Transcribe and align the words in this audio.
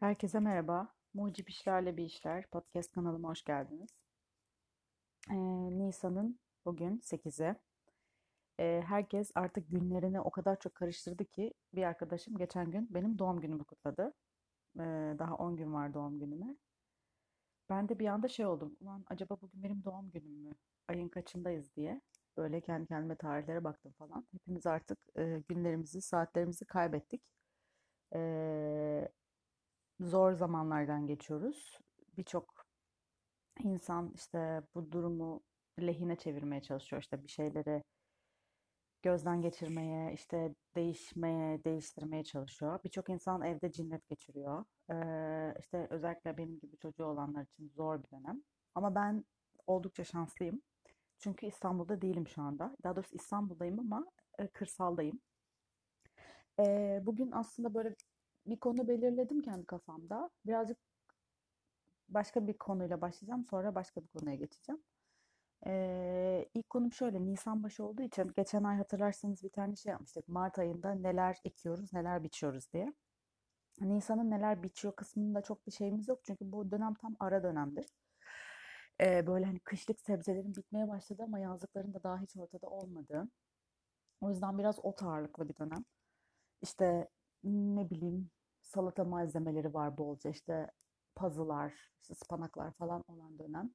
Herkese 0.00 0.40
merhaba. 0.40 0.88
Mucip 1.14 1.50
İşlerle 1.50 1.96
Bir 1.96 2.04
İşler 2.04 2.46
podcast 2.50 2.92
kanalıma 2.92 3.28
hoş 3.28 3.44
geldiniz. 3.44 3.90
Ee, 5.30 5.34
Nisan'ın 5.78 6.40
bugün 6.64 7.00
8'i. 7.00 7.56
Ee, 8.60 8.82
herkes 8.86 9.30
artık 9.34 9.70
günlerini 9.70 10.20
o 10.20 10.30
kadar 10.30 10.60
çok 10.60 10.74
karıştırdı 10.74 11.24
ki 11.24 11.54
bir 11.74 11.82
arkadaşım 11.82 12.38
geçen 12.38 12.70
gün 12.70 12.94
benim 12.94 13.18
doğum 13.18 13.40
günümü 13.40 13.64
kutladı. 13.64 14.14
Ee, 14.76 15.16
daha 15.18 15.34
10 15.34 15.56
gün 15.56 15.72
var 15.72 15.94
doğum 15.94 16.20
günüme. 16.20 16.56
Ben 17.70 17.88
de 17.88 17.98
bir 17.98 18.06
anda 18.06 18.28
şey 18.28 18.46
oldum. 18.46 18.76
Ulan 18.80 19.04
acaba 19.08 19.40
bugün 19.42 19.62
benim 19.62 19.84
doğum 19.84 20.10
günüm 20.10 20.32
mü? 20.32 20.52
Ayın 20.88 21.08
kaçındayız 21.08 21.76
diye. 21.76 22.00
Böyle 22.36 22.60
kendi 22.60 22.86
kendime 22.86 23.16
tarihlere 23.16 23.64
baktım 23.64 23.92
falan. 23.98 24.26
Hepimiz 24.32 24.66
artık 24.66 24.98
e, 25.18 25.42
günlerimizi, 25.48 26.02
saatlerimizi 26.02 26.64
kaybettik. 26.66 27.22
Ee, 28.14 29.08
zor 30.00 30.32
zamanlardan 30.32 31.06
geçiyoruz. 31.06 31.78
Birçok 32.16 32.66
insan 33.64 34.12
işte 34.14 34.62
bu 34.74 34.92
durumu 34.92 35.42
lehine 35.80 36.16
çevirmeye 36.16 36.62
çalışıyor. 36.62 37.02
İşte 37.02 37.22
bir 37.22 37.28
şeyleri 37.28 37.82
gözden 39.02 39.42
geçirmeye, 39.42 40.12
işte 40.12 40.54
değişmeye, 40.76 41.64
değiştirmeye 41.64 42.24
çalışıyor. 42.24 42.80
Birçok 42.84 43.08
insan 43.08 43.42
evde 43.42 43.72
cinnet 43.72 44.08
geçiriyor. 44.08 44.64
Ee, 44.90 45.54
işte 45.60 45.86
özellikle 45.90 46.36
benim 46.36 46.60
gibi 46.60 46.76
çocuğu 46.78 47.04
olanlar 47.04 47.42
için 47.42 47.68
zor 47.76 48.02
bir 48.02 48.10
dönem. 48.10 48.42
Ama 48.74 48.94
ben 48.94 49.24
oldukça 49.66 50.04
şanslıyım. 50.04 50.62
Çünkü 51.18 51.46
İstanbul'da 51.46 52.02
değilim 52.02 52.28
şu 52.28 52.42
anda. 52.42 52.76
Daha 52.84 52.96
doğrusu 52.96 53.16
İstanbul'dayım 53.16 53.80
ama 53.80 54.06
e, 54.38 54.46
kırsaldayım. 54.48 55.20
Ee, 56.60 57.00
bugün 57.02 57.30
aslında 57.32 57.74
böyle 57.74 57.94
bir 58.50 58.56
konu 58.60 58.88
belirledim 58.88 59.42
kendi 59.42 59.66
kafamda. 59.66 60.30
Birazcık 60.46 60.78
başka 62.08 62.46
bir 62.46 62.58
konuyla 62.58 63.00
başlayacağım. 63.00 63.44
Sonra 63.44 63.74
başka 63.74 64.02
bir 64.02 64.08
konuya 64.08 64.34
geçeceğim. 64.34 64.82
Ee, 65.66 66.48
ilk 66.54 66.70
konum 66.70 66.92
şöyle. 66.92 67.26
Nisan 67.26 67.62
başı 67.62 67.84
olduğu 67.84 68.02
için 68.02 68.32
geçen 68.36 68.64
ay 68.64 68.76
hatırlarsanız 68.76 69.42
bir 69.42 69.50
tane 69.50 69.76
şey 69.76 69.90
yapmıştık. 69.90 70.28
Mart 70.28 70.58
ayında 70.58 70.94
neler 70.94 71.40
ekiyoruz, 71.44 71.92
neler 71.92 72.22
biçiyoruz 72.24 72.72
diye. 72.72 72.92
Nisan'ın 73.80 74.30
neler 74.30 74.62
biçiyor 74.62 74.96
kısmında 74.96 75.42
çok 75.42 75.66
bir 75.66 75.72
şeyimiz 75.72 76.08
yok. 76.08 76.20
Çünkü 76.24 76.52
bu 76.52 76.70
dönem 76.70 76.94
tam 76.94 77.16
ara 77.20 77.42
dönemdir. 77.42 77.86
Ee, 79.00 79.26
böyle 79.26 79.44
hani 79.44 79.60
kışlık 79.60 80.00
sebzelerin 80.00 80.54
bitmeye 80.56 80.88
başladı 80.88 81.22
ama 81.26 81.38
yazlıkların 81.38 81.94
da 81.94 82.02
daha 82.02 82.20
hiç 82.20 82.36
ortada 82.36 82.66
olmadığı. 82.66 83.28
O 84.20 84.30
yüzden 84.30 84.58
biraz 84.58 84.78
ot 84.84 85.02
ağırlıklı 85.02 85.48
bir 85.48 85.56
dönem. 85.56 85.84
İşte 86.62 87.08
ne 87.44 87.90
bileyim 87.90 88.30
salata 88.68 89.04
malzemeleri 89.04 89.74
var 89.74 89.98
bolca 89.98 90.30
işte 90.30 90.70
pazılar, 91.14 91.92
işte 92.02 92.12
ıspanaklar 92.12 92.72
falan 92.72 93.04
olan 93.08 93.38
dönem. 93.38 93.70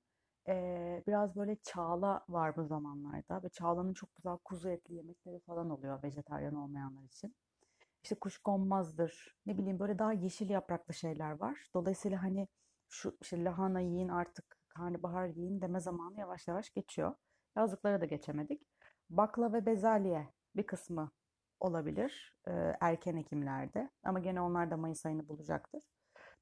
Ee, 0.48 1.04
biraz 1.08 1.36
böyle 1.36 1.56
çağla 1.64 2.26
var 2.30 2.58
bu 2.58 2.64
zamanlarda 2.64 3.44
ve 3.44 3.50
çağlanın 3.50 3.94
çok 3.94 4.16
güzel 4.16 4.38
kuzu 4.38 4.70
etli 4.70 4.96
yemekleri 4.96 5.40
falan 5.40 5.70
oluyor 5.70 6.04
vejetaryen 6.04 6.54
olmayanlar 6.54 7.04
için. 7.04 7.36
İşte 8.04 8.16
kuşkonmazdır, 8.16 9.38
ne 9.46 9.58
bileyim 9.58 9.80
böyle 9.80 10.00
daha 10.00 10.14
yeşil 10.14 10.50
yapraklı 10.50 10.94
şeyler 10.94 11.32
var. 11.32 11.70
Dolayısıyla 11.74 12.24
hani 12.24 12.48
şu 12.90 13.18
işte 13.22 13.44
lahana 13.44 13.80
yiyin 13.80 14.10
artık 14.10 14.58
karnabahar 14.70 15.28
yiyin 15.28 15.62
deme 15.62 15.80
zamanı 15.80 16.20
yavaş 16.20 16.48
yavaş 16.48 16.70
geçiyor. 16.70 17.16
Yazlıklara 17.56 18.02
da 18.02 18.06
geçemedik. 18.06 18.62
Bakla 19.10 19.54
ve 19.54 19.66
bezelye 19.66 20.34
bir 20.56 20.66
kısmı 20.66 21.12
olabilir 21.60 22.36
e, 22.48 22.52
erken 22.82 23.16
ekimlerde 23.16 23.90
ama 24.04 24.20
gene 24.20 24.42
onlar 24.42 24.72
da 24.72 24.78
Mayıs 24.78 25.06
ayını 25.06 25.28
bulacaktır. 25.28 25.84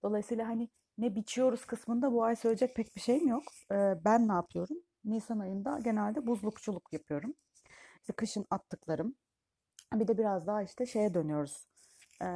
Dolayısıyla 0.03 0.48
hani 0.48 0.70
ne 0.98 1.16
biçiyoruz 1.16 1.66
kısmında 1.66 2.12
bu 2.14 2.23
ay 2.23 2.36
söyleyecek 2.36 2.76
pek 2.76 2.95
bir 2.95 3.02
şeyim 3.02 3.28
yok. 3.28 3.44
E, 3.72 3.76
ben 4.06 4.28
ne 4.28 4.34
yapıyorum? 4.34 4.78
Nisan 5.06 5.40
ayında 5.40 5.80
genelde 5.84 6.28
buzlukçuluk 6.28 6.94
yapıyorum. 6.94 7.34
İşte 8.02 8.13
kışın 8.13 8.46
attıklarım. 8.50 9.16
Bir 9.94 10.08
de 10.08 10.18
biraz 10.18 10.47
daha 10.47 10.63
işte 10.63 10.86
şeye 10.86 11.13
dönüyoruz. 11.13 11.68
E, 12.22 12.28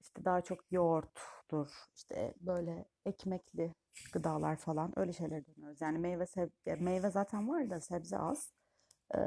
işte 0.00 0.24
daha 0.24 0.40
çok 0.40 0.72
yoğurttur, 0.72 1.68
işte 1.96 2.34
böyle 2.40 2.84
ekmekli 3.06 3.74
gıdalar 4.12 4.56
falan 4.56 4.98
öyle 4.98 5.12
şeyler 5.12 5.46
dönüyoruz. 5.46 5.80
Yani 5.80 5.98
meyve 5.98 6.26
sebze, 6.26 6.76
meyve 6.76 7.10
zaten 7.10 7.48
var 7.48 7.70
da 7.70 7.80
sebze 7.80 8.18
az. 8.18 8.52
Ee, 9.14 9.18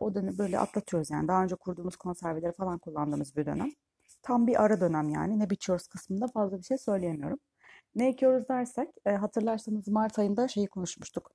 o 0.00 0.14
dönemi 0.14 0.38
böyle 0.38 0.58
atlatıyoruz 0.58 1.10
yani. 1.10 1.28
Daha 1.28 1.42
önce 1.42 1.54
kurduğumuz 1.56 1.96
konserveleri 1.96 2.52
falan 2.52 2.78
kullandığımız 2.78 3.36
bir 3.36 3.46
dönem. 3.46 3.70
Tam 4.22 4.46
bir 4.46 4.62
ara 4.64 4.80
dönem 4.80 5.08
yani. 5.08 5.38
Ne 5.38 5.50
biçiyoruz 5.50 5.88
kısmında 5.88 6.26
fazla 6.28 6.58
bir 6.58 6.62
şey 6.62 6.78
söyleyemiyorum. 6.78 7.38
Ne 7.94 8.08
ekiyoruz 8.08 8.48
dersek 8.48 8.88
e, 9.06 9.10
hatırlarsanız 9.10 9.88
Mart 9.88 10.18
ayında 10.18 10.48
şeyi 10.48 10.66
konuşmuştuk. 10.66 11.32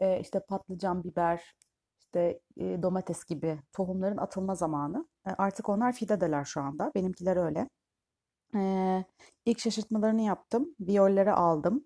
E, 0.00 0.20
işte 0.20 0.40
patlıcan, 0.48 1.04
biber, 1.04 1.54
işte 1.98 2.40
e, 2.56 2.82
domates 2.82 3.24
gibi 3.24 3.60
tohumların 3.72 4.16
atılma 4.16 4.54
zamanı. 4.54 5.08
E, 5.26 5.30
artık 5.30 5.68
onlar 5.68 5.92
fidedeler 5.92 6.44
şu 6.44 6.60
anda. 6.60 6.92
Benimkiler 6.94 7.36
öyle. 7.36 7.68
E, 8.54 9.04
ilk 9.46 9.60
şaşırtmalarını 9.60 10.22
yaptım. 10.22 10.74
Viyolleri 10.80 11.32
aldım. 11.32 11.84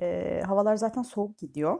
E, 0.00 0.40
havalar 0.46 0.76
zaten 0.76 1.02
soğuk 1.02 1.38
gidiyor. 1.38 1.78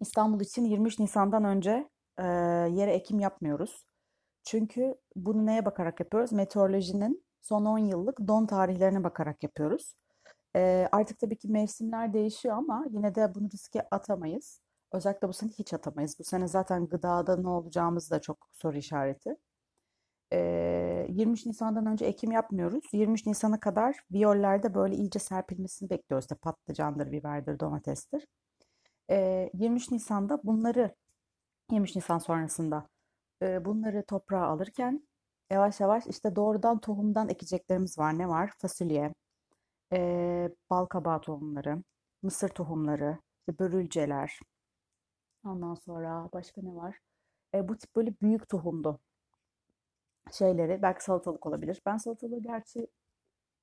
İstanbul 0.00 0.40
için 0.40 0.64
23 0.64 0.98
Nisan'dan 0.98 1.44
önce 1.44 1.88
e, 2.18 2.24
yere 2.72 2.92
ekim 2.92 3.20
yapmıyoruz. 3.20 3.84
Çünkü 4.44 4.94
bunu 5.16 5.46
neye 5.46 5.64
bakarak 5.64 6.00
yapıyoruz? 6.00 6.32
Meteorolojinin 6.32 7.24
son 7.42 7.64
10 7.64 7.78
yıllık 7.78 8.18
don 8.28 8.46
tarihlerine 8.46 9.04
bakarak 9.04 9.42
yapıyoruz. 9.42 9.94
E, 10.56 10.88
artık 10.92 11.18
tabii 11.18 11.36
ki 11.38 11.48
mevsimler 11.48 12.12
değişiyor 12.14 12.56
ama 12.56 12.86
yine 12.90 13.14
de 13.14 13.34
bunu 13.34 13.48
riske 13.50 13.82
atamayız. 13.90 14.60
Özellikle 14.92 15.28
bu 15.28 15.32
sene 15.32 15.50
hiç 15.50 15.74
atamayız. 15.74 16.18
Bu 16.18 16.24
sene 16.24 16.48
zaten 16.48 16.86
gıdada 16.86 17.36
ne 17.36 17.48
olacağımız 17.48 18.10
da 18.10 18.20
çok 18.20 18.48
soru 18.52 18.76
işareti. 18.78 19.36
E, 20.32 21.06
23 21.10 21.46
Nisan'dan 21.46 21.86
önce 21.86 22.04
ekim 22.06 22.32
yapmıyoruz. 22.32 22.84
23 22.92 23.26
Nisan'a 23.26 23.60
kadar 23.60 23.96
viyollerde 24.12 24.74
böyle 24.74 24.96
iyice 24.96 25.18
serpilmesini 25.18 25.90
bekliyoruz. 25.90 26.24
İşte 26.24 26.34
patlıcandır, 26.34 27.12
biberdir, 27.12 27.60
domatestir. 27.60 28.26
23 29.10 29.90
Nisan'da 29.90 30.40
bunları 30.44 30.94
23 31.70 31.96
Nisan 31.96 32.18
sonrasında 32.18 32.88
bunları 33.42 34.04
toprağa 34.06 34.46
alırken 34.46 35.08
yavaş 35.50 35.80
yavaş 35.80 36.06
işte 36.06 36.36
doğrudan 36.36 36.78
tohumdan 36.78 37.28
ekeceklerimiz 37.28 37.98
var. 37.98 38.18
Ne 38.18 38.28
var? 38.28 38.52
Fasulye, 38.58 39.14
bal 40.70 40.86
kabağı 40.86 41.20
tohumları, 41.20 41.82
mısır 42.22 42.48
tohumları, 42.48 43.18
işte 43.40 43.58
börülceler. 43.58 44.40
Ondan 45.44 45.74
sonra 45.74 46.28
başka 46.32 46.62
ne 46.62 46.74
var? 46.74 46.98
bu 47.54 47.78
tip 47.78 47.96
böyle 47.96 48.14
büyük 48.22 48.48
tohumlu 48.48 48.98
şeyleri 50.32 50.82
belki 50.82 51.04
salatalık 51.04 51.46
olabilir. 51.46 51.82
Ben 51.86 51.96
salatalığı 51.96 52.42
gerçi 52.42 52.86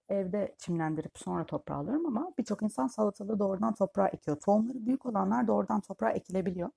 evde 0.09 0.55
çimlendirip 0.57 1.17
sonra 1.17 1.45
toprağa 1.45 1.75
alıyorum 1.75 2.05
ama 2.05 2.33
birçok 2.37 2.63
insan 2.63 2.87
salatalığı 2.87 3.39
doğrudan 3.39 3.73
toprağa 3.73 4.07
ekiyor. 4.07 4.37
Tohumları 4.45 4.85
büyük 4.85 5.05
olanlar 5.05 5.47
doğrudan 5.47 5.81
toprağa 5.81 6.11
ekilebiliyor. 6.11 6.69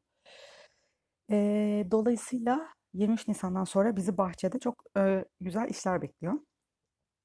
E, 1.31 1.87
dolayısıyla 1.91 2.69
23 2.95 3.29
Nisan'dan 3.29 3.65
sonra 3.65 3.97
bizi 3.97 4.19
bahçede 4.19 4.59
çok 4.59 4.85
e, 4.97 5.25
güzel 5.41 5.69
işler 5.69 6.03
bekliyor. 6.03 6.35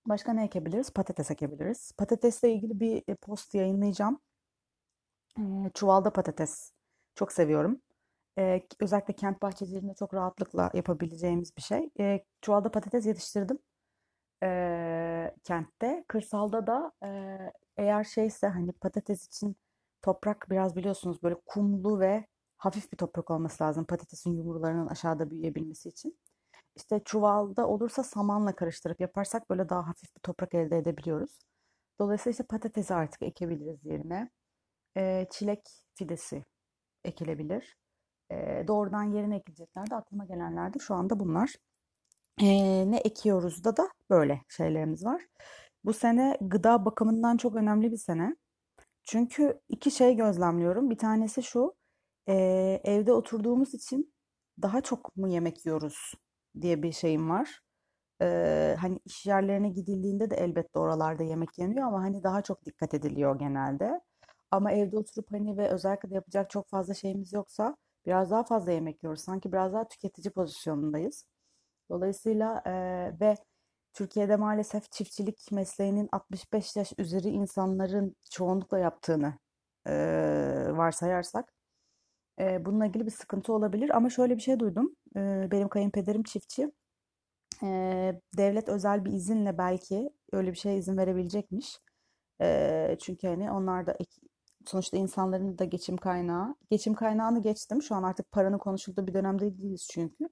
Başka 0.06 0.34
ne 0.34 0.44
ekebiliriz? 0.46 0.92
Patates 0.94 1.32
ekebiliriz. 1.32 1.92
Patatesle 1.98 2.54
ilgili 2.54 2.80
bir 2.80 3.16
post 3.16 3.54
yayınlayacağım. 3.56 4.20
E, 5.40 5.42
çuvalda 5.74 6.14
patates 6.14 6.72
çok 7.16 7.32
seviyorum. 7.32 7.82
E, 8.40 8.68
özellikle 8.80 9.14
kent 9.16 9.42
bahçelerinde 9.42 9.94
çok 10.00 10.14
rahatlıkla 10.14 10.72
yapabileceğimiz 10.74 11.58
bir 11.58 11.62
şey. 11.62 11.90
E, 12.00 12.26
çuvalda 12.42 12.72
patates 12.72 13.06
yetiştirdim 13.06 13.60
e, 14.44 15.35
kentte. 15.43 16.05
Kırsalda 16.08 16.67
da 16.67 16.91
e, 17.03 17.40
eğer 17.78 18.03
şeyse 18.03 18.47
hani 18.47 18.72
patates 18.72 19.26
için 19.26 19.55
toprak 20.02 20.47
biraz 20.49 20.76
biliyorsunuz 20.76 21.23
böyle 21.23 21.35
kumlu 21.46 21.99
ve 21.99 22.26
hafif 22.58 22.91
bir 22.91 22.97
toprak 22.97 23.32
olması 23.32 23.64
lazım 23.64 23.85
patatesin 23.85 24.37
yumrularının 24.37 24.87
aşağıda 24.87 25.32
büyüyebilmesi 25.32 25.90
için. 25.90 26.20
İşte 26.76 27.02
çuvalda 27.05 27.67
olursa 27.67 28.03
samanla 28.03 28.55
karıştırıp 28.55 29.02
yaparsak 29.02 29.49
böyle 29.49 29.70
daha 29.70 29.87
hafif 29.87 30.16
bir 30.16 30.22
toprak 30.22 30.53
elde 30.53 30.78
edebiliyoruz. 30.78 31.40
Dolayısıyla 31.99 32.31
işte 32.31 32.43
patatesi 32.43 32.93
artık 32.93 33.22
ekebiliriz 33.22 33.85
yerine. 33.85 34.29
E, 34.97 35.28
çilek 35.31 35.61
fidesi 35.96 36.43
ekilebilir. 37.03 37.78
E, 38.31 38.66
doğrudan 38.67 39.03
yerine 39.03 39.35
ekilecekler 39.35 39.90
de 39.90 39.96
aklıma 39.96 40.26
gelenler 40.26 40.73
de 40.73 40.79
şu 40.79 40.96
anda 40.96 41.20
bunlar. 41.20 41.55
Eee, 42.41 42.91
ne 42.91 42.97
ekiyoruz 42.97 43.64
da 43.64 43.78
da 43.78 43.90
böyle 44.09 44.41
şeylerimiz 44.49 45.05
var. 45.05 45.22
Bu 45.85 45.93
sene 45.93 46.37
gıda 46.41 46.85
bakımından 46.85 47.37
çok 47.37 47.55
önemli 47.55 47.91
bir 47.91 47.97
sene. 47.97 48.35
Çünkü 49.03 49.61
iki 49.70 49.91
şey 49.91 50.16
gözlemliyorum. 50.17 50.90
Bir 50.91 50.97
tanesi 50.97 51.43
şu, 51.43 51.76
eee, 52.28 52.82
evde 52.85 53.14
oturduğumuz 53.14 53.73
için 53.76 54.14
daha 54.64 54.82
çok 54.82 55.17
mu 55.17 55.29
yemek 55.29 55.66
yiyoruz 55.66 56.14
diye 56.61 56.84
bir 56.84 56.91
şeyim 56.91 57.29
var. 57.29 57.61
Ee, 58.22 58.78
hani 58.81 58.99
iş 59.05 59.26
yerlerine 59.26 59.70
gidildiğinde 59.70 60.29
de 60.31 60.35
elbette 60.35 60.79
oralarda 60.79 61.23
yemek 61.23 61.59
yeniyor 61.59 61.88
ama 61.88 62.02
hani 62.03 62.23
daha 62.23 62.41
çok 62.41 62.66
dikkat 62.66 62.93
ediliyor 62.93 63.40
genelde. 63.40 64.02
Ama 64.52 64.72
evde 64.72 64.97
oturup 64.97 65.31
hani 65.34 65.58
ve 65.58 65.70
özellikle 65.70 66.09
de 66.11 66.16
yapacak 66.16 66.49
çok 66.49 66.70
fazla 66.70 66.93
şeyimiz 66.93 67.34
yoksa 67.34 67.78
biraz 68.05 68.31
daha 68.31 68.43
fazla 68.43 68.72
yemek 68.72 69.03
yiyoruz. 69.03 69.22
Sanki 69.23 69.52
biraz 69.52 69.73
daha 69.73 69.88
tüketici 69.88 70.31
pozisyonundayız. 70.34 71.26
Dolayısıyla 71.90 72.64
eee, 72.66 73.17
ve 73.22 73.35
Türkiye'de 73.93 74.35
maalesef 74.35 74.91
çiftçilik 74.91 75.52
mesleğinin 75.52 76.09
65 76.11 76.76
yaş 76.76 76.93
üzeri 76.97 77.28
insanların 77.29 78.16
çoğunlukla 78.32 78.79
yaptığını 78.79 79.34
eee, 79.87 80.78
varsayarsak 80.78 81.53
eee, 82.40 82.61
bununla 82.66 82.85
ilgili 82.85 83.05
bir 83.05 83.11
sıkıntı 83.11 83.53
olabilir. 83.53 83.90
Ama 83.97 84.09
şöyle 84.09 84.37
bir 84.37 84.41
şey 84.41 84.59
duydum. 84.59 84.96
Eee, 85.16 85.49
benim 85.52 85.70
kayınpederim 85.70 86.23
çiftçi. 86.23 86.72
Eee, 87.64 88.22
devlet 88.38 88.70
özel 88.70 89.05
bir 89.05 89.11
izinle 89.14 89.58
belki 89.58 90.09
öyle 90.34 90.52
bir 90.52 90.58
şeye 90.58 90.78
izin 90.78 90.97
verebilecekmiş. 90.97 91.79
Eee, 92.41 92.97
çünkü 93.02 93.28
hani 93.28 93.52
onlar 93.52 93.88
da 93.88 93.97
sonuçta 94.67 94.97
insanların 94.97 95.58
da 95.59 95.66
geçim 95.66 95.97
kaynağı. 95.97 96.55
Geçim 96.72 96.93
kaynağını 96.96 97.41
geçtim. 97.41 97.81
Şu 97.84 97.96
an 97.96 98.03
artık 98.03 98.31
paranın 98.31 98.58
konuşulduğu 98.58 99.08
bir 99.08 99.14
dönemde 99.14 99.58
değiliz 99.59 99.88
çünkü. 99.93 100.29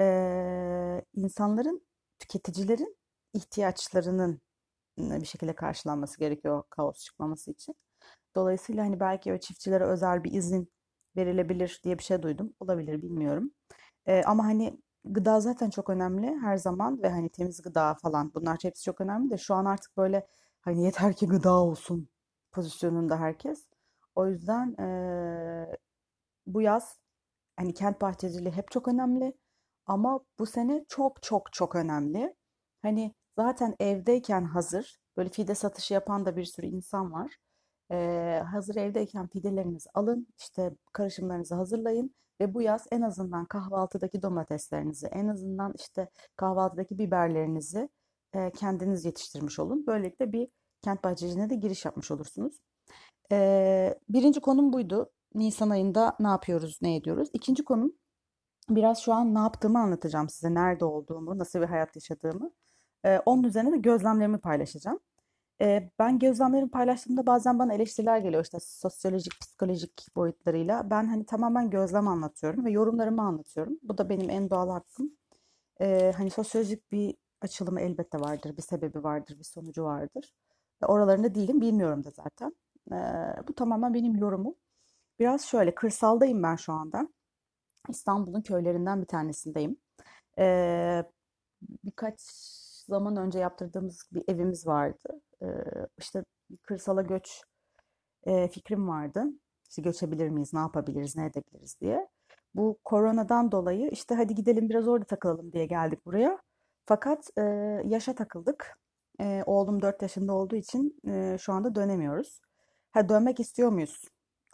Eee, 0.00 1.02
insanların, 1.14 1.82
tüketicilerin 2.20 2.98
ihtiyaçlarının 3.34 4.40
bir 4.98 5.26
şekilde 5.26 5.54
karşılanması 5.56 6.18
gerekiyor 6.20 6.64
kaos 6.70 7.04
çıkmaması 7.04 7.50
için. 7.52 7.76
Dolayısıyla 8.36 8.84
hani 8.84 9.00
belki 9.00 9.32
o 9.34 9.38
çiftçilere 9.38 9.84
özel 9.84 10.24
bir 10.24 10.32
izin 10.32 10.72
verilebilir 11.16 11.80
diye 11.84 11.98
bir 11.98 12.04
şey 12.04 12.22
duydum. 12.22 12.54
Olabilir 12.60 13.02
bilmiyorum. 13.02 13.52
Eee, 14.08 14.22
ama 14.26 14.44
hani 14.46 14.80
gıda 15.04 15.40
zaten 15.40 15.70
çok 15.70 15.90
önemli 15.90 16.38
her 16.42 16.56
zaman 16.56 17.02
ve 17.02 17.10
hani 17.10 17.28
temiz 17.30 17.62
gıda 17.62 17.94
falan 18.02 18.32
bunlar 18.34 18.58
hepsi 18.62 18.84
çok 18.84 19.00
önemli 19.00 19.30
de 19.30 19.38
şu 19.38 19.54
an 19.54 19.64
artık 19.64 19.96
böyle 19.96 20.28
hani 20.62 20.84
yeter 20.84 21.14
ki 21.16 21.26
gıda 21.28 21.52
olsun 21.54 22.08
pozisyonunda 22.52 23.20
herkes. 23.20 23.68
O 24.14 24.28
yüzden 24.28 24.76
eee, 24.78 25.78
bu 26.46 26.62
yaz 26.62 27.00
hani 27.56 27.74
kent 27.74 28.00
bahçeciliği 28.02 28.52
hep 28.54 28.70
çok 28.70 28.88
önemli 28.88 29.34
ama 29.86 30.20
bu 30.38 30.46
sene 30.46 30.84
çok 30.88 31.22
çok 31.22 31.52
çok 31.52 31.76
önemli. 31.76 32.34
Hani 32.82 33.14
zaten 33.38 33.76
evdeyken 33.80 34.44
hazır 34.44 35.00
böyle 35.16 35.28
fide 35.30 35.54
satışı 35.54 35.94
yapan 35.94 36.26
da 36.26 36.36
bir 36.36 36.44
sürü 36.44 36.66
insan 36.66 37.12
var. 37.12 37.36
Ee, 37.92 38.42
hazır 38.52 38.76
evdeyken 38.76 39.26
fidelerinizi 39.28 39.90
alın, 39.94 40.26
işte 40.38 40.70
karışımlarınızı 40.92 41.54
hazırlayın 41.54 42.14
ve 42.40 42.54
bu 42.54 42.62
yaz 42.62 42.86
en 42.90 43.02
azından 43.02 43.46
kahvaltıdaki 43.46 44.22
domateslerinizi, 44.22 45.06
en 45.06 45.28
azından 45.28 45.74
işte 45.78 46.08
kahvaltıdaki 46.36 46.98
biberlerinizi 46.98 47.88
e, 48.34 48.52
kendiniz 48.52 49.04
yetiştirmiş 49.04 49.58
olun. 49.58 49.86
Böylelikle 49.86 50.32
bir 50.32 50.48
kent 50.82 51.04
bahçeciliğine 51.04 51.50
de 51.50 51.54
giriş 51.54 51.84
yapmış 51.84 52.10
olursunuz. 52.10 52.60
Ee, 53.32 53.98
birinci 54.08 54.40
konum 54.40 54.72
buydu. 54.72 55.10
Nisan 55.34 55.70
ayında 55.70 56.16
ne 56.20 56.28
yapıyoruz, 56.28 56.78
ne 56.82 56.96
ediyoruz? 56.96 57.28
İkinci 57.32 57.64
konum 57.64 57.92
biraz 58.68 58.98
şu 58.98 59.12
an 59.12 59.34
ne 59.34 59.38
yaptığımı 59.38 59.78
anlatacağım 59.78 60.28
size, 60.28 60.54
nerede 60.54 60.84
olduğumu, 60.84 61.38
nasıl 61.38 61.60
bir 61.60 61.66
hayat 61.66 61.96
yaşadığımı. 61.96 62.50
Ee, 63.04 63.18
onun 63.26 63.42
üzerine 63.42 63.72
de 63.72 63.76
gözlemlerimi 63.76 64.38
paylaşacağım. 64.38 65.00
Ee, 65.60 65.90
ben 65.98 66.18
gözlemlerimi 66.18 66.70
paylaştığımda 66.70 67.26
bazen 67.26 67.58
bana 67.58 67.74
eleştiriler 67.74 68.18
geliyor 68.18 68.44
işte 68.44 68.58
sosyolojik, 68.60 69.40
psikolojik 69.40 70.06
boyutlarıyla. 70.16 70.90
Ben 70.90 71.06
hani 71.06 71.26
tamamen 71.26 71.70
gözlem 71.70 72.08
anlatıyorum 72.08 72.64
ve 72.64 72.70
yorumlarımı 72.70 73.22
anlatıyorum. 73.22 73.78
Bu 73.82 73.98
da 73.98 74.08
benim 74.08 74.30
en 74.30 74.50
doğal 74.50 74.70
hakkım. 74.70 75.12
Ee, 75.80 76.12
hani 76.16 76.30
sosyolojik 76.30 76.92
bir 76.92 77.16
açılımı 77.42 77.80
elbette 77.80 78.20
vardır, 78.20 78.56
bir 78.56 78.62
sebebi 78.62 79.04
vardır, 79.04 79.38
bir 79.38 79.44
sonucu 79.44 79.84
vardır. 79.84 80.34
Ve 80.82 80.86
oralarında 80.86 81.34
değilim, 81.34 81.60
bilmiyorum 81.60 82.04
da 82.04 82.10
zaten. 82.10 82.56
Ee, 82.92 83.48
bu 83.48 83.54
tamamen 83.54 83.94
benim 83.94 84.16
yorumum. 84.16 84.54
Biraz 85.18 85.42
şöyle, 85.42 85.74
kırsaldayım 85.74 86.42
ben 86.42 86.56
şu 86.56 86.72
anda. 86.72 87.08
İstanbul'un 87.88 88.42
köylerinden 88.42 89.02
bir 89.02 89.06
tanesindeyim. 89.06 89.76
Ee, 90.38 91.04
birkaç 91.84 92.20
zaman 92.86 93.16
önce 93.16 93.38
yaptırdığımız 93.38 94.08
bir 94.12 94.24
evimiz 94.28 94.66
vardı. 94.66 95.20
Ee, 95.42 95.46
işte 95.98 96.24
kırsala 96.62 97.02
göç 97.02 97.42
e, 98.24 98.48
fikrim 98.48 98.88
vardı. 98.88 99.24
İşte 99.70 99.82
göçebilir 99.82 100.28
miyiz, 100.28 100.54
ne 100.54 100.60
yapabiliriz, 100.60 101.16
ne 101.16 101.26
edebiliriz 101.26 101.80
diye. 101.80 102.08
Bu 102.54 102.78
koronadan 102.84 103.52
dolayı 103.52 103.88
işte 103.90 104.14
hadi 104.14 104.34
gidelim 104.34 104.68
biraz 104.68 104.88
orada 104.88 105.04
takılalım 105.04 105.52
diye 105.52 105.66
geldik 105.66 106.06
buraya. 106.06 106.38
Fakat 106.86 107.30
e, 107.38 107.42
yaşa 107.84 108.14
takıldık. 108.14 108.78
E, 109.20 109.42
oğlum 109.46 109.82
4 109.82 110.02
yaşında 110.02 110.32
olduğu 110.32 110.56
için 110.56 111.00
e, 111.08 111.36
şu 111.40 111.52
anda 111.52 111.74
dönemiyoruz. 111.74 112.40
Ha 112.92 113.08
dönmek 113.08 113.40
istiyor 113.40 113.70
muyuz? 113.70 114.04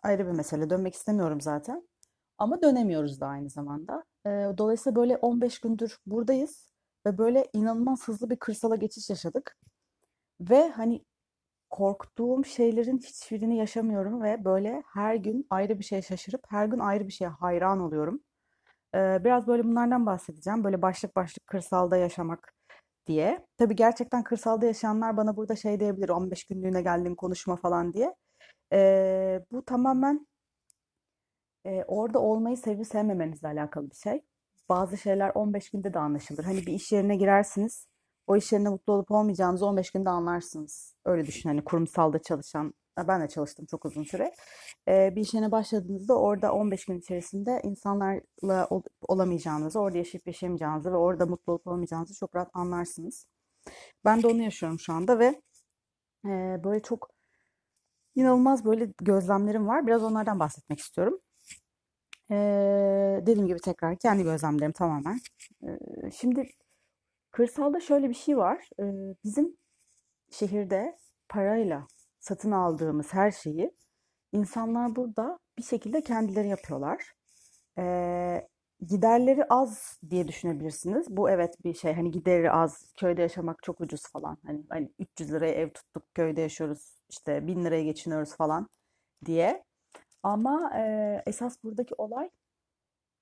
Ayrı 0.03 0.27
bir 0.27 0.33
mesele. 0.33 0.71
Dönmek 0.71 0.95
istemiyorum 0.95 1.41
zaten. 1.41 1.89
Ama 2.39 2.63
dönemiyoruz 2.63 3.21
da 3.21 3.27
aynı 3.27 3.51
zamanda. 3.51 4.05
Dolayısıyla 4.59 4.97
böyle 4.97 5.17
15 5.17 5.59
gündür 5.59 5.99
buradayız 6.07 6.73
ve 7.07 7.19
böyle 7.19 7.47
inanılmaz 7.53 8.09
hızlı 8.09 8.31
bir 8.31 8.37
kırsala 8.37 8.77
geçiş 8.77 9.11
yaşadık. 9.11 9.57
Ve 10.41 10.69
hani 10.71 11.05
korktuğum 11.71 12.45
şeylerin 12.45 12.99
hiçbirini 12.99 13.57
yaşamıyorum 13.57 14.23
ve 14.23 14.45
böyle 14.45 14.83
her 14.95 15.15
gün 15.15 15.47
ayrı 15.51 15.79
bir 15.79 15.85
şeye 15.85 16.03
şaşırıp 16.03 16.41
her 16.49 16.67
gün 16.67 16.79
ayrı 16.79 17.07
bir 17.07 17.13
şeye 17.13 17.29
hayran 17.29 17.81
oluyorum. 17.81 18.21
Biraz 18.95 19.47
böyle 19.47 19.65
bunlardan 19.65 20.07
bahsedeceğim. 20.07 20.65
Böyle 20.65 20.83
başlık 20.83 21.17
başlık 21.17 21.47
kırsalda 21.47 21.97
yaşamak 21.97 22.55
diye. 23.07 23.47
Tabii 23.59 23.77
gerçekten 23.77 24.23
kırsalda 24.25 24.67
yaşayanlar 24.67 25.17
bana 25.17 25.37
burada 25.37 25.57
şey 25.57 25.81
diyebilir 25.81 26.09
15 26.09 26.45
günlüğüne 26.45 26.83
geldim 26.83 27.15
konuşma 27.15 27.57
falan 27.57 27.93
diye. 27.93 28.15
Ee, 28.73 29.45
bu 29.53 29.65
tamamen 29.65 30.27
e, 31.67 31.85
orada 31.89 32.19
olmayı 32.19 32.57
sevip 32.57 32.87
sevmemenizle 32.87 33.49
alakalı 33.49 33.91
bir 33.91 33.97
şey. 33.97 34.23
Bazı 34.69 34.97
şeyler 34.97 35.33
15 35.35 35.71
günde 35.71 35.95
de 35.95 35.99
anlaşılır. 35.99 36.45
Hani 36.45 36.59
bir 36.67 36.73
iş 36.73 36.93
yerine 36.93 37.17
girersiniz. 37.17 37.87
O 38.27 38.37
iş 38.37 38.53
yerinde 38.53 38.69
mutlu 38.69 38.93
olup 38.93 39.11
olmayacağınızı 39.11 39.67
15 39.67 39.91
günde 39.91 40.11
anlarsınız. 40.11 40.95
Öyle 41.05 41.27
düşün 41.27 41.49
hani 41.49 41.65
kurumsalda 41.65 42.23
çalışan, 42.23 42.75
ben 43.09 43.21
de 43.23 43.29
çalıştım 43.29 43.67
çok 43.67 43.85
uzun 43.85 44.03
süre. 44.03 44.35
Ee, 44.89 45.13
bir 45.17 45.21
iş 45.21 45.35
yerine 45.35 45.53
başladığınızda 45.53 46.19
orada 46.19 46.53
15 46.53 46.85
gün 46.85 46.99
içerisinde 46.99 47.61
insanlarla 47.65 48.67
ol- 48.71 48.83
olamayacağınızı, 49.09 49.81
orada 49.81 49.99
yaşayıp 49.99 50.27
yaşayamayacağınızı 50.27 50.93
ve 50.93 50.97
orada 50.97 51.27
mutlu 51.27 51.53
olup 51.53 51.67
olmayacağınızı 51.67 52.15
çok 52.15 52.37
rahat 52.37 52.51
anlarsınız. 52.55 53.27
Ben 54.05 54.23
de 54.23 54.27
onu 54.27 54.43
yaşıyorum 54.43 54.81
şu 54.81 54.93
anda 54.93 55.19
ve 55.19 55.43
e, 56.27 56.61
böyle 56.65 56.83
çok 56.83 57.11
inanılmaz 58.15 58.65
böyle 58.65 58.93
gözlemlerim 59.03 59.69
var. 59.69 59.87
Biraz 59.87 60.03
onlardan 60.05 60.41
bahsetmek 60.41 60.79
istiyorum. 60.81 61.21
Ee, 62.31 63.21
dediğim 63.27 63.47
gibi 63.47 63.61
tekrar 63.61 63.97
kendi 63.99 64.23
gözlemlerim 64.23 64.73
tamamen. 64.73 65.21
Ee, 65.63 66.11
şimdi 66.11 66.51
kırsalda 67.33 67.81
şöyle 67.81 68.09
bir 68.09 68.15
şey 68.15 68.39
var. 68.39 68.69
Ee, 68.81 68.85
bizim 69.25 69.57
şehirde 70.31 70.99
parayla 71.29 71.87
satın 72.21 72.53
aldığımız 72.53 73.15
her 73.15 73.31
şeyi 73.31 73.73
insanlar 74.33 74.97
burada 74.97 75.39
bir 75.59 75.63
şekilde 75.63 76.03
kendileri 76.03 76.49
yapıyorlar. 76.49 77.15
Ee, 77.79 78.49
giderleri 78.89 79.45
az 79.45 80.01
diye 80.11 80.29
düşünebilirsiniz. 80.29 81.07
Bu 81.11 81.31
evet 81.31 81.65
bir 81.65 81.75
şey. 81.75 81.95
Hani 81.95 82.11
gideri 82.11 82.51
az, 82.53 82.93
köyde 82.99 83.23
yaşamak 83.23 83.63
çok 83.63 83.81
ucuz 83.81 84.03
falan. 84.13 84.39
Hani, 84.47 84.65
hani 84.71 84.93
300 84.99 85.33
liraya 85.33 85.53
ev 85.55 85.71
tuttuk, 85.71 86.15
köyde 86.15 86.41
yaşıyoruz, 86.41 86.97
işte 87.11 87.47
1000 87.47 87.65
liraya 87.65 87.85
geçiniyoruz 87.85 88.37
falan 88.37 88.69
diye. 89.27 89.65
Ama 90.27 90.71
e, 90.77 91.23
esas 91.27 91.63
buradaki 91.65 91.95
olay 91.99 92.31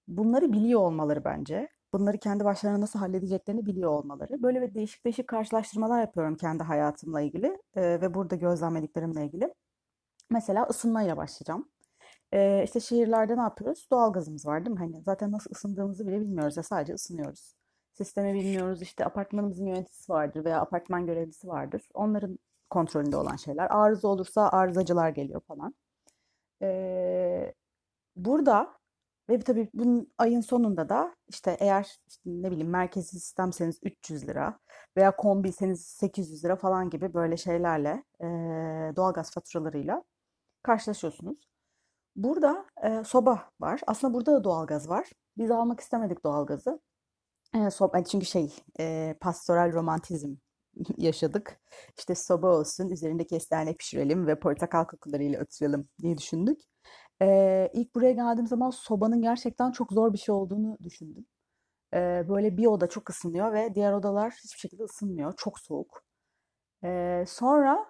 bunları 0.08 0.52
biliyor 0.52 0.80
olmaları 0.80 1.25
bence. 1.25 1.68
Bunları 1.92 2.18
kendi 2.18 2.44
başlarına 2.44 2.80
nasıl 2.80 2.99
halledeceklerini 2.99 3.66
biliyor 3.66 3.90
olmaları. 3.90 4.42
Böyle 4.42 4.61
ve 4.61 4.75
değişik 4.75 5.04
değişik 5.04 5.28
karşılaştırmalar 5.28 6.00
yapıyorum 6.00 6.37
kendi 6.37 6.62
hayatımla 6.62 7.20
ilgili 7.20 7.58
e, 7.76 7.82
ve 8.00 8.14
burada 8.14 8.37
gözlemlediklerimle 8.37 9.25
ilgili. 9.26 9.54
Mesela 10.30 10.66
ısınmayla 10.70 11.16
başlayacağım. 11.16 11.68
E, 12.32 12.64
işte 12.64 12.80
şehirlerde 12.80 13.37
ne 13.37 13.40
yapıyoruz? 13.42 13.88
Doğalgazımız 13.92 14.46
var 14.46 14.64
değil 14.66 14.76
mi? 14.76 14.78
Hani 14.80 15.02
zaten 15.02 15.32
nasıl 15.32 15.50
ısındığımızı 15.50 16.06
bile 16.06 16.20
bilmiyoruz 16.20 16.56
ya 16.56 16.62
sadece 16.62 16.94
ısınıyoruz. 16.94 17.54
Sistemi 17.92 18.34
bilmiyoruz. 18.34 18.82
İşte 18.82 19.04
apartmanımızın 19.04 19.66
yöneticisi 19.66 20.12
vardır 20.12 20.44
veya 20.44 20.61
apartman 20.61 21.06
görevlisi 21.06 21.49
vardır. 21.49 21.88
Onların 21.94 22.38
kontrolünde 22.70 23.16
olan 23.16 23.37
şeyler. 23.37 23.68
Arıza 23.70 24.08
olursa 24.08 24.49
arızacılar 24.49 25.11
geliyor 25.11 25.40
falan. 25.40 25.75
Burada 28.16 28.75
ve 29.30 29.38
tabii 29.40 29.71
bunun 29.75 30.12
ayın 30.18 30.40
sonunda 30.40 30.88
da 30.88 31.16
işte 31.28 31.56
eğer 31.61 31.97
işte 32.09 32.23
ne 32.26 32.50
bileyim 32.50 32.71
merkezi 32.71 33.21
sistemseniz 33.21 33.78
300 33.83 34.28
lira 34.28 34.59
veya 34.97 35.16
kombiyseniz 35.16 35.87
800 35.87 36.44
lira 36.44 36.56
falan 36.56 36.90
gibi 36.90 37.14
böyle 37.14 37.37
şeylerle 37.37 38.04
e, 38.21 38.26
doğalgaz 38.97 39.30
faturalarıyla 39.35 40.04
karşılaşıyorsunuz. 40.62 41.49
Burada 42.16 42.66
e, 42.85 43.04
soba 43.04 43.50
var. 43.61 43.80
Aslında 43.87 44.14
burada 44.14 44.33
da 44.33 44.44
doğalgaz 44.44 44.88
var. 44.88 45.11
Biz 45.38 45.50
almak 45.50 45.80
istemedik 45.80 46.25
doğalgazı. 46.25 46.80
E, 47.54 47.59
sob- 47.59 48.04
çünkü 48.04 48.26
şey 48.26 48.56
e, 48.80 49.16
pastoral 49.21 49.73
romantizm 49.73 50.37
yaşadık. 50.98 51.60
İşte 51.98 52.14
soba 52.14 52.58
olsun, 52.58 52.88
üzerinde 52.90 53.26
kestane 53.26 53.74
pişirelim 53.74 54.26
ve 54.26 54.38
portakal 54.40 54.84
kokularıyla 54.84 55.40
ötürelim 55.40 55.88
diye 56.02 56.18
düşündük. 56.18 56.60
E, 57.22 57.70
ilk 57.74 57.94
buraya 57.94 58.12
geldiğim 58.12 58.46
zaman 58.46 58.70
sobanın 58.70 59.22
gerçekten 59.22 59.72
çok 59.72 59.92
zor 59.92 60.12
bir 60.12 60.18
şey 60.18 60.34
olduğunu 60.34 60.78
düşündüm. 60.84 61.26
E, 61.94 62.24
böyle 62.28 62.56
bir 62.56 62.66
oda 62.66 62.88
çok 62.88 63.10
ısınıyor 63.10 63.52
ve 63.52 63.74
diğer 63.74 63.92
odalar 63.92 64.32
hiçbir 64.44 64.58
şekilde 64.60 64.84
ısınmıyor. 64.84 65.34
Çok 65.36 65.60
soğuk. 65.60 66.04
E, 66.84 67.24
sonra 67.28 67.86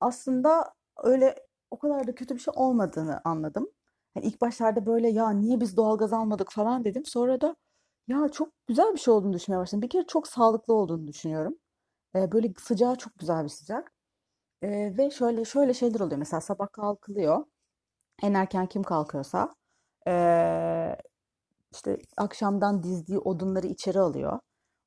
aslında 0.00 0.74
öyle 1.04 1.34
o 1.70 1.78
kadar 1.78 2.06
da 2.06 2.14
kötü 2.14 2.34
bir 2.34 2.40
şey 2.40 2.54
olmadığını 2.56 3.20
anladım. 3.24 3.68
Hani 4.14 4.26
ilk 4.26 4.40
başlarda 4.40 4.86
böyle 4.86 5.08
ya 5.10 5.30
niye 5.30 5.60
biz 5.60 5.76
doğalgaz 5.76 6.12
almadık 6.12 6.52
falan 6.52 6.84
dedim. 6.84 7.04
Sonra 7.06 7.40
da 7.40 7.56
ya 8.08 8.28
çok 8.32 8.48
güzel 8.66 8.92
bir 8.94 8.98
şey 8.98 9.14
olduğunu 9.14 9.32
düşünmeye 9.32 9.58
başladım. 9.58 9.82
Bir 9.82 9.88
kere 9.90 10.06
çok 10.06 10.28
sağlıklı 10.28 10.74
olduğunu 10.74 11.06
düşünüyorum. 11.08 11.56
Böyle 12.14 12.52
sıcağı 12.58 12.96
çok 12.96 13.18
güzel 13.18 13.44
bir 13.44 13.48
sıcak. 13.48 13.92
Ee, 14.62 14.94
ve 14.98 15.10
şöyle 15.10 15.44
şöyle 15.44 15.74
şeyler 15.74 16.00
oluyor. 16.00 16.18
Mesela 16.18 16.40
sabah 16.40 16.72
kalkılıyor. 16.72 17.44
En 18.22 18.34
erken 18.34 18.66
kim 18.66 18.82
kalkıyorsa 18.82 19.54
ee, 20.08 20.96
işte 21.72 21.98
akşamdan 22.16 22.82
dizdiği 22.82 23.18
odunları 23.18 23.66
içeri 23.66 24.00
alıyor. 24.00 24.40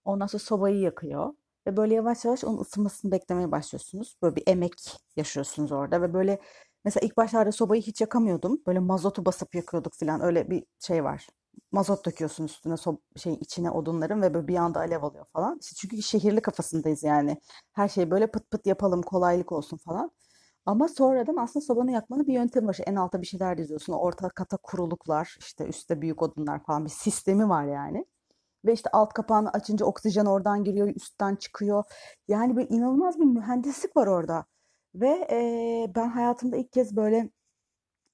Ondan 0.05 0.27
sonra 0.27 0.43
sobayı 0.43 0.79
yakıyor. 0.79 1.33
Ve 1.67 1.77
böyle 1.77 1.93
yavaş 1.95 2.25
yavaş 2.25 2.43
onun 2.43 2.59
ısınmasını 2.61 3.11
beklemeye 3.11 3.51
başlıyorsunuz. 3.51 4.15
Böyle 4.21 4.35
bir 4.35 4.43
emek 4.47 4.73
yaşıyorsunuz 5.15 5.71
orada 5.71 6.01
ve 6.01 6.13
böyle 6.13 6.39
mesela 6.85 7.07
ilk 7.07 7.17
başlarda 7.17 7.51
sobayı 7.51 7.81
hiç 7.81 8.01
yakamıyordum. 8.01 8.61
Böyle 8.67 8.79
mazotu 8.79 9.25
basıp 9.25 9.55
yakıyorduk 9.55 9.93
falan. 9.95 10.21
Öyle 10.21 10.49
bir 10.49 10.65
şey 10.79 11.03
var. 11.03 11.27
Mazot 11.71 12.05
döküyorsun 12.05 12.43
üstüne 12.45 12.77
so 12.77 12.97
şey 13.15 13.33
içine 13.33 13.71
odunların 13.71 14.21
ve 14.21 14.33
böyle 14.33 14.47
bir 14.47 14.55
anda 14.55 14.79
alev 14.79 15.03
alıyor 15.03 15.25
falan. 15.33 15.57
İşte 15.61 15.75
çünkü 15.75 16.01
şehirli 16.03 16.41
kafasındayız 16.41 17.03
yani. 17.03 17.37
Her 17.73 17.87
şey 17.89 18.11
böyle 18.11 18.27
pıt 18.31 18.51
pıt 18.51 18.65
yapalım, 18.67 19.01
kolaylık 19.01 19.51
olsun 19.51 19.77
falan. 19.77 20.11
Ama 20.65 20.87
sonradan 20.87 21.35
aslında 21.35 21.65
sobanı 21.65 21.91
yakmanın 21.91 22.27
bir 22.27 22.33
yöntemi 22.33 22.67
var. 22.67 22.73
İşte 22.73 22.83
en 22.87 22.95
alta 22.95 23.21
bir 23.21 23.27
şeyler 23.27 23.57
diziyorsun. 23.57 23.93
Orta 23.93 24.29
kata 24.29 24.57
kuruluklar, 24.57 25.37
işte 25.39 25.65
üstte 25.67 26.01
büyük 26.01 26.21
odunlar 26.21 26.63
falan 26.63 26.85
bir 26.85 26.89
sistemi 26.89 27.49
var 27.49 27.63
yani. 27.65 28.05
Ve 28.65 28.73
işte 28.73 28.89
alt 28.93 29.13
kapağını 29.13 29.49
açınca 29.51 29.85
oksijen 29.85 30.25
oradan 30.25 30.63
giriyor, 30.63 30.87
üstten 30.95 31.35
çıkıyor. 31.35 31.83
Yani 32.27 32.55
böyle 32.55 32.67
inanılmaz 32.69 33.19
bir 33.19 33.25
mühendislik 33.25 33.97
var 33.97 34.07
orada. 34.07 34.45
Ve 34.95 35.27
eee, 35.31 35.91
ben 35.95 36.09
hayatımda 36.09 36.57
ilk 36.57 36.71
kez 36.73 36.95
böyle 36.95 37.29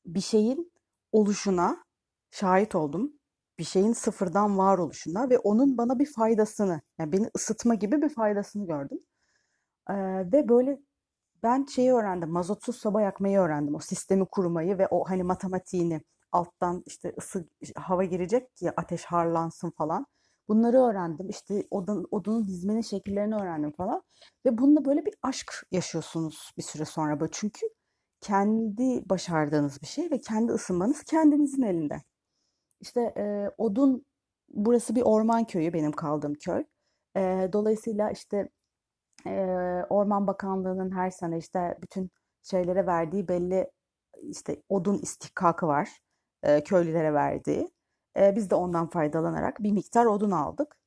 bir 0.05 0.21
şeyin 0.21 0.71
oluşuna 1.11 1.85
şahit 2.31 2.75
oldum. 2.75 3.13
Bir 3.59 3.63
şeyin 3.63 3.93
sıfırdan 3.93 4.57
var 4.57 4.77
oluşuna 4.77 5.29
ve 5.29 5.39
onun 5.39 5.77
bana 5.77 5.99
bir 5.99 6.05
faydasını, 6.05 6.81
yani 6.99 7.11
beni 7.11 7.29
ısıtma 7.35 7.75
gibi 7.75 8.01
bir 8.01 8.09
faydasını 8.09 8.67
gördüm. 8.67 8.99
Eee, 9.89 10.31
ve 10.31 10.49
böyle 10.49 10.79
ben 11.43 11.65
şeyi 11.65 11.93
öğrendim, 11.93 12.29
mazotsuz 12.31 12.75
soba 12.75 13.01
yakmayı 13.01 13.39
öğrendim. 13.39 13.75
O 13.75 13.79
sistemi 13.79 14.25
kurmayı 14.25 14.77
ve 14.77 14.87
o 14.87 15.05
hani 15.09 15.23
matematiğini 15.23 16.01
alttan 16.31 16.83
işte 16.85 17.13
ısı 17.17 17.47
hava 17.75 18.03
girecek 18.03 18.55
ki 18.55 18.71
ateş 18.77 19.05
harlansın 19.05 19.71
falan. 19.71 20.05
Bunları 20.47 20.77
öğrendim. 20.81 21.29
İşte 21.29 21.67
odun, 21.71 22.07
odunu 22.11 22.47
dizmenin 22.47 22.81
şekillerini 22.81 23.35
öğrendim 23.35 23.71
falan. 23.71 24.03
Ve 24.45 24.57
bununla 24.57 24.85
böyle 24.85 25.05
bir 25.05 25.13
aşk 25.23 25.67
yaşıyorsunuz 25.71 26.51
bir 26.57 26.63
süre 26.63 26.85
sonra 26.85 27.19
böyle. 27.19 27.31
Çünkü 27.33 27.67
kendi 28.21 29.09
başardığınız 29.09 29.81
bir 29.81 29.87
şey 29.87 30.11
ve 30.11 30.21
kendi 30.21 30.51
ısınmanız 30.53 31.03
kendinizin 31.03 31.63
elinde. 31.63 32.03
İşte 32.83 33.01
e, 33.17 33.51
odun 33.59 34.05
burası 34.49 34.95
bir 34.95 35.03
orman 35.03 35.45
köyü 35.45 35.73
benim 35.73 35.93
kaldığım 35.93 36.35
köy. 36.35 36.65
E, 37.17 37.49
dolayısıyla 37.53 38.11
işte 38.11 38.49
Eee, 39.25 39.85
Orman 39.89 40.27
Bakanlığı'nın 40.27 40.91
her 40.95 41.09
sene 41.09 41.37
işte 41.37 41.77
bütün 41.81 42.11
şeylere 42.43 42.85
verdiği 42.87 43.27
belli 43.27 43.71
işte 44.23 44.63
odun 44.69 44.99
istihkakı 44.99 45.67
var. 45.67 45.89
Eee, 46.45 46.63
köylülere 46.63 47.13
verdiği. 47.13 47.71
Eee, 48.17 48.33
biz 48.35 48.49
de 48.49 48.55
ondan 48.55 48.89
faydalanarak 48.89 49.63
bir 49.63 49.71
miktar 49.71 50.05
odun 50.05 50.31
aldık. 50.31 50.77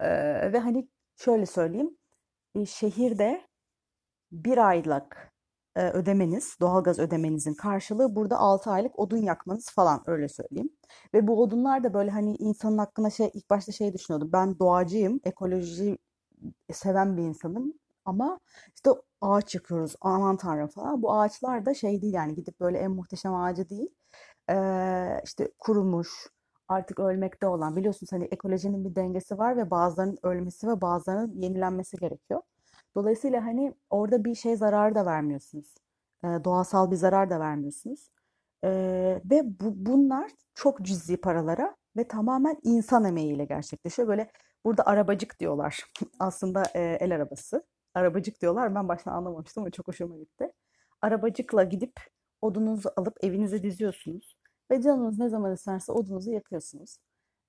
Eee, 0.00 0.52
ve 0.52 0.58
hani 0.58 0.88
şöyle 1.16 1.46
söyleyeyim. 1.46 1.98
e, 2.54 2.66
şehirde 2.66 3.48
bir 4.32 4.58
aylık 4.58 5.32
e, 5.32 5.33
ödemeniz, 5.80 6.56
doğalgaz 6.60 6.98
ödemenizin 6.98 7.54
karşılığı 7.54 8.16
burada 8.16 8.38
6 8.38 8.70
aylık 8.70 8.98
odun 8.98 9.18
yakmanız 9.18 9.70
falan 9.70 10.02
öyle 10.06 10.28
söyleyeyim. 10.28 10.70
Ve 11.14 11.26
bu 11.26 11.42
odunlar 11.42 11.84
da 11.84 11.94
böyle 11.94 12.10
hani 12.10 12.36
insanın 12.36 12.78
hakkında 12.78 13.10
şey 13.10 13.30
ilk 13.34 13.50
başta 13.50 13.72
şey 13.72 13.92
düşünüyordum. 13.92 14.30
Ben 14.32 14.58
doğacıyım, 14.58 15.20
ekoloji 15.24 15.98
seven 16.72 17.16
bir 17.16 17.22
insanım 17.22 17.74
ama 18.04 18.40
işte 18.74 18.90
ağaç 19.20 19.54
yakıyoruz 19.54 19.96
aman 20.00 20.36
tanrım 20.36 20.68
falan. 20.68 21.02
Bu 21.02 21.14
ağaçlar 21.14 21.66
da 21.66 21.74
şey 21.74 22.02
değil 22.02 22.14
yani 22.14 22.34
gidip 22.34 22.60
böyle 22.60 22.78
en 22.78 22.90
muhteşem 22.90 23.34
ağacı 23.34 23.68
değil. 23.68 23.88
Ee, 24.50 25.20
işte 25.24 25.50
kurumuş 25.58 26.08
artık 26.68 27.00
ölmekte 27.00 27.46
olan 27.46 27.76
biliyorsunuz 27.76 28.12
hani 28.12 28.24
ekolojinin 28.24 28.84
bir 28.84 28.94
dengesi 28.96 29.38
var 29.38 29.56
ve 29.56 29.70
bazılarının 29.70 30.18
ölmesi 30.22 30.68
ve 30.68 30.80
bazılarının 30.80 31.42
yenilenmesi 31.42 31.96
gerekiyor. 31.96 32.40
Dolayısıyla 32.96 33.44
hani 33.44 33.74
orada 33.90 34.24
bir 34.24 34.34
şey 34.34 34.56
zararı 34.56 34.94
da 34.94 35.06
vermiyorsunuz. 35.06 35.74
Ee, 36.24 36.28
doğasal 36.44 36.90
bir 36.90 36.96
zarar 36.96 37.30
da 37.30 37.40
vermiyorsunuz. 37.40 38.10
Ee, 38.64 39.20
ve 39.30 39.42
bu, 39.60 39.86
bunlar 39.86 40.30
çok 40.54 40.82
cüzi 40.82 41.16
paralara 41.16 41.76
ve 41.96 42.08
tamamen 42.08 42.56
insan 42.62 43.04
emeğiyle 43.04 43.44
gerçekleşiyor. 43.44 44.08
Böyle 44.08 44.30
burada 44.64 44.86
arabacık 44.86 45.40
diyorlar. 45.40 45.84
Aslında 46.20 46.62
e, 46.74 46.80
el 47.00 47.14
arabası. 47.14 47.66
Arabacık 47.94 48.40
diyorlar. 48.42 48.74
Ben 48.74 48.88
baştan 48.88 49.12
anlamamıştım 49.12 49.62
ama 49.62 49.70
çok 49.70 49.88
hoşuma 49.88 50.16
gitti. 50.16 50.52
Arabacıkla 51.02 51.64
gidip 51.64 51.92
odunuzu 52.42 52.90
alıp 52.96 53.16
evinize 53.24 53.62
diziyorsunuz. 53.62 54.36
Ve 54.70 54.82
canınız 54.82 55.18
ne 55.18 55.28
zaman 55.28 55.54
isterse 55.54 55.92
odunuzu 55.92 56.30
yakıyorsunuz. 56.30 56.98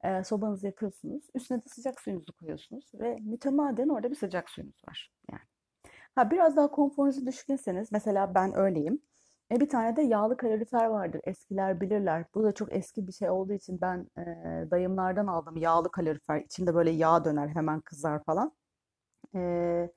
E, 0.06 0.24
sobanızı 0.24 0.66
yakıyorsunuz. 0.66 1.24
Üstüne 1.36 1.58
de 1.64 1.70
sıcak 1.70 2.02
suyunuzu 2.02 2.34
koyuyorsunuz. 2.34 2.92
Ve 2.94 3.18
mütemadiyen 3.22 3.90
orada 3.90 4.12
bir 4.12 4.16
sıcak 4.16 4.50
suyunuz 4.50 4.82
var. 4.88 5.12
Yani. 5.32 5.42
Ha, 6.16 6.32
biraz 6.32 6.56
daha 6.56 6.72
konforunuzu 6.72 7.26
düşünürseniz, 7.26 7.92
mesela 7.92 8.36
ben 8.36 8.58
öyleyim. 8.58 9.02
E, 9.52 9.60
bir 9.60 9.70
tane 9.70 9.96
de 9.96 10.02
yağlı 10.02 10.38
kalorifer 10.38 10.86
vardır. 10.86 11.22
Eskiler 11.24 11.82
bilirler. 11.82 12.26
Bu 12.36 12.44
da 12.44 12.52
çok 12.52 12.74
eski 12.74 13.08
bir 13.08 13.12
şey 13.12 13.30
olduğu 13.30 13.54
için 13.54 13.82
ben 13.82 14.08
e, 14.18 14.24
dayımlardan 14.72 15.28
aldım 15.28 15.58
yağlı 15.58 15.92
kalorifer. 15.92 16.42
İçinde 16.42 16.76
böyle 16.76 16.92
yağ 16.92 17.26
döner, 17.26 17.48
hemen 17.48 17.82
kızar 17.82 18.24
falan. 18.24 18.52
E, 19.36 19.90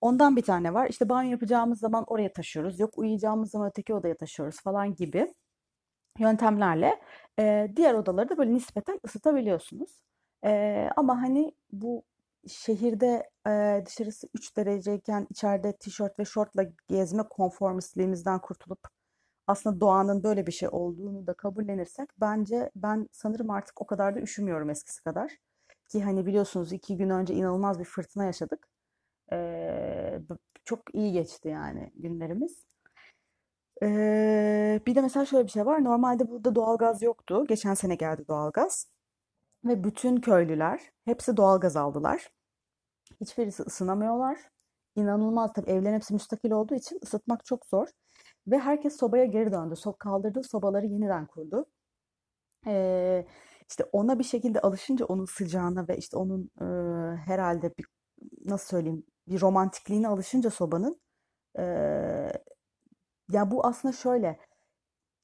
ondan 0.00 0.36
bir 0.36 0.42
tane 0.42 0.74
var. 0.74 0.86
İşte 0.90 1.08
banyo 1.08 1.30
yapacağımız 1.30 1.78
zaman 1.78 2.04
oraya 2.06 2.32
taşıyoruz. 2.32 2.80
Yok 2.80 2.98
uyuyacağımız 2.98 3.50
zaman 3.50 3.68
öteki 3.68 3.94
odaya 3.94 4.16
taşıyoruz 4.16 4.60
falan 4.62 4.94
gibi 4.94 5.34
yöntemlerle 6.18 7.00
e, 7.38 7.68
diğer 7.76 7.94
odaları 7.94 8.28
da 8.28 8.38
böyle 8.38 8.54
nispeten 8.54 9.00
ısıtabiliyorsunuz. 9.06 9.90
E, 10.44 10.90
ama 10.96 11.22
hani 11.22 11.52
bu 11.72 12.02
şehirde 12.48 13.30
e, 13.46 13.82
dışarısı 13.86 14.28
3 14.34 14.56
dereceyken 14.56 15.26
içeride 15.30 15.76
tişört 15.76 16.18
ve 16.18 16.24
şortla 16.24 16.62
gezme 16.88 17.22
konformistliğimizden 17.22 18.38
kurtulup 18.40 18.88
aslında 19.46 19.80
doğanın 19.80 20.22
böyle 20.22 20.46
bir 20.46 20.52
şey 20.52 20.68
olduğunu 20.72 21.26
da 21.26 21.34
kabullenirsek 21.34 22.08
bence 22.20 22.70
ben 22.76 23.08
sanırım 23.12 23.50
artık 23.50 23.82
o 23.82 23.86
kadar 23.86 24.14
da 24.14 24.20
üşümüyorum 24.20 24.70
eskisi 24.70 25.02
kadar. 25.02 25.32
Ki 25.88 26.02
hani 26.02 26.26
biliyorsunuz 26.26 26.72
iki 26.72 26.96
gün 26.96 27.10
önce 27.10 27.34
inanılmaz 27.34 27.78
bir 27.78 27.84
fırtına 27.84 28.24
yaşadık. 28.24 28.68
E, 29.32 30.20
çok 30.64 30.94
iyi 30.94 31.12
geçti 31.12 31.48
yani 31.48 31.92
günlerimiz. 31.96 32.66
E, 33.82 34.80
bir 34.86 34.94
de 34.94 35.00
mesela 35.00 35.26
şöyle 35.26 35.46
bir 35.46 35.50
şey 35.50 35.66
var. 35.66 35.84
Normalde 35.84 36.30
burada 36.30 36.54
doğalgaz 36.54 37.02
yoktu. 37.02 37.46
Geçen 37.48 37.74
sene 37.74 37.94
geldi 37.94 38.24
doğalgaz. 38.28 38.88
Ve 39.64 39.84
bütün 39.84 40.16
köylüler 40.16 40.80
hepsi 41.04 41.36
doğalgaz 41.36 41.76
aldılar. 41.76 42.30
Hiçbirisi 43.20 43.62
ısınamıyorlar. 43.62 44.38
İnanılmaz 44.96 45.52
tabii 45.52 45.70
evlerin 45.70 45.94
hepsi 45.94 46.14
müstakil 46.14 46.50
olduğu 46.50 46.74
için 46.74 47.00
ısıtmak 47.04 47.44
çok 47.44 47.66
zor. 47.66 47.88
Ve 48.46 48.58
herkes 48.58 48.96
sobaya 48.96 49.24
geri 49.24 49.52
döndü. 49.52 49.76
So 49.76 49.96
kaldırdığı 49.96 50.42
sobaları 50.42 50.86
yeniden 50.86 51.26
kurdu. 51.26 51.66
Ee, 52.66 53.26
işte 53.70 53.84
ona 53.92 54.18
bir 54.18 54.24
şekilde 54.24 54.60
alışınca 54.60 55.06
onun 55.06 55.24
sıcağına 55.24 55.88
ve 55.88 55.96
işte 55.96 56.16
onun 56.16 56.50
e, 56.60 56.64
herhalde 57.16 57.72
bir 57.78 57.86
nasıl 58.44 58.66
söyleyeyim 58.68 59.04
bir 59.28 59.40
romantikliğine 59.40 60.08
alışınca 60.08 60.50
sobanın 60.50 61.00
e, 61.58 61.62
ya 63.30 63.50
bu 63.50 63.66
aslında 63.66 63.92
şöyle 63.92 64.38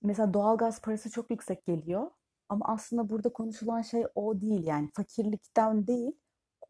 mesela 0.02 0.35
doğalgaz 0.35 0.80
parası 0.80 1.11
çok 1.11 1.30
yüksek 1.30 1.66
geliyor 1.66 2.11
ama 2.49 2.66
aslında 2.68 3.09
burada 3.11 3.32
konuşulan 3.32 3.82
şey 3.82 4.06
o 4.14 4.40
değil 4.40 4.66
yani 4.66 4.90
fakirlikten 4.94 5.87
değil 5.87 6.12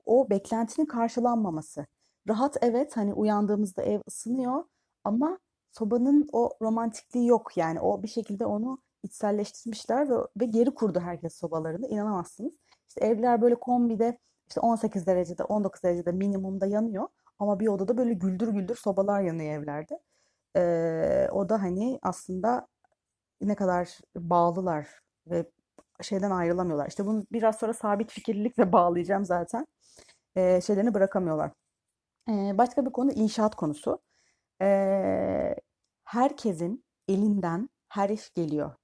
o 0.06 0.30
beklentinin 0.30 0.86
karşılanmaması. 0.86 1.86
Rahat 2.28 2.56
evet 2.62 2.96
hani 2.96 3.14
uyandığımızda 3.14 3.82
ev 3.82 4.00
ısınıyor 4.08 4.64
ama 5.04 5.38
sobanın 5.72 6.28
o 6.32 6.50
romantikliği 6.62 7.26
yok 7.26 7.56
yani 7.56 7.80
o 7.80 8.02
bir 8.02 8.08
şekilde 8.08 8.46
onu 8.46 8.78
içselleştirmişler 9.02 10.10
ve, 10.10 10.14
ve 10.40 10.44
geri 10.44 10.74
kurdu 10.74 11.00
herkes 11.00 11.34
sobalarını 11.38 11.86
inanamazsınız. 11.86 12.54
İşte 12.88 13.06
evler 13.06 13.42
böyle 13.42 13.54
kombide 13.54 14.18
işte 14.48 14.60
18 14.60 15.06
derecede 15.06 15.44
19 15.44 15.82
derecede 15.82 16.12
minimumda 16.12 16.66
yanıyor. 16.66 17.08
Ama 17.38 17.60
bir 17.60 17.68
odada 17.68 17.96
böyle 17.96 18.12
güldür 18.14 18.48
güldür 18.48 18.76
sobalar 18.76 19.22
yanıyor 19.22 19.52
evlerde. 19.62 20.00
Ee, 20.56 21.28
o 21.32 21.48
da 21.48 21.62
hani 21.62 21.98
aslında 22.02 22.66
ne 23.40 23.54
kadar 23.54 23.98
bağlılar 24.16 24.88
ve 25.26 25.46
şeyden 26.02 26.30
ayrılamıyorlar. 26.30 26.88
İşte 26.88 27.06
bunu 27.06 27.26
biraz 27.32 27.58
sonra 27.58 27.74
sabit 27.74 28.10
fikirlilikle 28.12 28.72
bağlayacağım 28.72 29.24
zaten. 29.24 29.66
Ee, 30.36 30.60
şeylerini 30.60 30.94
bırakamıyorlar. 30.94 31.52
Ee, 32.28 32.58
başka 32.58 32.86
bir 32.86 32.90
konu 32.92 33.12
inşaat 33.12 33.54
konusu. 33.56 34.00
Ee, 34.62 35.54
herkesin 36.04 36.84
elinden 37.08 37.68
her 37.88 38.08
iş 38.10 38.30
geliyor. 38.34 38.74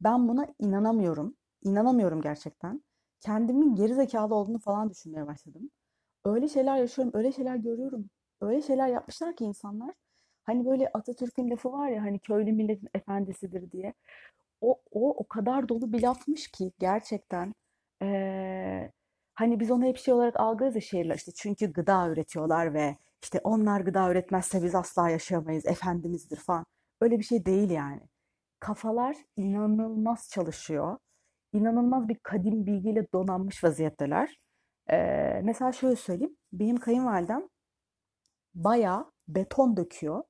Ben 0.00 0.28
buna 0.28 0.46
inanamıyorum. 0.58 1.36
İnanamıyorum 1.62 2.22
gerçekten. 2.22 2.84
Kendimin 3.20 3.74
geri 3.76 3.94
zekalı 3.94 4.34
olduğunu 4.34 4.58
falan 4.58 4.90
düşünmeye 4.90 5.26
başladım. 5.26 5.70
Öyle 6.24 6.48
şeyler 6.48 6.76
yaşıyorum, 6.78 7.12
öyle 7.16 7.32
şeyler 7.32 7.56
görüyorum. 7.56 8.10
Öyle 8.40 8.62
şeyler 8.62 8.88
yapmışlar 8.88 9.36
ki 9.36 9.44
insanlar. 9.44 9.94
Hani 10.44 10.66
böyle 10.66 10.88
Atatürk'ün 10.94 11.50
lafı 11.50 11.72
var 11.72 11.88
ya 11.88 12.02
hani 12.02 12.18
köylü 12.18 12.52
milletin 12.52 12.88
efendisidir 12.94 13.70
diye. 13.70 13.94
O, 14.60 14.80
o 14.92 15.10
o 15.10 15.28
kadar 15.28 15.68
dolu 15.68 15.92
bir 15.92 16.02
lafmış 16.02 16.48
ki 16.48 16.72
gerçekten. 16.78 17.54
Ee, 18.02 18.90
hani 19.34 19.60
biz 19.60 19.70
onu 19.70 19.84
hep 19.84 19.98
şey 19.98 20.14
olarak 20.14 20.40
algılarız 20.40 20.74
ya 20.74 20.80
şehirler 20.80 21.14
işte 21.16 21.32
çünkü 21.36 21.72
gıda 21.72 22.08
üretiyorlar 22.08 22.74
ve 22.74 22.96
işte 23.22 23.40
onlar 23.44 23.80
gıda 23.80 24.10
üretmezse 24.10 24.62
biz 24.62 24.74
asla 24.74 25.10
yaşayamayız, 25.10 25.66
efendimizdir 25.66 26.36
falan. 26.36 26.64
Öyle 27.00 27.18
bir 27.18 27.24
şey 27.24 27.46
değil 27.46 27.70
yani. 27.70 28.00
Kafalar 28.60 29.16
inanılmaz 29.36 30.30
çalışıyor. 30.30 30.98
İnanılmaz 31.52 32.08
bir 32.08 32.18
kadim 32.22 32.66
bilgiyle 32.66 33.06
donanmış 33.14 33.64
vaziyetteler. 33.64 34.38
Ee, 34.90 35.40
mesela 35.44 35.72
şöyle 35.72 35.96
söyleyeyim. 35.96 36.36
Benim 36.52 36.76
kayınvalidem 36.76 37.48
bayağı 38.54 39.12
beton 39.28 39.76
döküyor 39.76 40.22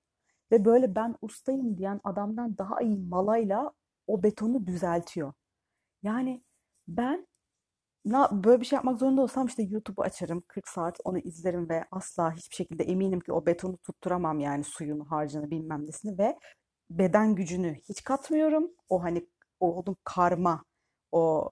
ve 0.52 0.64
böyle 0.64 0.94
ben 0.94 1.16
ustayım 1.22 1.78
diyen 1.78 2.00
adamdan 2.04 2.58
daha 2.58 2.80
iyi 2.80 2.98
malayla 2.98 3.72
o 4.06 4.22
betonu 4.22 4.66
düzeltiyor. 4.66 5.32
Yani 6.02 6.44
ben 6.88 7.26
na, 8.04 8.44
böyle 8.44 8.60
bir 8.60 8.66
şey 8.66 8.76
yapmak 8.76 8.98
zorunda 8.98 9.22
olsam 9.22 9.46
işte 9.46 9.62
YouTube'u 9.62 10.04
açarım, 10.04 10.42
40 10.48 10.68
saat 10.68 10.98
onu 11.04 11.18
izlerim 11.18 11.68
ve 11.68 11.84
asla 11.90 12.32
hiçbir 12.32 12.56
şekilde 12.56 12.84
eminim 12.84 13.20
ki 13.20 13.32
o 13.32 13.46
betonu 13.46 13.78
tutturamam 13.78 14.40
yani 14.40 14.64
suyunu, 14.64 15.10
harcını 15.10 15.50
bilmem 15.50 15.86
nesini 15.86 16.18
ve 16.18 16.38
beden 16.90 17.34
gücünü 17.34 17.74
hiç 17.88 18.04
katmıyorum. 18.04 18.70
O 18.88 19.02
hani 19.02 19.28
o 19.60 19.74
onun 19.74 19.96
karma, 20.04 20.64
o 21.12 21.50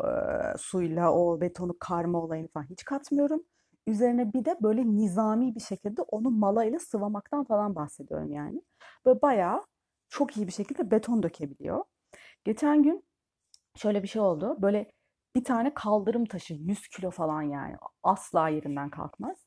e, 0.54 0.58
suyla 0.58 1.12
o 1.12 1.40
betonu 1.40 1.76
karma 1.80 2.22
olayını 2.22 2.48
falan 2.48 2.66
hiç 2.70 2.84
katmıyorum. 2.84 3.42
Üzerine 3.86 4.32
bir 4.32 4.44
de 4.44 4.56
böyle 4.62 4.86
nizami 4.86 5.54
bir 5.54 5.60
şekilde 5.60 6.02
onu 6.02 6.30
malayla 6.30 6.78
sıvamaktan 6.78 7.44
falan 7.44 7.74
bahsediyorum 7.74 8.32
yani. 8.32 8.62
Böyle 9.06 9.22
bayağı 9.22 9.62
çok 10.08 10.36
iyi 10.36 10.46
bir 10.46 10.52
şekilde 10.52 10.90
beton 10.90 11.22
dökebiliyor. 11.22 11.84
Geçen 12.44 12.82
gün 12.82 13.04
şöyle 13.76 14.02
bir 14.02 14.08
şey 14.08 14.22
oldu. 14.22 14.56
Böyle 14.62 14.92
bir 15.36 15.44
tane 15.44 15.74
kaldırım 15.74 16.24
taşı 16.26 16.54
100 16.54 16.88
kilo 16.88 17.10
falan 17.10 17.42
yani 17.42 17.76
asla 18.02 18.48
yerinden 18.48 18.90
kalkmaz. 18.90 19.38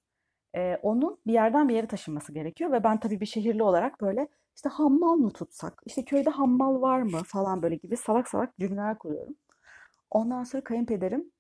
Ee, 0.56 0.80
onun 0.84 1.20
bir 1.27 1.34
yerden 1.34 1.70
bir 1.70 1.75
yere 1.75 1.88
taşınması 1.88 2.34
gerekiyor 2.34 2.72
ve 2.72 2.84
ben 2.84 3.00
tabii 3.00 3.20
bir 3.22 3.25
şehirli 3.25 3.63
olarak 3.63 4.01
böyle 4.01 4.27
işte 4.56 4.70
hammal 4.70 5.15
mı 5.15 5.32
tutsak, 5.34 5.82
işte 5.86 6.06
köyde 6.06 6.30
hammal 6.30 6.82
var 6.82 7.01
mı 7.01 7.24
falan 7.27 7.62
böyle 7.63 7.75
gibi 7.75 7.98
salak 7.98 8.27
salak 8.27 8.58
cümleler 8.60 8.98
kuruyorum. 8.98 9.36
Ondan 10.12 10.44
sonra 10.44 10.63
kayınpederim 10.63 11.32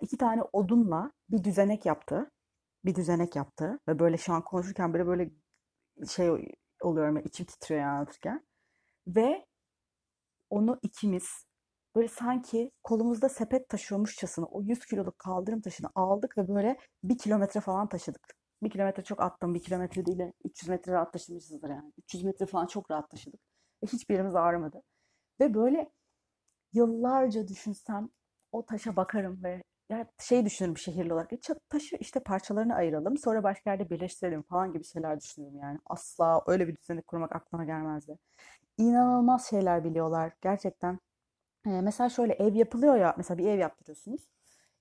iki 0.00 0.16
tane 0.16 0.42
odunla 0.52 1.12
bir 1.30 1.44
düzenek 1.44 1.86
yaptı. 1.86 2.30
Bir 2.84 2.94
düzenek 2.94 3.36
yaptı 3.36 3.78
ve 3.88 3.98
böyle 3.98 4.16
şu 4.16 4.32
an 4.32 4.44
konuşurken 4.44 4.92
böyle 4.94 5.06
böyle 5.06 5.30
şey 6.08 6.30
oluyorum, 6.82 7.18
içim 7.18 7.46
titriyor 7.46 7.80
yani 7.80 7.90
anlatırken. 7.90 8.46
Ve 9.06 9.46
onu 10.50 10.78
ikimiz 10.82 11.46
böyle 11.96 12.08
sanki 12.08 12.70
kolumuzda 12.82 13.28
sepet 13.28 13.68
taşıyormuşçasına 13.68 14.46
o 14.46 14.62
100 14.62 14.86
kiloluk 14.86 15.18
kaldırım 15.18 15.60
taşını 15.60 15.88
aldık 15.94 16.38
ve 16.38 16.48
böyle 16.48 16.78
bir 17.04 17.18
kilometre 17.18 17.60
falan 17.60 17.88
taşıdık. 17.88 18.34
Bir 18.62 18.70
kilometre 18.70 19.04
çok 19.04 19.22
attım, 19.22 19.54
bir 19.54 19.62
kilometre 19.62 20.06
değil 20.06 20.18
de 20.18 20.32
300 20.44 20.68
metre 20.68 20.92
rahat 20.92 21.12
taşımışızdır 21.12 21.70
yani. 21.70 21.92
300 21.98 22.24
metre 22.24 22.46
falan 22.46 22.66
çok 22.66 22.90
rahat 22.90 23.10
taşıdık. 23.10 23.40
Ve 23.82 23.86
hiçbir 23.86 24.14
yerimiz 24.14 24.34
ağrımadı. 24.34 24.82
Ve 25.40 25.54
böyle 25.54 25.90
yıllarca 26.72 27.48
düşünsem 27.48 28.08
o 28.52 28.66
taşa 28.66 28.96
bakarım 28.96 29.44
ve 29.44 29.62
ya 29.88 30.06
şey 30.20 30.44
düşünürüm 30.44 30.78
şehirli 30.78 31.12
olarak. 31.14 31.32
E, 31.32 31.38
taşı 31.68 31.96
işte 31.96 32.20
parçalarını 32.20 32.74
ayıralım 32.74 33.18
sonra 33.18 33.42
başka 33.42 33.70
yerde 33.70 33.90
birleştirelim 33.90 34.42
falan 34.42 34.72
gibi 34.72 34.84
şeyler 34.84 35.20
düşünürüm 35.20 35.56
yani. 35.58 35.78
Asla 35.86 36.42
öyle 36.46 36.68
bir 36.68 36.76
düzenek 36.76 37.06
kurmak 37.06 37.36
aklıma 37.36 37.64
gelmezdi. 37.64 38.18
İnanılmaz 38.78 39.50
şeyler 39.50 39.84
biliyorlar 39.84 40.32
gerçekten. 40.42 40.98
Ee, 41.66 41.70
mesela 41.80 42.08
şöyle 42.10 42.32
ev 42.32 42.54
yapılıyor 42.54 42.96
ya 42.96 43.14
mesela 43.16 43.38
bir 43.38 43.46
ev 43.46 43.58
yaptırıyorsunuz. 43.58 44.22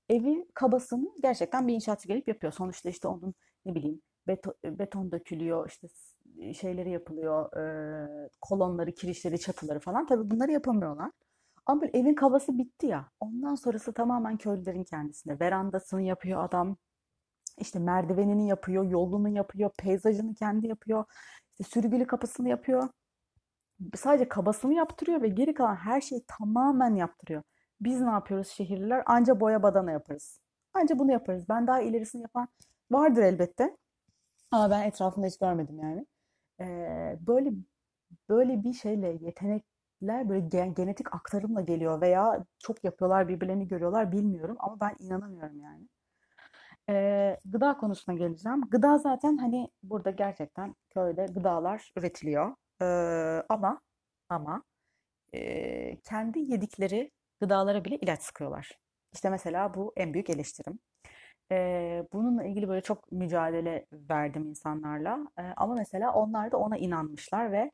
Evi 0.09 0.47
kabasını 0.53 1.11
gerçekten 1.23 1.67
bir 1.67 1.73
inşaatçı 1.73 2.07
gelip 2.07 2.27
yapıyor. 2.27 2.53
Sonuçta 2.53 2.89
işte 2.89 3.07
onun 3.07 3.33
ne 3.65 3.75
bileyim 3.75 4.01
beton, 4.27 4.55
beton 4.65 5.11
dökülüyor 5.11 5.69
işte 5.69 5.87
şeyleri 6.53 6.89
yapılıyor 6.91 7.57
e, 7.57 8.29
kolonları, 8.41 8.91
kirişleri, 8.91 9.39
çatıları 9.39 9.79
falan. 9.79 10.05
Tabii 10.07 10.31
bunları 10.31 10.51
yapamıyorlar. 10.51 11.11
Ama 11.65 11.81
böyle 11.81 11.99
evin 11.99 12.15
kabası 12.15 12.57
bitti 12.57 12.87
ya. 12.87 13.11
Ondan 13.19 13.55
sonrası 13.55 13.93
tamamen 13.93 14.37
köylülerin 14.37 14.83
kendisinde. 14.83 15.39
Verandasını 15.39 16.01
yapıyor 16.01 16.43
adam. 16.43 16.77
İşte 17.57 17.79
merdivenini 17.79 18.47
yapıyor, 18.47 18.83
yolunu 18.85 19.29
yapıyor, 19.29 19.71
peyzajını 19.77 20.35
kendi 20.35 20.67
yapıyor. 20.67 21.05
İşte 21.59 21.63
sürgülü 21.81 22.07
kapısını 22.07 22.49
yapıyor. 22.49 22.89
Sadece 23.95 24.29
kabasını 24.29 24.73
yaptırıyor 24.73 25.21
ve 25.21 25.27
geri 25.27 25.53
kalan 25.53 25.75
her 25.75 26.01
şeyi 26.01 26.23
tamamen 26.27 26.95
yaptırıyor. 26.95 27.43
Biz 27.81 28.01
ne 28.01 28.09
yapıyoruz 28.09 28.47
şehirliler? 28.47 29.03
Anca 29.05 29.39
boya 29.39 29.63
badana 29.63 29.91
yaparız. 29.91 30.39
Anca 30.73 30.99
bunu 30.99 31.11
yaparız. 31.11 31.49
Ben 31.49 31.67
daha 31.67 31.81
ilerisini 31.81 32.21
yapan 32.21 32.47
vardır 32.91 33.21
elbette. 33.23 33.77
Ama 34.51 34.69
ben 34.69 34.83
etrafında 34.83 35.27
hiç 35.27 35.37
görmedim 35.37 35.79
yani. 35.79 36.05
Ee, 36.59 37.17
böyle 37.27 37.51
böyle 38.29 38.63
bir 38.63 38.73
şeyle 38.73 39.07
yetenek 39.21 39.72
böyle 40.07 40.39
gen- 40.47 40.73
genetik 40.73 41.15
aktarımla 41.15 41.61
geliyor 41.61 42.01
veya 42.01 42.45
çok 42.59 42.83
yapıyorlar 42.83 43.27
birbirlerini 43.27 43.67
görüyorlar 43.67 44.11
bilmiyorum 44.11 44.55
ama 44.59 44.79
ben 44.79 44.95
inanamıyorum 44.99 45.59
yani. 45.61 45.87
Ee, 46.89 47.37
gıda 47.45 47.77
konusuna 47.77 48.15
geleceğim. 48.15 48.61
Gıda 48.61 48.97
zaten 48.97 49.37
hani 49.37 49.69
burada 49.83 50.11
gerçekten 50.11 50.75
köyde 50.89 51.25
gıdalar 51.25 51.91
üretiliyor. 51.97 52.55
Ee, 52.81 53.43
ama 53.49 53.81
ama 54.29 54.63
e, 55.33 56.01
kendi 56.01 56.39
yedikleri 56.39 57.11
gıdalara 57.41 57.85
bile 57.85 57.97
ilaç 57.97 58.21
sıkıyorlar. 58.21 58.71
İşte 59.13 59.29
mesela 59.29 59.73
bu 59.73 59.93
en 59.97 60.13
büyük 60.13 60.29
eleştirim. 60.29 60.79
Ee, 61.51 62.03
bununla 62.13 62.43
ilgili 62.43 62.69
böyle 62.69 62.81
çok 62.81 63.11
mücadele 63.11 63.85
verdim 63.93 64.45
insanlarla. 64.49 65.27
Ee, 65.39 65.43
ama 65.57 65.75
mesela 65.75 66.13
onlar 66.13 66.51
da 66.51 66.57
ona 66.57 66.77
inanmışlar 66.77 67.51
ve 67.51 67.71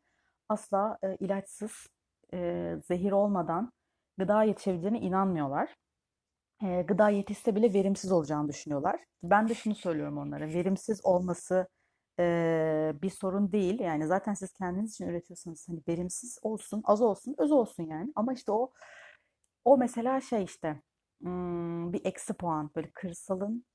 asla 0.50 0.98
e, 1.04 1.16
ilaçsız 1.16 1.88
e, 2.34 2.76
zehir 2.88 3.12
olmadan 3.12 3.72
gıda 4.18 4.44
yetişebileceğine 4.44 5.00
inanmıyorlar. 5.00 5.76
E, 6.64 6.82
gıda 6.82 7.10
yetişse 7.10 7.56
bile 7.56 7.74
verimsiz 7.74 8.12
olacağını 8.12 8.48
düşünüyorlar. 8.50 9.06
Ben 9.24 9.50
de 9.50 9.56
şunu 9.56 9.76
söylüyorum 9.76 10.18
onlara. 10.18 10.48
Verimsiz 10.48 11.06
olması 11.06 11.68
e, 12.20 12.94
bir 13.02 13.10
sorun 13.10 13.52
değil. 13.52 13.80
Yani 13.80 14.08
zaten 14.08 14.34
siz 14.34 14.54
kendiniz 14.54 14.94
için 14.94 15.08
üretiyorsanız 15.08 15.70
hani 15.70 15.82
verimsiz 15.88 16.40
olsun, 16.42 16.82
az 16.86 17.02
olsun, 17.02 17.36
öz 17.38 17.52
olsun 17.52 17.84
yani. 17.84 18.12
Ama 18.16 18.34
işte 18.34 18.52
o 18.52 18.72
o 19.66 19.78
mesela 19.78 20.22
şey 20.22 20.44
işte 20.44 20.82
hmm, 21.22 21.94
bir 21.94 22.06
eksi 22.06 22.34
puan 22.34 22.72
böyle 22.76 22.92
kırsalın 22.92 23.66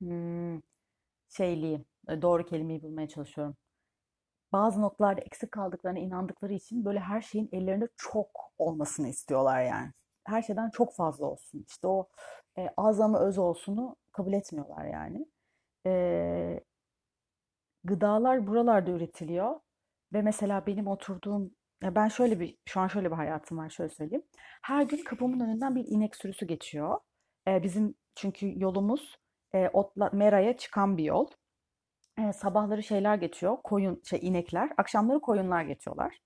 hmm, 0.00 0.60
şeyliği 1.28 1.84
doğru 2.22 2.46
kelimeyi 2.46 2.82
bulmaya 2.82 3.08
çalışıyorum 3.08 3.56
bazı 4.56 4.82
noktalarda 4.82 5.20
eksik 5.20 5.52
kaldıklarına 5.52 5.98
inandıkları 5.98 6.52
için 6.52 6.84
böyle 6.84 7.00
her 7.00 7.20
şeyin 7.20 7.48
ellerinde 7.52 7.88
çok 7.96 8.28
olmasını 8.58 9.08
istiyorlar 9.08 9.62
yani. 9.62 9.92
Her 10.24 10.42
şeyden 10.42 10.70
çok 10.70 10.94
fazla 10.94 11.26
olsun. 11.26 11.64
İşte 11.68 11.86
o 11.86 12.08
e, 12.58 12.68
az 12.76 13.00
ama 13.00 13.20
öz 13.20 13.38
olsunu 13.38 13.96
kabul 14.12 14.32
etmiyorlar 14.32 14.84
yani. 14.84 15.26
E, 15.86 16.60
gıdalar 17.84 18.46
buralarda 18.46 18.90
üretiliyor 18.90 19.60
ve 20.12 20.22
mesela 20.22 20.66
benim 20.66 20.86
oturduğum 20.86 21.50
ya 21.82 21.94
ben 21.94 22.08
şöyle 22.08 22.40
bir 22.40 22.58
şu 22.64 22.80
an 22.80 22.88
şöyle 22.88 23.10
bir 23.10 23.16
hayatım 23.16 23.58
var 23.58 23.70
şöyle 23.70 23.90
söyleyeyim. 23.90 24.24
Her 24.62 24.82
gün 24.82 25.04
kapımın 25.04 25.40
önünden 25.40 25.74
bir 25.76 25.84
inek 25.86 26.16
sürüsü 26.16 26.46
geçiyor. 26.46 26.98
E, 27.48 27.62
bizim 27.62 27.94
çünkü 28.14 28.60
yolumuz 28.60 29.18
e, 29.54 29.68
otla, 29.72 30.10
Mera'ya 30.12 30.56
çıkan 30.56 30.96
bir 30.96 31.04
yol. 31.04 31.26
Eee, 32.18 32.32
sabahları 32.32 32.82
şeyler 32.82 33.16
geçiyor, 33.16 33.56
koyun, 33.64 34.02
şey 34.04 34.18
inekler, 34.22 34.70
akşamları 34.76 35.20
koyunlar 35.20 35.62
geçiyorlar. 35.62 36.18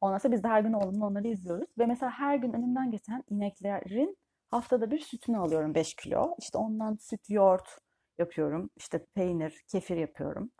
Ondan 0.00 0.18
sonra 0.18 0.32
biz 0.32 0.42
de 0.44 0.48
her 0.48 0.60
gün 0.60 0.72
oğlumla 0.72 1.06
onları 1.06 1.28
izliyoruz 1.28 1.68
ve 1.78 1.86
mesela 1.86 2.12
her 2.12 2.36
gün 2.36 2.52
önümden 2.52 2.90
geçen 2.90 3.22
ineklerin 3.30 4.16
haftada 4.50 4.90
bir 4.90 4.98
sütünü 4.98 5.38
alıyorum 5.38 5.74
5 5.74 5.94
kilo. 5.94 6.34
İşte 6.38 6.58
ondan 6.58 6.96
süt, 7.00 7.30
yoğurt 7.30 7.78
yapıyorum. 8.18 8.70
İşte 8.76 9.06
peynir, 9.14 9.62
kefir 9.68 9.96
yapıyorum. 9.96 10.50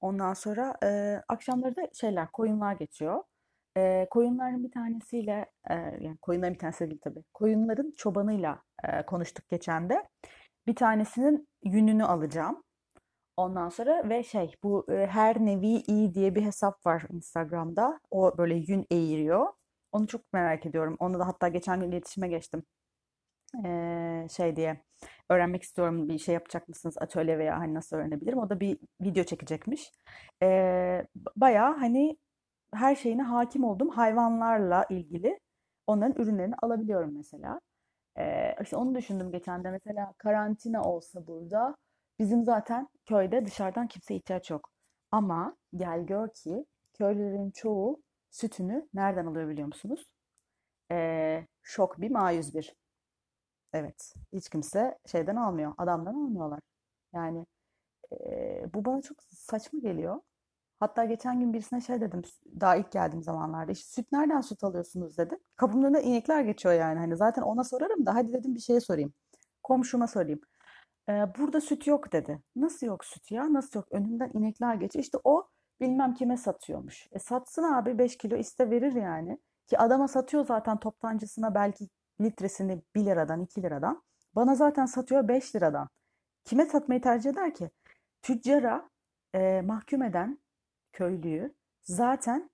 Ondan 0.00 0.34
sonra 0.34 0.74
e, 0.84 1.20
akşamları 1.28 1.76
da 1.76 1.82
şeyler, 2.00 2.28
koyunlar 2.32 2.72
geçiyor. 2.74 3.22
E, 3.76 4.06
koyunların 4.10 4.64
bir 4.64 4.70
tanesiyle, 4.70 5.46
e, 5.70 5.74
yani 5.74 6.16
koyunların 6.22 6.54
bir 6.54 6.58
tanesi 6.58 6.90
değil 6.90 7.00
tabii. 7.04 7.24
Koyunların 7.34 7.92
çobanıyla 7.96 8.62
e, 8.84 9.06
konuştuk 9.06 9.48
geçen 9.48 9.90
de. 9.90 10.08
Bir 10.66 10.76
tanesinin 10.76 11.48
yününü 11.64 12.04
alacağım. 12.04 12.62
Ondan 13.36 13.68
sonra 13.68 14.08
ve 14.08 14.22
şey 14.22 14.54
bu 14.62 14.86
e, 14.92 15.06
her 15.06 15.46
nevi 15.46 15.66
iyi 15.66 16.14
diye 16.14 16.34
bir 16.34 16.42
hesap 16.42 16.86
var 16.86 17.04
Instagram'da. 17.12 18.00
O 18.10 18.38
böyle 18.38 18.54
yün 18.54 18.86
eğiriyor. 18.90 19.46
Onu 19.92 20.06
çok 20.06 20.32
merak 20.32 20.66
ediyorum. 20.66 20.96
Onu 21.00 21.18
da 21.18 21.26
hatta 21.28 21.48
geçen 21.48 21.80
gün 21.80 21.88
iletişime 21.90 22.28
geçtim. 22.28 22.64
Ee, 23.64 24.26
şey 24.30 24.56
diye 24.56 24.82
öğrenmek 25.30 25.62
istiyorum 25.62 26.08
bir 26.08 26.18
şey 26.18 26.34
yapacak 26.34 26.68
mısınız 26.68 26.98
atölye 27.00 27.38
veya 27.38 27.58
hani 27.58 27.74
nasıl 27.74 27.96
öğrenebilirim? 27.96 28.38
O 28.38 28.50
da 28.50 28.60
bir 28.60 28.78
video 29.00 29.24
çekecekmiş. 29.24 29.92
Ee, 30.42 31.06
bayağı 31.36 31.78
hani 31.78 32.16
her 32.74 32.96
şeyine 32.96 33.22
hakim 33.22 33.64
oldum. 33.64 33.88
Hayvanlarla 33.88 34.86
ilgili 34.90 35.40
onların 35.86 36.22
ürünlerini 36.22 36.54
alabiliyorum 36.62 37.14
mesela. 37.16 37.60
Ee, 38.18 38.56
işte 38.62 38.76
onu 38.76 38.94
düşündüm 38.94 39.32
geçen 39.32 39.64
de 39.64 39.70
mesela 39.70 40.14
karantina 40.18 40.82
olsa 40.84 41.26
burada 41.26 41.76
bizim 42.22 42.44
zaten 42.44 42.88
köyde 43.06 43.46
dışarıdan 43.46 43.88
kimseye 43.88 44.16
ihtiyaç 44.16 44.50
yok. 44.50 44.70
Ama 45.10 45.56
gel 45.76 46.06
gör 46.06 46.28
ki 46.34 46.66
köylülerin 46.94 47.50
çoğu 47.50 48.02
sütünü 48.30 48.88
nereden 48.94 49.26
alıyor 49.26 49.48
biliyor 49.48 49.66
musunuz? 49.66 50.06
Ee, 50.92 51.46
şok 51.62 52.00
bir 52.00 52.10
A101. 52.10 52.74
Evet. 53.72 54.14
Hiç 54.32 54.48
kimse 54.50 54.98
şeyden 55.06 55.36
almıyor. 55.36 55.74
Adamdan 55.78 56.14
almıyorlar. 56.14 56.60
Yani 57.14 57.46
e, 58.12 58.74
bu 58.74 58.84
bana 58.84 59.02
çok 59.02 59.22
saçma 59.22 59.78
geliyor. 59.78 60.20
Hatta 60.80 61.04
geçen 61.04 61.40
gün 61.40 61.52
birisine 61.52 61.80
şey 61.80 62.00
dedim. 62.00 62.22
Daha 62.60 62.76
ilk 62.76 62.92
geldiğim 62.92 63.22
zamanlarda. 63.22 63.72
işte 63.72 63.90
süt 64.02 64.12
nereden 64.12 64.40
süt 64.40 64.64
alıyorsunuz 64.64 65.18
dedim. 65.18 65.38
Kapımın 65.56 65.84
önünde 65.84 66.02
inekler 66.02 66.42
geçiyor 66.42 66.74
yani. 66.74 66.98
Hani 66.98 67.16
zaten 67.16 67.42
ona 67.42 67.64
sorarım 67.64 68.06
da 68.06 68.14
hadi 68.14 68.32
dedim 68.32 68.54
bir 68.54 68.60
şeye 68.60 68.80
sorayım. 68.80 69.14
Komşuma 69.62 70.06
sorayım. 70.06 70.40
Burada 71.08 71.60
süt 71.60 71.86
yok 71.86 72.12
dedi. 72.12 72.42
Nasıl 72.56 72.86
yok 72.86 73.04
süt 73.04 73.30
ya? 73.30 73.52
Nasıl 73.52 73.78
yok? 73.78 73.88
Önümden 73.90 74.30
inekler 74.34 74.74
geçiyor. 74.74 75.02
İşte 75.02 75.18
o 75.24 75.48
bilmem 75.80 76.14
kime 76.14 76.36
satıyormuş. 76.36 77.08
E 77.12 77.18
satsın 77.18 77.62
abi 77.62 77.98
5 77.98 78.16
kilo 78.18 78.36
iste 78.36 78.70
verir 78.70 78.92
yani. 78.92 79.38
Ki 79.66 79.78
adama 79.78 80.08
satıyor 80.08 80.46
zaten 80.46 80.80
toptancısına 80.80 81.54
belki 81.54 81.88
litresini 82.20 82.82
1 82.94 83.04
liradan 83.04 83.40
2 83.40 83.62
liradan. 83.62 84.02
Bana 84.34 84.54
zaten 84.54 84.86
satıyor 84.86 85.28
5 85.28 85.56
liradan. 85.56 85.88
Kime 86.44 86.66
satmayı 86.66 87.00
tercih 87.00 87.30
eder 87.30 87.54
ki? 87.54 87.70
Tüccara 88.22 88.90
e, 89.34 89.60
mahkum 89.60 90.02
eden 90.02 90.38
köylüyü 90.92 91.54
zaten 91.82 92.50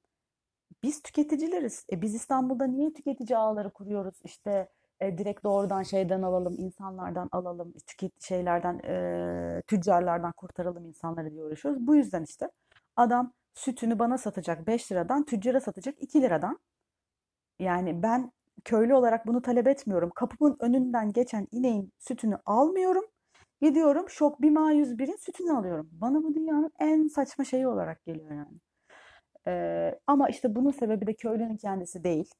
biz 0.82 1.02
tüketicileriz. 1.02 1.86
E, 1.92 2.02
biz 2.02 2.14
İstanbul'da 2.14 2.66
niye 2.66 2.92
tüketici 2.92 3.36
ağları 3.38 3.72
kuruyoruz? 3.72 4.20
İşte 4.24 4.68
e, 5.00 5.18
direkt 5.18 5.44
doğrudan 5.44 5.82
şeyden 5.82 6.22
alalım, 6.22 6.54
insanlardan 6.58 7.28
alalım, 7.32 7.74
tüket 7.86 8.22
şeylerden, 8.22 8.78
e, 8.78 9.62
tüccarlardan 9.66 10.32
kurtaralım 10.32 10.86
insanları 10.86 11.30
diye 11.30 11.44
uğraşıyoruz. 11.44 11.86
Bu 11.86 11.96
yüzden 11.96 12.24
işte 12.24 12.50
adam 12.96 13.32
sütünü 13.54 13.98
bana 13.98 14.18
satacak 14.18 14.66
5 14.66 14.92
liradan, 14.92 15.24
tüccara 15.24 15.60
satacak 15.60 15.94
2 16.02 16.22
liradan. 16.22 16.58
Yani 17.58 18.02
ben 18.02 18.32
köylü 18.64 18.94
olarak 18.94 19.26
bunu 19.26 19.42
talep 19.42 19.66
etmiyorum. 19.68 20.10
Kapımın 20.14 20.56
önünden 20.60 21.12
geçen 21.12 21.48
ineğin 21.52 21.92
sütünü 21.98 22.38
almıyorum. 22.46 23.04
Gidiyorum 23.60 24.08
şok 24.08 24.42
Bima 24.42 24.72
101'in 24.72 25.16
sütünü 25.16 25.52
alıyorum. 25.52 25.88
Bana 25.92 26.22
bu 26.22 26.34
dünyanın 26.34 26.72
en 26.80 27.08
saçma 27.08 27.44
şeyi 27.44 27.68
olarak 27.68 28.04
geliyor 28.04 28.30
yani. 28.30 28.58
Ee, 29.46 29.98
ama 30.06 30.28
işte 30.28 30.54
bunun 30.54 30.70
sebebi 30.70 31.06
de 31.06 31.14
köylünün 31.14 31.56
kendisi 31.56 32.04
değil. 32.04 32.30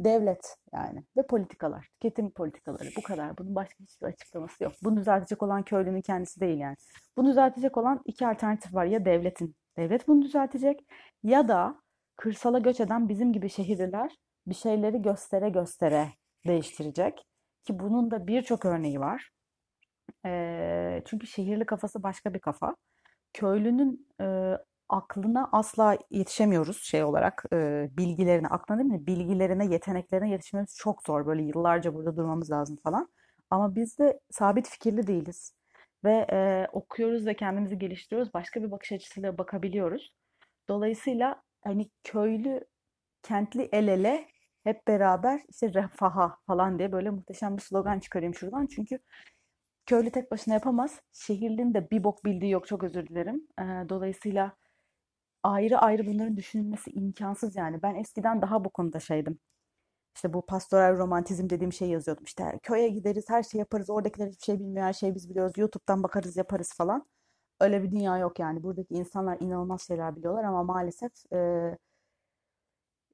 Devlet 0.00 0.56
yani 0.72 1.04
ve 1.16 1.26
politikalar, 1.26 1.88
tüketim 1.92 2.30
politikaları 2.30 2.88
bu 2.96 3.02
kadar. 3.02 3.38
Bunun 3.38 3.54
başka 3.54 3.84
hiçbir 3.84 4.06
açıklaması 4.06 4.64
yok. 4.64 4.72
Bunu 4.82 4.96
düzeltecek 4.96 5.42
olan 5.42 5.62
köylünün 5.62 6.00
kendisi 6.00 6.40
değil 6.40 6.58
yani. 6.58 6.76
Bunu 7.16 7.28
düzeltecek 7.28 7.76
olan 7.76 8.00
iki 8.04 8.26
alternatif 8.26 8.74
var. 8.74 8.84
Ya 8.84 9.04
devletin, 9.04 9.56
devlet 9.76 10.08
bunu 10.08 10.22
düzeltecek 10.22 10.80
ya 11.22 11.48
da 11.48 11.80
kırsala 12.16 12.58
göç 12.58 12.80
eden 12.80 13.08
bizim 13.08 13.32
gibi 13.32 13.48
şehirliler 13.48 14.16
bir 14.46 14.54
şeyleri 14.54 15.02
göstere 15.02 15.48
göstere 15.48 16.08
değiştirecek. 16.46 17.26
Ki 17.64 17.78
bunun 17.78 18.10
da 18.10 18.26
birçok 18.26 18.64
örneği 18.64 19.00
var. 19.00 19.30
E, 20.26 21.02
çünkü 21.06 21.26
şehirli 21.26 21.66
kafası 21.66 22.02
başka 22.02 22.34
bir 22.34 22.38
kafa. 22.38 22.76
Köylünün 23.32 24.08
e, 24.20 24.54
aklına 24.88 25.48
asla 25.52 25.98
yetişemiyoruz 26.10 26.82
şey 26.82 27.04
olarak 27.04 27.44
e, 27.52 27.88
bilgilerine, 27.96 28.48
aklına 28.48 28.78
değil 28.78 28.90
mi? 28.90 29.06
Bilgilerine, 29.06 29.66
yeteneklerine 29.66 30.30
yetişmemiz 30.30 30.76
çok 30.76 31.02
zor. 31.06 31.26
Böyle 31.26 31.42
yıllarca 31.42 31.94
burada 31.94 32.16
durmamız 32.16 32.50
lazım 32.50 32.76
falan. 32.84 33.08
Ama 33.50 33.74
biz 33.74 33.98
de 33.98 34.20
sabit 34.30 34.68
fikirli 34.68 35.06
değiliz. 35.06 35.54
Ve 36.04 36.26
e, 36.32 36.66
okuyoruz 36.72 37.26
ve 37.26 37.34
kendimizi 37.34 37.78
geliştiriyoruz. 37.78 38.34
Başka 38.34 38.62
bir 38.62 38.70
bakış 38.70 38.92
açısıyla 38.92 39.38
bakabiliyoruz. 39.38 40.12
Dolayısıyla 40.68 41.42
hani 41.64 41.90
köylü, 42.04 42.60
kentli 43.22 43.68
el 43.72 43.88
ele 43.88 44.28
hep 44.64 44.88
beraber 44.88 45.40
işte 45.48 45.74
refaha 45.74 46.38
falan 46.46 46.78
diye 46.78 46.92
böyle 46.92 47.10
muhteşem 47.10 47.56
bir 47.56 47.62
slogan 47.62 48.00
çıkarayım 48.00 48.34
şuradan. 48.34 48.66
Çünkü 48.66 48.98
köylü 49.86 50.10
tek 50.10 50.30
başına 50.30 50.54
yapamaz. 50.54 51.00
Şehirlinin 51.12 51.74
de 51.74 51.90
bir 51.90 52.04
bok 52.04 52.24
bildiği 52.24 52.50
yok 52.50 52.66
çok 52.66 52.84
özür 52.84 53.06
dilerim. 53.06 53.48
dolayısıyla 53.88 54.52
ayrı 55.46 55.78
ayrı 55.78 56.06
bunların 56.06 56.36
düşünülmesi 56.36 56.90
imkansız 56.90 57.56
yani. 57.56 57.82
Ben 57.82 57.94
eskiden 57.94 58.42
daha 58.42 58.64
bu 58.64 58.70
konuda 58.70 59.00
şeydim. 59.00 59.38
İşte 60.16 60.32
bu 60.32 60.46
pastoral 60.46 60.98
romantizm 60.98 61.50
dediğim 61.50 61.72
şey 61.72 61.88
yazıyordum. 61.88 62.24
İşte 62.24 62.60
köye 62.62 62.88
gideriz, 62.88 63.24
her 63.30 63.42
şey 63.42 63.58
yaparız. 63.58 63.90
Oradakiler 63.90 64.28
hiçbir 64.28 64.44
şey 64.44 64.58
bilmiyor, 64.60 64.86
her 64.86 64.92
şeyi 64.92 65.14
biz 65.14 65.30
biliyoruz. 65.30 65.58
YouTube'dan 65.58 66.02
bakarız, 66.02 66.36
yaparız 66.36 66.72
falan. 66.76 67.06
Öyle 67.60 67.82
bir 67.82 67.90
dünya 67.90 68.18
yok 68.18 68.38
yani. 68.38 68.62
Buradaki 68.62 68.94
insanlar 68.94 69.38
inanılmaz 69.40 69.86
şeyler 69.86 70.16
biliyorlar 70.16 70.44
ama 70.44 70.62
maalesef 70.64 71.12
e, 71.32 71.38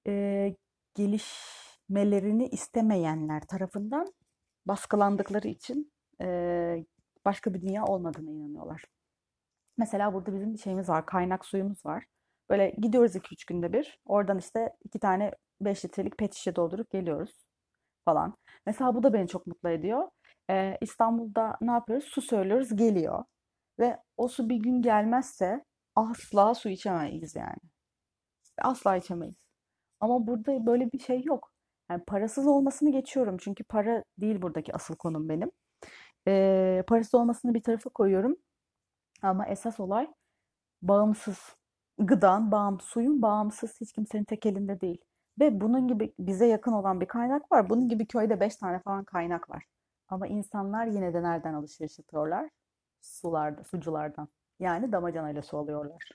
e, 0.06 0.56
gelişmelerini 0.94 2.48
istemeyenler 2.48 3.42
tarafından 3.46 4.12
baskılandıkları 4.66 5.48
için 5.48 5.92
e, 6.20 6.86
başka 7.24 7.54
bir 7.54 7.62
dünya 7.62 7.84
olmadığına 7.84 8.30
inanıyorlar. 8.30 8.84
Mesela 9.76 10.14
burada 10.14 10.34
bizim 10.34 10.54
bir 10.54 10.58
şeyimiz 10.58 10.88
var, 10.88 11.06
kaynak 11.06 11.44
suyumuz 11.46 11.86
var. 11.86 12.06
Böyle 12.50 12.70
gidiyoruz 12.70 13.16
2-3 13.16 13.46
günde 13.46 13.72
bir. 13.72 13.98
Oradan 14.06 14.38
işte 14.38 14.76
iki 14.84 14.98
tane 14.98 15.32
5 15.60 15.84
litrelik 15.84 16.18
pet 16.18 16.34
şişe 16.34 16.56
doldurup 16.56 16.90
geliyoruz 16.90 17.46
falan. 18.04 18.36
Mesela 18.66 18.94
bu 18.94 19.02
da 19.02 19.12
beni 19.12 19.28
çok 19.28 19.46
mutlu 19.46 19.68
ediyor. 19.70 20.08
Ee, 20.50 20.78
İstanbul'da 20.80 21.56
ne 21.60 21.70
yapıyoruz? 21.70 22.04
Su 22.04 22.22
söylüyoruz, 22.22 22.76
geliyor. 22.76 23.24
Ve 23.78 23.98
o 24.16 24.28
su 24.28 24.48
bir 24.48 24.56
gün 24.56 24.82
gelmezse 24.82 25.64
asla 25.96 26.54
su 26.54 26.68
içemeyiz 26.68 27.36
yani. 27.36 27.56
Asla 28.62 28.96
içemeyiz. 28.96 29.36
Ama 30.00 30.26
burada 30.26 30.66
böyle 30.66 30.92
bir 30.92 30.98
şey 30.98 31.22
yok. 31.24 31.52
Yani 31.90 32.04
parasız 32.06 32.46
olmasını 32.46 32.92
geçiyorum. 32.92 33.36
Çünkü 33.38 33.64
para 33.64 34.04
değil 34.18 34.42
buradaki 34.42 34.74
asıl 34.74 34.96
konum 34.96 35.28
benim. 35.28 35.50
Ee, 36.28 36.84
parasız 36.88 37.14
olmasını 37.14 37.54
bir 37.54 37.62
tarafa 37.62 37.90
koyuyorum. 37.90 38.36
Ama 39.22 39.46
esas 39.46 39.80
olay 39.80 40.08
bağımsız. 40.82 41.56
Gıdan, 41.98 42.52
bağımsız, 42.52 42.88
suyun 42.88 43.22
bağımsız 43.22 43.80
hiç 43.80 43.92
kimsenin 43.92 44.24
tek 44.24 44.46
elinde 44.46 44.80
değil. 44.80 45.04
Ve 45.40 45.60
bunun 45.60 45.88
gibi 45.88 46.14
bize 46.18 46.46
yakın 46.46 46.72
olan 46.72 47.00
bir 47.00 47.06
kaynak 47.06 47.52
var. 47.52 47.70
Bunun 47.70 47.88
gibi 47.88 48.06
köyde 48.06 48.40
beş 48.40 48.56
tane 48.56 48.80
falan 48.80 49.04
kaynak 49.04 49.50
var. 49.50 49.64
Ama 50.08 50.26
insanlar 50.26 50.86
yine 50.86 51.14
de 51.14 51.22
nereden 51.22 51.54
alışveriş 51.54 51.98
yapıyorlar? 51.98 52.50
Sularda, 53.00 53.64
suculardan. 53.64 54.28
Yani 54.60 54.92
damacanayla 54.92 55.42
su 55.42 55.58
alıyorlar. 55.58 56.10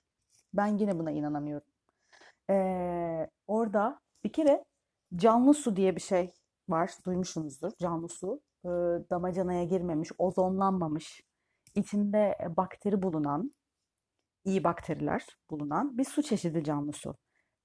Ben 0.53 0.67
yine 0.67 0.99
buna 0.99 1.11
inanamıyorum. 1.11 1.67
Ee, 2.49 3.29
orada 3.47 3.99
bir 4.23 4.31
kere 4.33 4.65
canlı 5.15 5.53
su 5.53 5.75
diye 5.75 5.95
bir 5.95 6.01
şey 6.01 6.33
var. 6.69 6.91
Duymuşsunuzdur. 7.05 7.71
Canlı 7.79 8.09
su. 8.09 8.41
Ee, 8.65 8.69
damacanaya 9.09 9.63
girmemiş, 9.63 10.09
ozonlanmamış, 10.17 11.21
içinde 11.75 12.37
bakteri 12.57 13.01
bulunan, 13.01 13.51
iyi 14.47 14.63
bakteriler 14.63 15.25
bulunan 15.51 15.97
bir 15.97 16.03
su 16.05 16.23
çeşidi 16.23 16.63
canlı 16.63 16.93
su. 16.93 17.15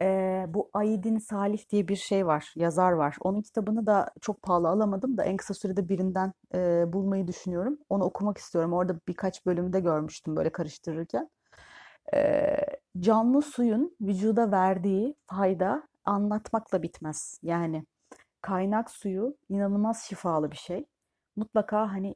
Ee, 0.03 0.45
bu 0.49 0.71
Aydin 0.73 1.19
Salih 1.19 1.71
diye 1.71 1.89
bir 1.89 1.97
şey 1.97 2.27
var, 2.27 2.53
yazar 2.57 2.93
var. 2.93 3.17
Onun 3.21 3.43
kitabını 3.43 3.87
da 3.87 4.11
çok 4.21 4.43
pahalı 4.43 4.69
alamadım 4.69 5.17
da 5.17 5.25
en 5.25 5.37
kısa 5.37 5.55
sürede 5.55 5.89
birinden 5.89 6.33
e, 6.55 6.93
bulmayı 6.93 7.27
düşünüyorum. 7.27 7.79
Onu 7.89 8.05
okumak 8.05 8.39
istiyorum. 8.39 8.73
Orada 8.73 9.01
birkaç 9.09 9.47
bölümde 9.47 9.81
görmüştüm 9.81 10.37
böyle 10.37 10.51
karıştırırken 10.53 11.31
canlı 13.01 13.43
suyun 13.43 13.97
vücuda 14.01 14.53
verdiği 14.53 15.15
fayda 15.27 15.89
anlatmakla 16.05 16.83
bitmez. 16.83 17.39
Yani 17.43 17.85
kaynak 18.43 18.91
suyu 18.91 19.37
inanılmaz 19.49 20.03
şifalı 20.03 20.51
bir 20.51 20.57
şey. 20.57 20.87
Mutlaka 21.37 21.93
hani 21.93 22.15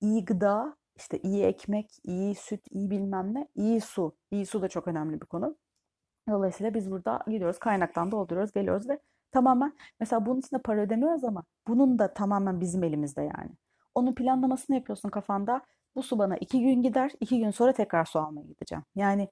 iyi 0.00 0.24
gıda, 0.24 0.76
işte 0.96 1.18
iyi 1.18 1.44
ekmek, 1.44 1.90
iyi 2.04 2.34
süt, 2.34 2.66
iyi 2.70 2.90
bilmem 2.90 3.34
ne, 3.34 3.48
iyi 3.54 3.80
su. 3.80 4.16
İyi 4.30 4.46
su 4.46 4.62
da 4.62 4.68
çok 4.68 4.88
önemli 4.88 5.20
bir 5.20 5.26
konu. 5.26 5.56
Dolayısıyla 6.30 6.74
biz 6.74 6.90
burada 6.90 7.24
gidiyoruz 7.26 7.58
kaynaktan 7.58 8.12
dolduruyoruz, 8.12 8.52
geliyoruz 8.52 8.88
ve 8.88 9.00
tamamen 9.32 9.76
mesela 10.00 10.26
bunun 10.26 10.40
için 10.40 10.56
de 10.56 10.62
para 10.62 10.80
ödemiyoruz 10.80 11.24
ama 11.24 11.44
bunun 11.68 11.98
da 11.98 12.14
tamamen 12.14 12.60
bizim 12.60 12.84
elimizde 12.84 13.22
yani. 13.22 13.50
Onun 13.94 14.14
planlamasını 14.14 14.76
yapıyorsun 14.76 15.10
kafanda. 15.10 15.62
Bu 15.96 16.02
su 16.02 16.18
bana 16.18 16.36
iki 16.36 16.60
gün 16.60 16.82
gider, 16.82 17.12
iki 17.20 17.38
gün 17.38 17.50
sonra 17.50 17.72
tekrar 17.72 18.04
su 18.04 18.18
almaya 18.20 18.46
gideceğim. 18.46 18.84
Yani 18.94 19.28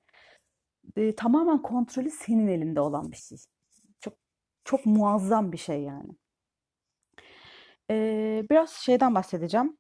e, 0.97 1.15
tamamen 1.17 1.63
kontrolü 1.63 2.11
senin 2.11 2.49
elinde 2.49 2.81
olan 2.81 3.13
bir 3.13 3.17
şey. 3.17 3.39
Çok 4.01 4.15
çok 4.65 4.87
muazzam 4.87 5.53
bir 5.53 5.59
şey 5.59 5.83
yani. 5.83 6.13
Ee, 7.91 8.47
biraz 8.51 8.71
şeyden 8.71 9.15
bahsedeceğim. 9.15 9.79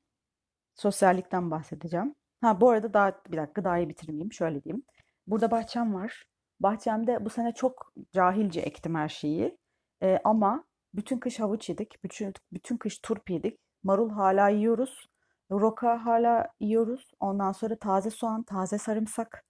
Sosyallikten 0.80 1.50
bahsedeceğim. 1.50 2.14
Ha 2.40 2.60
bu 2.60 2.70
arada 2.70 2.94
daha 2.94 3.12
bir 3.30 3.36
dakika 3.36 3.64
daha 3.64 3.78
iyi 3.78 3.88
bitirmeyeyim. 3.88 4.32
Şöyle 4.32 4.64
diyeyim. 4.64 4.82
Burada 5.26 5.50
bahçem 5.50 5.94
var. 5.94 6.24
Bahçemde 6.60 7.24
bu 7.24 7.30
sene 7.30 7.54
çok 7.54 7.92
cahilce 8.12 8.60
ektim 8.60 8.94
her 8.94 9.08
şeyi. 9.08 9.58
Ee, 10.02 10.18
ama 10.24 10.64
bütün 10.94 11.18
kış 11.18 11.40
havuç 11.40 11.68
yedik. 11.68 12.04
Bütün, 12.04 12.32
bütün 12.52 12.76
kış 12.76 12.98
turp 12.98 13.30
yedik. 13.30 13.58
Marul 13.82 14.10
hala 14.10 14.48
yiyoruz. 14.48 15.06
Roka 15.50 16.04
hala 16.06 16.48
yiyoruz. 16.60 17.10
Ondan 17.20 17.52
sonra 17.52 17.78
taze 17.78 18.10
soğan, 18.10 18.42
taze 18.42 18.78
sarımsak, 18.78 19.44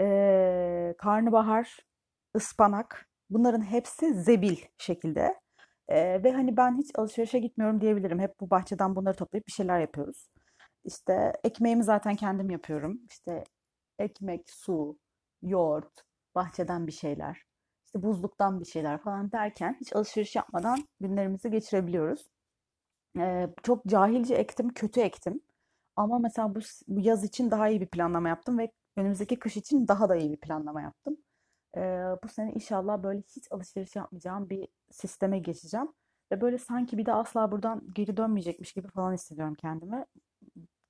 ee, 0.00 0.94
karnabahar, 0.98 1.78
ıspanak. 2.36 3.08
Bunların 3.30 3.62
hepsi 3.62 4.14
zebil 4.14 4.56
şekilde. 4.78 5.34
Ee, 5.88 6.24
ve 6.24 6.32
hani 6.32 6.56
ben 6.56 6.78
hiç 6.78 6.90
alışverişe 6.98 7.38
gitmiyorum 7.38 7.80
diyebilirim. 7.80 8.20
Hep 8.20 8.40
bu 8.40 8.50
bahçeden 8.50 8.96
bunları 8.96 9.16
toplayıp 9.16 9.46
bir 9.46 9.52
şeyler 9.52 9.80
yapıyoruz. 9.80 10.28
İşte 10.86 11.32
ekmeğimi 11.44 11.84
zaten 11.84 12.16
kendim 12.16 12.50
yapıyorum. 12.50 13.00
İşte 13.10 13.44
ekmek, 13.98 14.50
su, 14.50 14.98
yoğurt, 15.42 16.04
bahçeden 16.34 16.86
bir 16.86 16.92
şeyler, 16.92 17.42
işte 17.86 18.02
buzluktan 18.02 18.60
bir 18.60 18.64
şeyler 18.64 18.98
falan 18.98 19.32
derken 19.32 19.76
hiç 19.80 19.96
alışveriş 19.96 20.36
yapmadan 20.36 20.88
günlerimizi 21.00 21.50
geçirebiliyoruz. 21.50 22.30
Ee, 23.18 23.48
çok 23.62 23.86
cahilce 23.86 24.34
ektim, 24.34 24.68
kötü 24.74 25.00
ektim. 25.00 25.40
Ama 25.96 26.18
mesela 26.18 26.54
bu, 26.54 26.60
bu 26.88 27.00
yaz 27.00 27.24
için 27.24 27.50
daha 27.50 27.68
iyi 27.68 27.80
bir 27.80 27.86
planlama 27.86 28.28
yaptım 28.28 28.58
ve 28.58 28.72
önümüzdeki 28.96 29.38
kış 29.38 29.56
için 29.56 29.88
daha 29.88 30.08
da 30.08 30.16
iyi 30.16 30.32
bir 30.32 30.36
planlama 30.40 30.82
yaptım. 30.82 31.16
Ee, 31.76 31.80
bu 32.24 32.28
sene 32.28 32.52
inşallah 32.52 33.02
böyle 33.02 33.20
hiç 33.36 33.52
alışveriş 33.52 33.96
yapmayacağım 33.96 34.50
bir 34.50 34.68
sisteme 34.90 35.38
geçeceğim. 35.38 35.88
Ve 36.32 36.40
böyle 36.40 36.58
sanki 36.58 36.98
bir 36.98 37.06
de 37.06 37.12
asla 37.12 37.52
buradan 37.52 37.82
geri 37.94 38.16
dönmeyecekmiş 38.16 38.72
gibi 38.72 38.88
falan 38.88 39.12
hissediyorum 39.14 39.54
kendimi. 39.54 40.04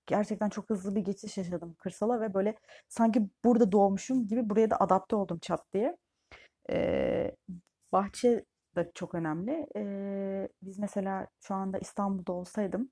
Gerçekten 0.06 0.48
çok 0.48 0.70
hızlı 0.70 0.94
bir 0.94 1.00
geçiş 1.00 1.38
yaşadım 1.38 1.76
kırsala 1.78 2.20
ve 2.20 2.34
böyle 2.34 2.56
sanki 2.88 3.28
burada 3.44 3.72
doğmuşum 3.72 4.26
gibi 4.26 4.50
buraya 4.50 4.70
da 4.70 4.76
adapte 4.80 5.16
oldum 5.16 5.38
çat 5.38 5.72
diye. 5.72 5.96
Ee, 6.70 7.36
bahçe 7.92 8.44
de 8.76 8.90
çok 8.94 9.14
önemli. 9.14 9.66
Ee, 9.76 10.48
biz 10.62 10.78
mesela 10.78 11.26
şu 11.40 11.54
anda 11.54 11.78
İstanbul'da 11.78 12.32
olsaydım 12.32 12.90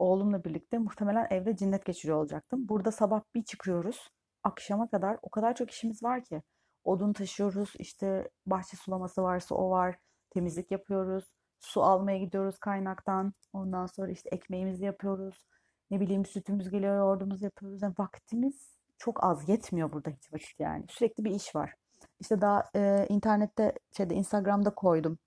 oğlumla 0.00 0.44
birlikte 0.44 0.78
muhtemelen 0.78 1.26
evde 1.30 1.56
cinnet 1.56 1.84
geçiriyor 1.84 2.18
olacaktım. 2.18 2.68
Burada 2.68 2.92
sabah 2.92 3.22
bir 3.34 3.44
çıkıyoruz. 3.44 4.08
Akşama 4.44 4.90
kadar 4.90 5.18
o 5.22 5.30
kadar 5.30 5.54
çok 5.54 5.70
işimiz 5.70 6.02
var 6.02 6.24
ki. 6.24 6.42
Odun 6.84 7.12
taşıyoruz, 7.12 7.72
işte 7.78 8.30
bahçe 8.46 8.76
sulaması 8.76 9.22
varsa 9.22 9.54
o 9.54 9.70
var. 9.70 9.96
Temizlik 10.30 10.70
yapıyoruz. 10.70 11.24
Su 11.60 11.82
almaya 11.82 12.18
gidiyoruz 12.18 12.58
kaynaktan. 12.58 13.32
Ondan 13.52 13.86
sonra 13.86 14.10
işte 14.10 14.28
ekmeğimizi 14.30 14.84
yapıyoruz. 14.84 15.44
Ne 15.90 16.00
bileyim 16.00 16.24
sütümüz 16.26 16.70
geliyor, 16.70 16.98
yoğurdumuzu 16.98 17.44
yapıyoruz. 17.44 17.82
Yani 17.82 17.94
vaktimiz 17.98 18.78
çok 18.98 19.24
az. 19.24 19.48
Yetmiyor 19.48 19.92
burada 19.92 20.10
hiç 20.10 20.32
vakit 20.32 20.60
yani. 20.60 20.84
Sürekli 20.88 21.24
bir 21.24 21.30
iş 21.30 21.54
var. 21.56 21.74
İşte 22.20 22.40
daha 22.40 22.64
e, 22.76 23.06
internette, 23.08 23.74
şeyde 23.96 24.14
Instagram'da 24.14 24.74
koydum. 24.74 25.18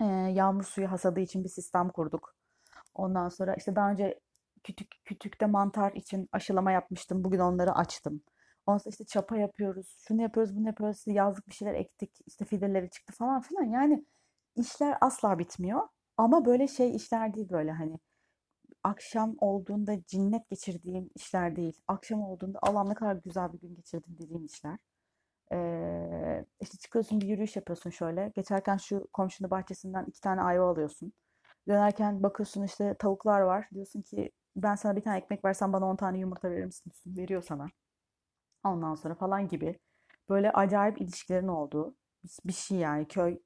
E, 0.00 0.04
yağmur 0.04 0.64
suyu 0.64 0.90
hasadı 0.90 1.20
için 1.20 1.44
bir 1.44 1.48
sistem 1.48 1.88
kurduk. 1.88 2.34
Ondan 2.94 3.28
sonra 3.28 3.54
işte 3.54 3.76
daha 3.76 3.90
önce 3.90 4.20
kütük 4.64 4.90
kütükte 5.04 5.46
mantar 5.46 5.92
için 5.92 6.28
aşılama 6.32 6.72
yapmıştım. 6.72 7.24
Bugün 7.24 7.38
onları 7.38 7.74
açtım. 7.74 8.22
Ondan 8.66 8.78
sonra 8.78 8.90
işte 8.90 9.04
çapa 9.04 9.36
yapıyoruz. 9.36 9.96
Şunu 10.08 10.22
yapıyoruz, 10.22 10.56
bunu 10.56 10.66
yapıyoruz. 10.66 10.98
İşte 10.98 11.12
yazlık 11.12 11.48
bir 11.48 11.54
şeyler 11.54 11.74
ektik. 11.74 12.10
İşte 12.26 12.44
fideleri 12.44 12.90
çıktı 12.90 13.12
falan 13.12 13.40
filan. 13.40 13.64
Yani 13.64 14.04
işler 14.56 14.98
asla 15.00 15.38
bitmiyor. 15.38 15.88
Ama 16.16 16.44
böyle 16.44 16.68
şey 16.68 16.96
işler 16.96 17.34
değil 17.34 17.50
böyle 17.50 17.72
hani 17.72 17.98
akşam 18.88 19.34
olduğunda 19.40 20.04
cinnet 20.04 20.50
geçirdiğim 20.50 21.10
işler 21.14 21.56
değil. 21.56 21.80
Akşam 21.88 22.22
olduğunda 22.22 22.58
Allah'ım 22.62 22.88
ne 22.90 22.94
kadar 22.94 23.16
güzel 23.16 23.52
bir 23.52 23.60
gün 23.60 23.74
geçirdim 23.74 24.16
dediğim 24.18 24.44
işler. 24.44 24.78
Ee, 25.52 26.44
işte 26.60 26.78
çıkıyorsun 26.78 27.20
bir 27.20 27.28
yürüyüş 27.28 27.56
yapıyorsun 27.56 27.90
şöyle. 27.90 28.32
Geçerken 28.36 28.76
şu 28.76 29.08
komşunun 29.12 29.50
bahçesinden 29.50 30.04
iki 30.04 30.20
tane 30.20 30.42
ayva 30.42 30.70
alıyorsun. 30.70 31.12
Dönerken 31.68 32.22
bakıyorsun 32.22 32.62
işte 32.62 32.94
tavuklar 32.98 33.40
var. 33.40 33.68
Diyorsun 33.74 34.02
ki 34.02 34.32
ben 34.56 34.74
sana 34.74 34.96
bir 34.96 35.02
tane 35.02 35.18
ekmek 35.18 35.44
versem 35.44 35.72
bana 35.72 35.86
on 35.86 35.96
tane 35.96 36.18
yumurta 36.18 36.50
verir 36.50 36.64
misin? 36.64 36.92
Veriyor 37.06 37.42
sana. 37.42 37.66
Ondan 38.64 38.94
sonra 38.94 39.14
falan 39.14 39.48
gibi. 39.48 39.78
Böyle 40.28 40.52
acayip 40.52 41.00
ilişkilerin 41.00 41.48
olduğu 41.48 41.94
bir 42.44 42.52
şey 42.52 42.78
yani. 42.78 43.08
Köy, 43.08 43.38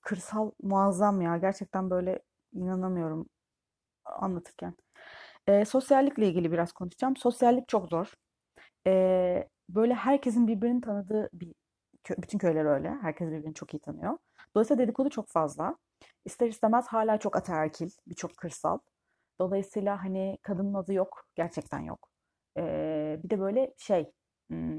kırsal 0.00 0.50
muazzam 0.62 1.20
ya. 1.20 1.36
Gerçekten 1.36 1.90
böyle 1.90 2.22
inanamıyorum 2.52 3.28
anlatırken. 4.04 4.74
E, 5.48 5.64
sosyallikle 5.64 6.28
ilgili 6.28 6.52
biraz 6.52 6.72
konuşacağım. 6.72 7.16
Sosyallik 7.16 7.68
çok 7.68 7.88
zor. 7.88 8.12
E, 8.86 9.48
böyle 9.68 9.94
herkesin 9.94 10.46
birbirini 10.48 10.80
tanıdığı 10.80 11.28
bir 11.32 11.54
bütün 12.18 12.38
köyler 12.38 12.64
öyle. 12.64 12.90
Herkes 13.02 13.28
birbirini 13.28 13.54
çok 13.54 13.74
iyi 13.74 13.80
tanıyor. 13.80 14.18
Dolayısıyla 14.54 14.82
dedikodu 14.82 15.10
çok 15.10 15.28
fazla. 15.28 15.76
İster 16.24 16.48
istemez 16.48 16.86
hala 16.88 17.18
çok 17.18 17.36
ataerkil, 17.36 17.90
birçok 18.06 18.36
kırsal. 18.36 18.78
Dolayısıyla 19.40 20.04
hani 20.04 20.38
kadının 20.42 20.74
adı 20.74 20.92
yok, 20.92 21.24
gerçekten 21.34 21.80
yok. 21.80 22.08
Ee, 22.58 23.20
bir 23.24 23.30
de 23.30 23.40
böyle 23.40 23.74
şey 23.78 24.12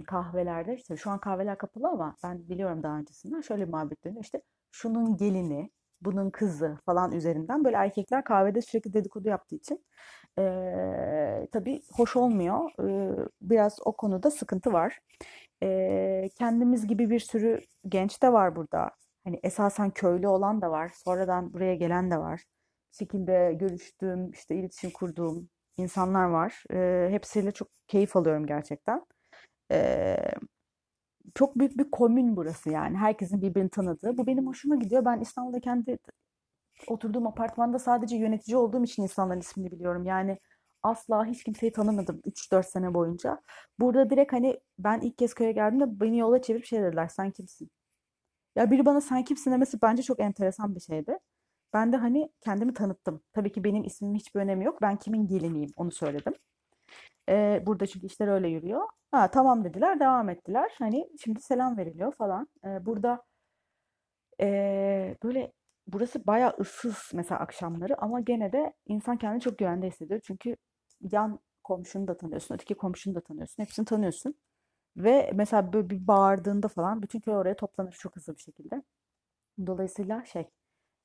kahvelerde 0.07 0.75
işte 0.75 0.97
şu 0.97 1.11
an 1.11 1.19
kahveler 1.19 1.57
kapalı 1.57 1.87
ama 1.87 2.15
ben 2.23 2.49
biliyorum 2.49 2.83
daha 2.83 2.97
öncesinden 2.97 3.41
şöyle 3.41 3.67
bir 3.67 3.71
muhabbet 3.71 4.03
dönüyor. 4.05 4.23
İşte 4.23 4.41
şunun 4.71 5.17
gelini, 5.17 5.71
bunun 6.01 6.29
kızı 6.29 6.77
falan 6.85 7.11
üzerinden 7.11 7.65
böyle 7.65 7.77
erkekler 7.77 8.23
kahvede 8.23 8.61
sürekli 8.61 8.93
dedikodu 8.93 9.27
yaptığı 9.29 9.55
için 9.55 9.85
e, 10.39 11.47
tabii 11.51 11.81
hoş 11.93 12.15
olmuyor. 12.15 12.71
E, 12.89 13.15
biraz 13.41 13.79
o 13.85 13.91
konuda 13.97 14.31
sıkıntı 14.31 14.73
var. 14.73 14.99
E, 15.63 16.29
kendimiz 16.35 16.87
gibi 16.87 17.09
bir 17.09 17.19
sürü 17.19 17.61
genç 17.89 18.21
de 18.23 18.33
var 18.33 18.55
burada. 18.55 18.91
Hani 19.23 19.39
esasen 19.43 19.89
köylü 19.91 20.27
olan 20.27 20.61
da 20.61 20.71
var. 20.71 20.91
Sonradan 20.95 21.53
buraya 21.53 21.75
gelen 21.75 22.11
de 22.11 22.17
var. 22.17 22.43
Bir 22.91 22.97
şekilde 22.97 23.53
görüştüğüm, 23.59 24.31
işte 24.31 24.55
iletişim 24.55 24.91
kurduğum 24.91 25.49
insanlar 25.77 26.25
var. 26.25 26.63
E, 26.73 27.07
hepsiyle 27.11 27.51
çok 27.51 27.67
keyif 27.87 28.15
alıyorum 28.15 28.45
gerçekten. 28.47 29.05
E, 29.71 30.17
çok 31.35 31.59
büyük 31.59 31.77
bir 31.77 31.91
komün 31.91 32.35
burası 32.35 32.69
yani. 32.69 32.97
Herkesin 32.97 33.41
birbirini 33.41 33.69
tanıdığı. 33.69 34.17
Bu 34.17 34.27
benim 34.27 34.47
hoşuma 34.47 34.75
gidiyor. 34.75 35.05
Ben 35.05 35.19
İstanbul'da 35.19 35.59
kendi 35.59 35.97
oturduğum 36.87 37.27
apartmanda 37.27 37.79
sadece 37.79 38.15
yönetici 38.17 38.57
olduğum 38.57 38.83
için 38.83 39.03
insanların 39.03 39.39
ismini 39.39 39.71
biliyorum. 39.71 40.05
Yani 40.05 40.39
asla 40.83 41.25
hiç 41.25 41.43
kimseyi 41.43 41.71
tanımadım 41.71 42.21
3-4 42.25 42.63
sene 42.63 42.93
boyunca. 42.93 43.41
Burada 43.79 44.09
direkt 44.09 44.33
hani 44.33 44.59
ben 44.79 45.01
ilk 45.01 45.17
kez 45.17 45.33
köye 45.33 45.51
geldiğimde 45.51 45.99
beni 45.99 46.17
yola 46.19 46.41
çevirip 46.41 46.65
şey 46.65 46.81
dediler. 46.81 47.07
Sen 47.07 47.31
kimsin? 47.31 47.71
Ya 48.55 48.71
biri 48.71 48.85
bana 48.85 49.01
sen 49.01 49.23
kimsin 49.23 49.51
demesi 49.51 49.81
bence 49.81 50.03
çok 50.03 50.19
enteresan 50.19 50.75
bir 50.75 50.79
şeydi. 50.81 51.19
Ben 51.73 51.93
de 51.93 51.97
hani 51.97 52.31
kendimi 52.41 52.73
tanıttım. 52.73 53.21
Tabii 53.33 53.51
ki 53.51 53.63
benim 53.63 53.83
ismimin 53.83 54.15
hiçbir 54.15 54.39
önemi 54.41 54.65
yok. 54.65 54.81
Ben 54.81 54.97
kimin 54.97 55.27
geliniyim 55.27 55.73
onu 55.75 55.91
söyledim. 55.91 56.33
Ee, 57.29 57.63
burada 57.65 57.87
çünkü 57.87 58.07
işler 58.07 58.27
öyle 58.27 58.47
yürüyor. 58.49 58.87
Ha 59.11 59.31
tamam 59.31 59.63
dediler, 59.63 59.99
devam 59.99 60.29
ettiler. 60.29 60.71
Hani 60.79 61.09
şimdi 61.23 61.41
selam 61.41 61.77
veriliyor 61.77 62.13
falan. 62.13 62.47
Ee, 62.65 62.85
burada 62.85 63.23
ee, 64.41 65.17
böyle 65.23 65.51
burası 65.93 66.27
bayağı 66.27 66.53
ıssız 66.59 67.11
mesela 67.13 67.39
akşamları 67.39 68.01
ama 68.01 68.19
gene 68.21 68.51
de 68.53 68.73
insan 68.87 69.17
kendini 69.17 69.41
çok 69.41 69.57
güvende 69.57 69.87
hissediyor. 69.87 70.19
Çünkü 70.23 70.55
yan 71.11 71.39
komşunu 71.63 72.07
da 72.07 72.17
tanıyorsun, 72.17 72.55
öteki 72.55 72.75
komşunu 72.75 73.15
da 73.15 73.21
tanıyorsun. 73.21 73.63
Hepsini 73.63 73.85
tanıyorsun. 73.85 74.35
Ve 74.97 75.31
mesela 75.35 75.73
böyle 75.73 75.89
bir 75.89 76.07
bağırdığında 76.07 76.67
falan 76.67 77.01
bütün 77.01 77.19
köy 77.19 77.35
oraya 77.35 77.55
toplanır 77.55 77.91
çok 77.91 78.15
hızlı 78.15 78.35
bir 78.35 78.41
şekilde. 78.41 78.83
Dolayısıyla 79.67 80.25
şey, 80.25 80.49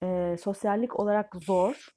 e, 0.03 0.37
sosyallik 0.41 1.01
olarak 1.01 1.37
zor 1.37 1.89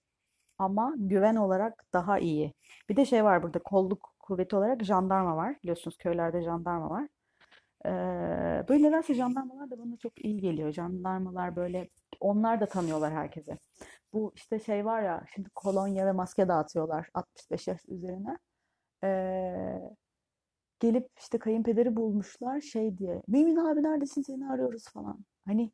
ama 0.57 0.93
güven 0.97 1.35
olarak 1.35 1.85
daha 1.93 2.19
iyi. 2.19 2.53
Bir 2.89 2.95
de 2.95 3.05
şey 3.05 3.23
var 3.23 3.43
burada 3.43 3.59
kolluk 3.59 4.15
kuvveti 4.19 4.55
olarak 4.55 4.83
jandarma 4.83 5.37
var. 5.37 5.55
Biliyorsunuz 5.63 5.97
köylerde 5.97 6.41
jandarma 6.41 6.89
var. 6.89 7.07
Ee, 7.85 7.89
böyle 8.69 8.83
nedense 8.83 9.13
jandarmalar 9.13 9.71
da 9.71 9.79
bana 9.79 9.97
çok 9.97 10.25
iyi 10.25 10.41
geliyor. 10.41 10.71
Jandarmalar 10.71 11.55
böyle 11.55 11.89
onlar 12.19 12.61
da 12.61 12.65
tanıyorlar 12.65 13.13
herkese. 13.13 13.57
Bu 14.13 14.31
işte 14.35 14.59
şey 14.59 14.85
var 14.85 15.01
ya 15.01 15.25
şimdi 15.35 15.49
kolonya 15.49 16.05
ve 16.05 16.11
maske 16.11 16.47
dağıtıyorlar 16.47 17.09
65 17.13 17.67
yaş 17.67 17.81
üzerine. 17.87 18.37
Ee, 19.03 19.79
gelip 20.79 21.09
işte 21.19 21.37
kayınpederi 21.39 21.95
bulmuşlar 21.95 22.61
şey 22.61 22.97
diye. 22.97 23.21
Mümin 23.27 23.55
abi 23.55 23.83
neredesin 23.83 24.21
seni 24.21 24.49
arıyoruz 24.49 24.83
falan. 24.93 25.25
Hani 25.45 25.71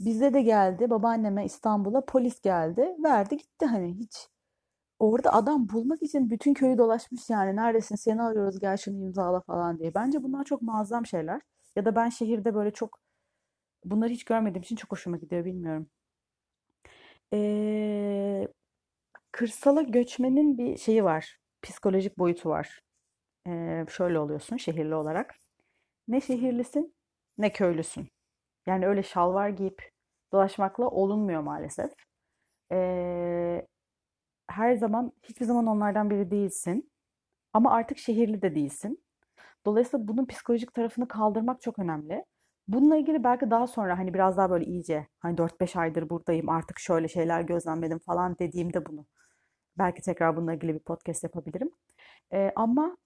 bize 0.00 0.34
de 0.34 0.42
geldi 0.42 0.90
babaanneme 0.90 1.44
İstanbul'a 1.44 2.04
polis 2.04 2.40
geldi 2.40 2.96
verdi 3.04 3.36
gitti 3.36 3.66
hani 3.66 3.94
hiç. 3.94 4.28
Orada 4.98 5.32
adam 5.34 5.68
bulmak 5.68 6.02
için 6.02 6.30
bütün 6.30 6.54
köyü 6.54 6.78
dolaşmış 6.78 7.30
yani 7.30 7.56
neredesin 7.56 7.96
seni 7.96 8.22
arıyoruz 8.22 8.58
gel 8.60 8.76
şunu 8.76 8.96
imzala 9.06 9.40
falan 9.40 9.78
diye. 9.78 9.94
Bence 9.94 10.22
bunlar 10.22 10.44
çok 10.44 10.62
muazzam 10.62 11.06
şeyler. 11.06 11.40
Ya 11.76 11.84
da 11.84 11.96
ben 11.96 12.08
şehirde 12.08 12.54
böyle 12.54 12.70
çok 12.72 13.00
bunları 13.84 14.10
hiç 14.10 14.24
görmediğim 14.24 14.62
için 14.62 14.76
çok 14.76 14.92
hoşuma 14.92 15.16
gidiyor 15.16 15.44
bilmiyorum. 15.44 15.88
Ee, 17.32 18.48
kırsala 19.32 19.82
göçmenin 19.82 20.58
bir 20.58 20.76
şeyi 20.76 21.04
var. 21.04 21.38
Psikolojik 21.62 22.18
boyutu 22.18 22.48
var. 22.48 22.82
Ee, 23.48 23.84
şöyle 23.90 24.18
oluyorsun 24.18 24.56
şehirli 24.56 24.94
olarak. 24.94 25.36
Ne 26.08 26.20
şehirlisin 26.20 26.94
ne 27.38 27.52
köylüsün. 27.52 28.08
Yani 28.66 28.86
öyle 28.86 29.02
şalvar 29.02 29.48
giyip 29.48 29.90
dolaşmakla 30.32 30.88
olunmuyor 30.88 31.42
maalesef. 31.42 31.92
Ee, 32.72 33.66
her 34.50 34.76
zaman 34.76 35.12
hiçbir 35.22 35.46
zaman 35.46 35.66
onlardan 35.66 36.10
biri 36.10 36.30
değilsin. 36.30 36.90
Ama 37.52 37.72
artık 37.72 37.98
şehirli 37.98 38.42
de 38.42 38.54
değilsin. 38.54 39.04
Dolayısıyla 39.66 40.08
bunun 40.08 40.26
psikolojik 40.26 40.74
tarafını 40.74 41.08
kaldırmak 41.08 41.62
çok 41.62 41.78
önemli. 41.78 42.24
Bununla 42.68 42.96
ilgili 42.96 43.24
belki 43.24 43.50
daha 43.50 43.66
sonra 43.66 43.98
hani 43.98 44.14
biraz 44.14 44.36
daha 44.36 44.50
böyle 44.50 44.64
iyice 44.64 45.08
hani 45.18 45.38
4-5 45.38 45.76
aydır 45.76 46.10
buradayım 46.10 46.48
artık 46.48 46.78
şöyle 46.80 47.08
şeyler 47.08 47.40
gözlemledim 47.40 47.98
falan 47.98 48.38
dediğimde 48.38 48.86
bunu 48.86 49.06
belki 49.78 50.02
tekrar 50.02 50.36
bununla 50.36 50.54
ilgili 50.54 50.74
bir 50.74 50.80
podcast 50.80 51.24
yapabilirim. 51.24 51.70
Ee, 52.32 52.52
ama 52.56 52.96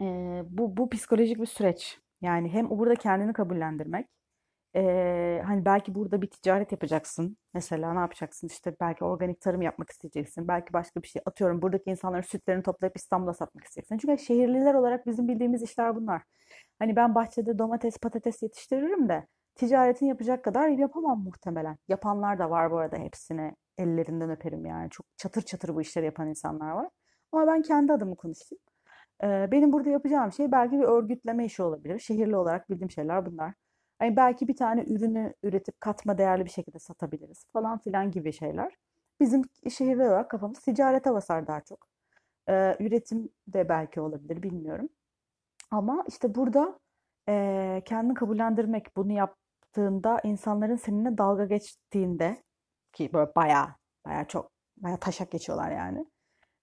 e, 0.00 0.04
bu 0.50 0.76
bu 0.76 0.90
psikolojik 0.90 1.40
bir 1.40 1.46
süreç. 1.46 2.00
Yani 2.20 2.48
hem 2.52 2.70
burada 2.70 2.94
kendini 2.96 3.32
kabullendirmek 3.32 4.08
ee, 4.76 5.42
hani 5.46 5.64
belki 5.64 5.94
burada 5.94 6.22
bir 6.22 6.30
ticaret 6.30 6.72
yapacaksın. 6.72 7.36
Mesela 7.54 7.92
ne 7.94 8.00
yapacaksın? 8.00 8.46
İşte 8.48 8.76
belki 8.80 9.04
organik 9.04 9.40
tarım 9.40 9.62
yapmak 9.62 9.90
isteyeceksin. 9.90 10.48
Belki 10.48 10.72
başka 10.72 11.02
bir 11.02 11.08
şey. 11.08 11.22
Atıyorum 11.26 11.62
buradaki 11.62 11.90
insanların 11.90 12.22
sütlerini 12.22 12.62
toplayıp 12.62 12.96
İstanbul'a 12.96 13.34
satmak 13.34 13.64
isteyeceksin. 13.64 13.98
Çünkü 13.98 14.24
şehirliler 14.24 14.74
olarak 14.74 15.06
bizim 15.06 15.28
bildiğimiz 15.28 15.62
işler 15.62 15.96
bunlar. 15.96 16.22
Hani 16.78 16.96
ben 16.96 17.14
bahçede 17.14 17.58
domates, 17.58 17.98
patates 17.98 18.42
yetiştiririm 18.42 19.08
de 19.08 19.26
ticaretini 19.54 20.08
yapacak 20.08 20.44
kadar 20.44 20.68
yapamam 20.68 21.22
muhtemelen. 21.22 21.78
Yapanlar 21.88 22.38
da 22.38 22.50
var 22.50 22.70
bu 22.70 22.78
arada 22.78 22.96
hepsine 22.96 23.54
ellerinden 23.78 24.30
öperim 24.30 24.66
yani. 24.66 24.90
Çok 24.90 25.06
çatır 25.16 25.42
çatır 25.42 25.74
bu 25.74 25.80
işleri 25.80 26.04
yapan 26.04 26.28
insanlar 26.28 26.70
var. 26.70 26.88
Ama 27.32 27.46
ben 27.46 27.62
kendi 27.62 27.92
adımı 27.92 28.16
konuşayım. 28.16 28.60
Ee, 29.24 29.48
benim 29.52 29.72
burada 29.72 29.90
yapacağım 29.90 30.32
şey 30.32 30.52
belki 30.52 30.78
bir 30.78 30.84
örgütleme 30.84 31.44
işi 31.44 31.62
olabilir. 31.62 31.98
Şehirli 31.98 32.36
olarak 32.36 32.70
bildiğim 32.70 32.90
şeyler 32.90 33.26
bunlar. 33.26 33.54
Hani 33.98 34.16
belki 34.16 34.48
bir 34.48 34.56
tane 34.56 34.84
ürünü 34.84 35.34
üretip 35.42 35.80
katma 35.80 36.18
değerli 36.18 36.44
bir 36.44 36.50
şekilde 36.50 36.78
satabiliriz 36.78 37.44
falan 37.52 37.78
filan 37.78 38.10
gibi 38.10 38.32
şeyler. 38.32 38.74
Bizim 39.20 39.42
şehirli 39.70 40.02
olarak 40.02 40.30
kafamız 40.30 40.60
ticarete 40.60 41.12
basar 41.14 41.46
daha 41.46 41.60
çok. 41.60 41.88
Ee, 42.48 42.76
üretim 42.80 43.28
de 43.48 43.68
belki 43.68 44.00
olabilir 44.00 44.42
bilmiyorum. 44.42 44.88
Ama 45.70 46.04
işte 46.08 46.34
burada 46.34 46.78
e, 47.28 47.82
kendini 47.84 48.14
kabullendirmek 48.14 48.96
bunu 48.96 49.12
yaptığında 49.12 50.20
insanların 50.24 50.76
seninle 50.76 51.18
dalga 51.18 51.44
geçtiğinde 51.44 52.42
ki 52.92 53.10
böyle 53.12 53.34
bayağı 53.36 53.68
bayağı 54.06 54.28
çok 54.28 54.52
bayağı 54.76 55.00
taşak 55.00 55.30
geçiyorlar 55.30 55.70
yani. 55.70 56.06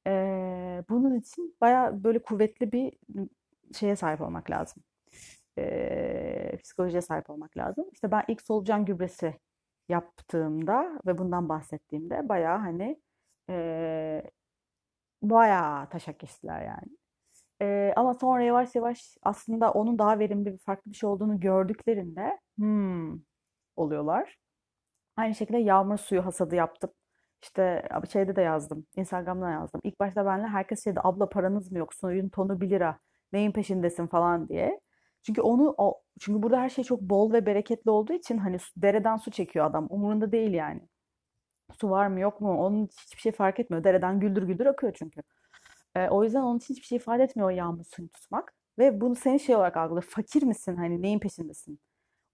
E, 0.08 0.84
bunun 0.90 1.16
için 1.16 1.58
bayağı 1.62 2.04
böyle 2.04 2.20
kuvvetli 2.22 2.72
bir 2.72 2.94
şeye 3.74 3.96
sahip 3.96 4.22
olmak 4.22 4.52
lazım 4.52 4.84
e, 5.58 6.58
psikolojiye 6.64 7.02
sahip 7.02 7.30
olmak 7.30 7.58
lazım. 7.58 7.86
İşte 7.94 8.12
ben 8.12 8.24
ilk 8.28 8.42
solucan 8.42 8.86
gübresi 8.86 9.40
yaptığımda 9.90 11.00
ve 11.06 11.18
bundan 11.18 11.50
bahsettiğimde 11.50 12.30
bayağı 12.30 12.58
hani 12.60 13.02
e, 13.50 14.24
bayağı 15.22 15.90
taşak 15.90 16.20
geçtiler 16.20 16.62
yani. 16.62 16.98
E, 17.62 17.94
ama 17.96 18.14
sonra 18.14 18.44
yavaş 18.44 18.76
yavaş 18.76 19.18
aslında 19.24 19.72
onun 19.72 20.00
daha 20.00 20.20
verimli 20.20 20.54
bir 20.54 20.58
farklı 20.58 20.92
bir 20.92 20.98
şey 20.98 21.10
olduğunu 21.10 21.40
gördüklerinde 21.40 22.40
hmm, 22.58 23.20
oluyorlar. 23.76 24.38
Aynı 25.18 25.36
şekilde 25.36 25.58
yağmur 25.58 25.98
suyu 25.98 26.26
hasadı 26.26 26.56
yaptım. 26.56 26.92
İşte 27.44 27.90
şeyde 28.12 28.36
de 28.36 28.42
yazdım. 28.42 28.86
Instagram'da 28.96 29.50
yazdım. 29.50 29.82
İlk 29.84 30.00
başta 30.00 30.26
benle 30.26 30.48
herkes 30.48 30.84
şeydi 30.84 31.00
abla 31.04 31.30
paranız 31.30 31.72
mı 31.72 31.78
yok? 31.78 31.94
Suyun 31.94 32.30
tonu 32.30 32.62
1 32.62 32.70
lira. 32.70 33.00
Neyin 33.34 33.52
peşindesin 33.52 34.08
falan 34.08 34.50
diye. 34.50 34.80
Çünkü 35.26 35.42
onu 35.42 35.76
o 35.78 36.02
çünkü 36.20 36.44
burada 36.44 36.60
her 36.62 36.70
şey 36.70 36.84
çok 36.84 37.02
bol 37.02 37.34
ve 37.34 37.46
bereketli 37.46 37.92
olduğu 37.92 38.14
için 38.14 38.38
hani 38.38 38.58
dereden 38.78 39.18
su 39.18 39.32
çekiyor 39.32 39.66
adam. 39.66 39.88
Umurunda 39.90 40.32
değil 40.32 40.54
yani. 40.54 40.82
Su 41.82 41.90
var 41.90 42.08
mı 42.08 42.20
yok 42.20 42.42
mu? 42.42 42.52
Onun 42.66 42.88
hiçbir 42.88 43.22
şey 43.22 43.32
fark 43.32 43.60
etmiyor. 43.60 43.84
Dereden 43.84 44.20
güldür 44.20 44.44
güldür 44.44 44.66
akıyor 44.66 44.94
çünkü. 45.00 45.22
E, 45.96 46.10
o 46.10 46.24
yüzden 46.24 46.42
onun 46.42 46.58
için 46.58 46.74
hiçbir 46.74 46.88
şey 46.88 46.96
ifade 46.96 47.24
etmiyor 47.24 47.52
yağmur 47.52 47.84
suyunu 47.84 48.10
tutmak. 48.12 48.54
Ve 48.80 49.02
bunu 49.02 49.16
senin 49.16 49.38
şey 49.38 49.56
olarak 49.56 49.78
algılıyor. 49.78 50.04
Fakir 50.04 50.44
misin? 50.44 50.76
Hani 50.76 51.02
neyin 51.02 51.20
peşindesin? 51.20 51.80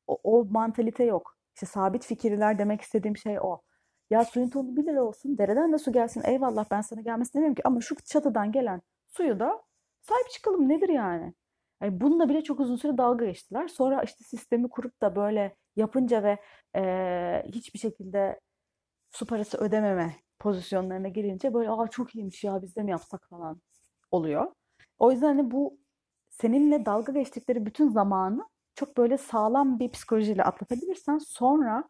O, 0.07 0.19
o 0.23 0.45
mantalite 0.45 1.03
yok. 1.03 1.37
İşte 1.55 1.65
sabit 1.65 2.05
fikirler 2.05 2.59
demek 2.59 2.81
istediğim 2.81 3.17
şey 3.17 3.39
o. 3.39 3.61
Ya 4.09 4.25
suyun 4.25 4.49
tonu 4.49 4.75
1 4.77 4.85
lira 4.85 5.03
olsun. 5.03 5.37
Dereden 5.37 5.73
de 5.73 5.77
su 5.77 5.91
gelsin. 5.91 6.23
Eyvallah 6.25 6.65
ben 6.71 6.81
sana 6.81 7.01
gelmesin 7.01 7.33
demiyorum 7.33 7.55
ki. 7.55 7.61
Ama 7.65 7.81
şu 7.81 7.95
çatıdan 8.05 8.51
gelen 8.51 8.81
suyu 9.07 9.39
da 9.39 9.63
sahip 10.01 10.29
çıkalım. 10.29 10.69
Nedir 10.69 10.89
yani? 10.89 11.33
Yani 11.81 12.01
bununla 12.01 12.29
bile 12.29 12.43
çok 12.43 12.59
uzun 12.59 12.75
süre 12.75 12.97
dalga 12.97 13.25
geçtiler. 13.25 13.67
Sonra 13.67 14.03
işte 14.03 14.23
sistemi 14.23 14.69
kurup 14.69 15.01
da 15.01 15.15
böyle 15.15 15.55
yapınca 15.75 16.23
ve 16.23 16.37
e, 16.75 17.43
hiçbir 17.53 17.79
şekilde 17.79 18.39
su 19.11 19.25
parası 19.25 19.57
ödememe 19.57 20.15
pozisyonlarına 20.41 21.07
girince 21.07 21.53
böyle 21.53 21.69
aa 21.69 21.87
çok 21.87 22.15
iyiymiş 22.15 22.43
ya 22.43 22.61
biz 22.61 22.75
de 22.75 22.83
mi 22.83 22.91
yapsak 22.91 23.29
falan 23.29 23.61
oluyor. 24.11 24.51
O 24.99 25.11
yüzden 25.11 25.27
hani 25.27 25.51
bu 25.51 25.79
seninle 26.29 26.85
dalga 26.85 27.11
geçtikleri 27.11 27.65
bütün 27.65 27.89
zamanı 27.89 28.49
çok 28.75 28.97
böyle 28.97 29.17
sağlam 29.17 29.79
bir 29.79 29.91
psikolojiyle 29.91 30.43
atlatabilirsen 30.43 31.17
sonra 31.17 31.89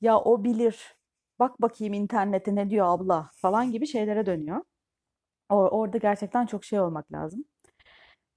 ya 0.00 0.18
o 0.20 0.44
bilir 0.44 0.96
bak 1.38 1.62
bakayım 1.62 1.94
internette 1.94 2.54
ne 2.54 2.70
diyor 2.70 2.86
abla 2.88 3.30
falan 3.36 3.72
gibi 3.72 3.86
şeylere 3.86 4.26
dönüyor. 4.26 4.62
Orada 5.50 5.98
gerçekten 5.98 6.46
çok 6.46 6.64
şey 6.64 6.80
olmak 6.80 7.12
lazım. 7.12 7.44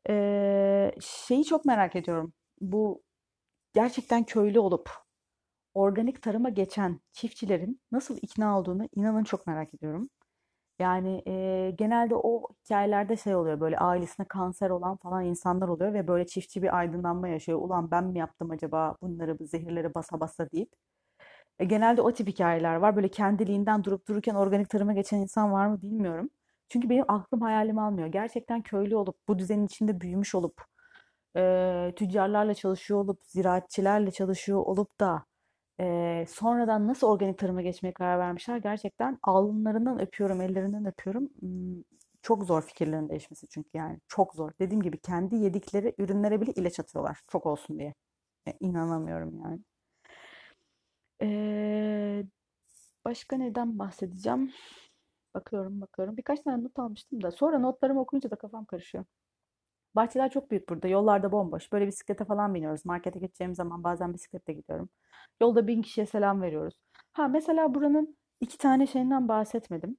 Ee, 0.10 0.92
şeyi 1.02 1.46
çok 1.46 1.66
merak 1.66 1.96
ediyorum. 1.96 2.34
Bu 2.62 3.04
gerçekten 3.74 4.24
köylü 4.24 4.60
olup 4.60 5.05
organik 5.76 6.22
tarıma 6.22 6.50
geçen 6.50 7.02
çiftçilerin 7.12 7.82
nasıl 7.92 8.18
ikna 8.22 8.60
olduğunu 8.60 8.88
inanın 8.96 9.24
çok 9.24 9.48
merak 9.48 9.74
ediyorum. 9.74 10.10
Yani 10.80 11.24
e, 11.28 11.72
genelde 11.78 12.16
o 12.16 12.44
hikayelerde 12.66 13.18
şey 13.18 13.36
oluyor 13.36 13.60
böyle 13.60 13.78
ailesine 13.78 14.28
kanser 14.28 14.70
olan 14.70 14.98
falan 14.98 15.26
insanlar 15.26 15.68
oluyor 15.68 15.94
ve 15.94 16.08
böyle 16.08 16.28
çiftçi 16.28 16.64
bir 16.64 16.78
aydınlanma 16.78 17.28
yaşıyor. 17.28 17.60
Ulan 17.62 17.92
ben 17.92 18.04
mi 18.06 18.20
yaptım 18.20 18.52
acaba 18.52 18.96
bunları 19.02 19.40
bu 19.40 19.46
zehirleri 19.46 19.94
basa 19.96 20.20
basa 20.20 20.52
deyip. 20.52 20.70
E, 21.60 21.66
genelde 21.66 22.02
o 22.02 22.14
tip 22.14 22.28
hikayeler 22.28 22.76
var. 22.76 22.96
Böyle 22.96 23.08
kendiliğinden 23.10 23.84
durup 23.84 24.08
dururken 24.08 24.36
organik 24.36 24.70
tarıma 24.70 24.94
geçen 24.94 25.18
insan 25.18 25.52
var 25.54 25.68
mı 25.68 25.82
bilmiyorum. 25.82 26.30
Çünkü 26.70 26.90
benim 26.90 27.06
aklım 27.08 27.42
hayalim 27.42 27.80
almıyor. 27.80 28.08
Gerçekten 28.08 28.62
köylü 28.62 28.96
olup, 28.96 29.18
bu 29.28 29.40
düzenin 29.40 29.66
içinde 29.66 30.02
büyümüş 30.02 30.36
olup, 30.36 30.62
e, 31.38 31.94
tüccarlarla 31.96 32.54
çalışıyor 32.54 33.00
olup, 33.00 33.20
ziraatçilerle 33.26 34.12
çalışıyor 34.12 34.60
olup 34.60 35.00
da 35.00 35.26
e, 35.80 36.26
sonradan 36.30 36.88
nasıl 36.88 37.08
organik 37.08 37.38
tarıma 37.40 37.62
geçmeye 37.62 37.94
karar 37.94 38.20
vermişler? 38.20 38.58
Gerçekten 38.58 39.20
alnlarından 39.24 40.02
öpüyorum, 40.02 40.42
ellerinden 40.42 40.86
öpüyorum. 40.86 41.30
Çok 42.22 42.44
zor 42.44 42.62
fikirlerin 42.62 43.10
değişmesi 43.10 43.48
çünkü 43.48 43.70
yani 43.74 44.00
çok 44.08 44.34
zor. 44.36 44.52
Dediğim 44.60 44.82
gibi 44.84 44.98
kendi 44.98 45.36
yedikleri 45.36 45.96
ürünlere 45.98 46.42
bile 46.42 46.52
ilaç 46.52 46.80
atıyorlar 46.80 47.20
çok 47.28 47.46
olsun 47.46 47.80
diye. 47.80 47.94
E, 48.48 48.54
inanamıyorum 48.60 49.42
yani. 49.44 49.60
Ee, 51.22 52.26
başka 53.06 53.38
neden 53.38 53.80
bahsedeceğim? 53.80 54.54
Bakıyorum 55.34 55.82
bakıyorum. 55.82 56.18
Birkaç 56.18 56.40
tane 56.42 56.64
not 56.64 56.80
almıştım 56.80 57.24
da. 57.24 57.32
Sonra 57.32 57.60
notlarımı 57.60 58.02
okuyunca 58.02 58.32
da 58.32 58.36
kafam 58.36 58.66
karışıyor. 58.66 59.06
Bahçeler 59.96 60.32
çok 60.32 60.52
büyük 60.52 60.70
burada. 60.70 60.88
Yollarda 60.88 61.32
bomboş. 61.32 61.72
Böyle 61.72 61.88
bisiklete 61.88 62.26
falan 62.26 62.54
biniyoruz. 62.54 62.86
Markete 62.86 63.20
geçeceğim 63.20 63.56
zaman 63.56 63.84
bazen 63.84 64.14
bisikletle 64.14 64.54
gidiyorum. 64.54 64.90
Yolda 65.42 65.68
bin 65.68 65.82
kişiye 65.82 66.06
selam 66.08 66.42
veriyoruz. 66.42 66.74
Ha 67.14 67.28
mesela 67.28 67.76
buranın 67.76 68.18
iki 68.42 68.58
tane 68.58 68.88
şeyinden 68.88 69.28
bahsetmedim. 69.28 69.98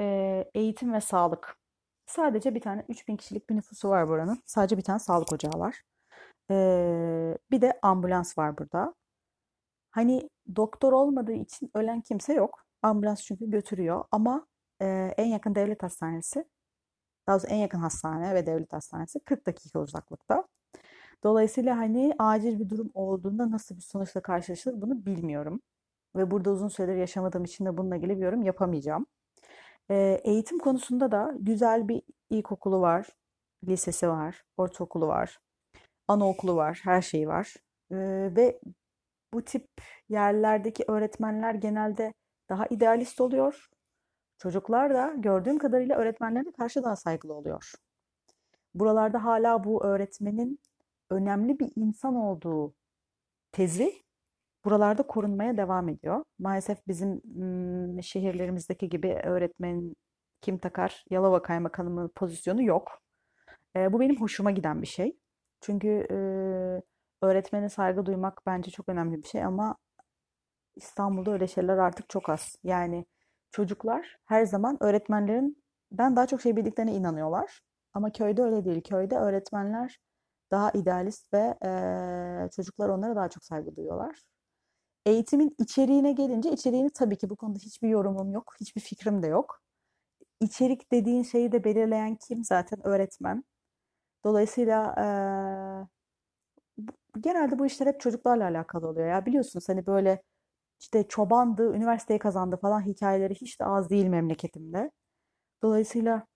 Ee, 0.00 0.50
eğitim 0.54 0.92
ve 0.92 1.00
sağlık. 1.00 1.56
Sadece 2.06 2.54
bir 2.54 2.60
tane 2.60 2.84
3000 2.88 3.16
kişilik 3.16 3.50
bir 3.50 3.56
nüfusu 3.56 3.88
var 3.88 4.08
buranın. 4.08 4.42
Sadece 4.46 4.76
bir 4.78 4.82
tane 4.82 4.98
sağlık 4.98 5.32
ocağı 5.32 5.60
var. 5.60 5.82
Ee, 6.50 7.38
bir 7.50 7.60
de 7.60 7.78
ambulans 7.82 8.38
var 8.38 8.58
burada. 8.58 8.94
Hani 9.90 10.30
doktor 10.56 10.92
olmadığı 10.92 11.32
için 11.32 11.70
ölen 11.74 12.00
kimse 12.00 12.34
yok. 12.34 12.64
Ambulans 12.82 13.22
çünkü 13.22 13.50
götürüyor 13.50 14.04
ama 14.10 14.46
e, 14.82 14.86
en 15.16 15.26
yakın 15.26 15.54
devlet 15.54 15.82
hastanesi, 15.82 16.44
daha 17.26 17.34
doğrusu 17.34 17.54
en 17.54 17.56
yakın 17.56 17.78
hastane 17.78 18.34
ve 18.34 18.46
devlet 18.46 18.72
hastanesi 18.72 19.20
40 19.20 19.46
dakika 19.46 19.80
uzaklıkta. 19.80 20.44
Dolayısıyla 21.24 21.78
hani 21.78 22.14
acil 22.18 22.60
bir 22.60 22.68
durum 22.68 22.90
olduğunda 22.94 23.50
nasıl 23.50 23.76
bir 23.76 23.82
sonuçla 23.82 24.22
karşılaşılır 24.22 24.82
bunu 24.82 25.06
bilmiyorum. 25.06 25.60
Ve 26.16 26.30
burada 26.30 26.50
uzun 26.50 26.68
süredir 26.68 26.96
yaşamadığım 26.96 27.44
için 27.44 27.66
de 27.66 27.76
bununla 27.78 27.96
ilgili 27.96 28.18
bir 28.18 28.24
yorum 28.24 28.42
yapamayacağım. 28.42 29.06
E, 29.90 30.20
eğitim 30.24 30.58
konusunda 30.58 31.12
da 31.12 31.34
güzel 31.40 31.88
bir 31.88 32.02
ilkokulu 32.30 32.80
var, 32.80 33.08
lisesi 33.68 34.08
var, 34.08 34.44
ortaokulu 34.56 35.06
var, 35.08 35.38
anaokulu 36.08 36.56
var, 36.56 36.80
her 36.84 37.02
şeyi 37.02 37.28
var. 37.28 37.54
E, 37.90 37.96
ve 38.36 38.60
bu 39.34 39.44
tip 39.44 39.68
yerlerdeki 40.08 40.84
öğretmenler 40.88 41.54
genelde 41.54 42.14
daha 42.48 42.66
idealist 42.66 43.20
oluyor. 43.20 43.68
Çocuklar 44.38 44.94
da 44.94 45.14
gördüğüm 45.16 45.58
kadarıyla 45.58 45.96
öğretmenlerine 45.96 46.52
karşı 46.52 46.82
daha 46.82 46.96
saygılı 46.96 47.34
oluyor. 47.34 47.72
Buralarda 48.74 49.24
hala 49.24 49.64
bu 49.64 49.84
öğretmenin 49.84 50.58
önemli 51.10 51.58
bir 51.58 51.72
insan 51.76 52.14
olduğu 52.14 52.74
tezi 53.52 53.92
buralarda 54.64 55.02
korunmaya 55.02 55.56
devam 55.56 55.88
ediyor. 55.88 56.24
Maalesef 56.38 56.86
bizim 56.88 57.22
şehirlerimizdeki 58.02 58.88
gibi 58.88 59.20
öğretmen 59.24 59.94
kim 60.40 60.58
takar 60.58 61.04
Yalova 61.10 61.42
Kaymakamı 61.42 62.08
pozisyonu 62.08 62.62
yok. 62.62 63.02
E, 63.76 63.92
bu 63.92 64.00
benim 64.00 64.20
hoşuma 64.20 64.50
giden 64.50 64.82
bir 64.82 64.86
şey. 64.86 65.16
Çünkü 65.60 65.88
e, 66.10 66.16
öğretmene 67.26 67.68
saygı 67.68 68.06
duymak 68.06 68.42
bence 68.46 68.70
çok 68.70 68.88
önemli 68.88 69.22
bir 69.22 69.28
şey 69.28 69.44
ama 69.44 69.76
İstanbul'da 70.76 71.30
öyle 71.32 71.46
şeyler 71.46 71.78
artık 71.78 72.08
çok 72.08 72.28
az. 72.28 72.56
Yani 72.64 73.06
çocuklar 73.56 74.18
her 74.26 74.46
zaman 74.46 74.82
öğretmenlerinden 74.82 76.16
daha 76.16 76.26
çok 76.26 76.40
şey 76.42 76.56
bildiklerine 76.56 76.94
inanıyorlar. 76.94 77.60
Ama 77.94 78.12
köyde 78.12 78.42
öyle 78.42 78.64
değil. 78.64 78.82
Köyde 78.82 79.16
öğretmenler 79.16 79.98
daha 80.50 80.70
idealist 80.70 81.34
ve 81.34 81.54
e, 81.64 82.50
çocuklar 82.56 82.88
onlara 82.88 83.16
daha 83.16 83.28
çok 83.28 83.44
saygı 83.44 83.76
duyuyorlar. 83.76 84.22
Eğitimin 85.06 85.54
içeriğine 85.58 86.12
gelince 86.12 86.50
içeriğini 86.52 86.90
tabii 86.90 87.18
ki 87.18 87.30
bu 87.30 87.36
konuda 87.36 87.58
hiçbir 87.58 87.88
yorumum 87.88 88.32
yok, 88.32 88.54
hiçbir 88.60 88.80
fikrim 88.80 89.22
de 89.22 89.26
yok. 89.26 89.60
İçerik 90.40 90.92
dediğin 90.92 91.22
şeyi 91.22 91.52
de 91.52 91.64
belirleyen 91.64 92.16
kim 92.16 92.44
zaten 92.44 92.86
öğretmen. 92.86 93.44
Dolayısıyla 94.24 94.94
e, 94.98 95.04
genelde 97.20 97.58
bu 97.58 97.66
işler 97.66 97.86
hep 97.86 98.00
çocuklarla 98.00 98.44
alakalı 98.44 98.88
oluyor 98.88 99.08
ya. 99.08 99.26
Biliyorsunuz 99.26 99.68
hani 99.68 99.86
böyle 99.86 100.22
işte 100.80 101.08
çobandı, 101.08 101.74
üniversiteyi 101.74 102.18
kazandı 102.18 102.56
falan 102.56 102.86
hikayeleri 102.86 103.34
hiç 103.34 103.60
de 103.60 103.64
az 103.64 103.90
değil 103.90 104.06
memleketimde. 104.06 104.90
Dolayısıyla 105.62 106.26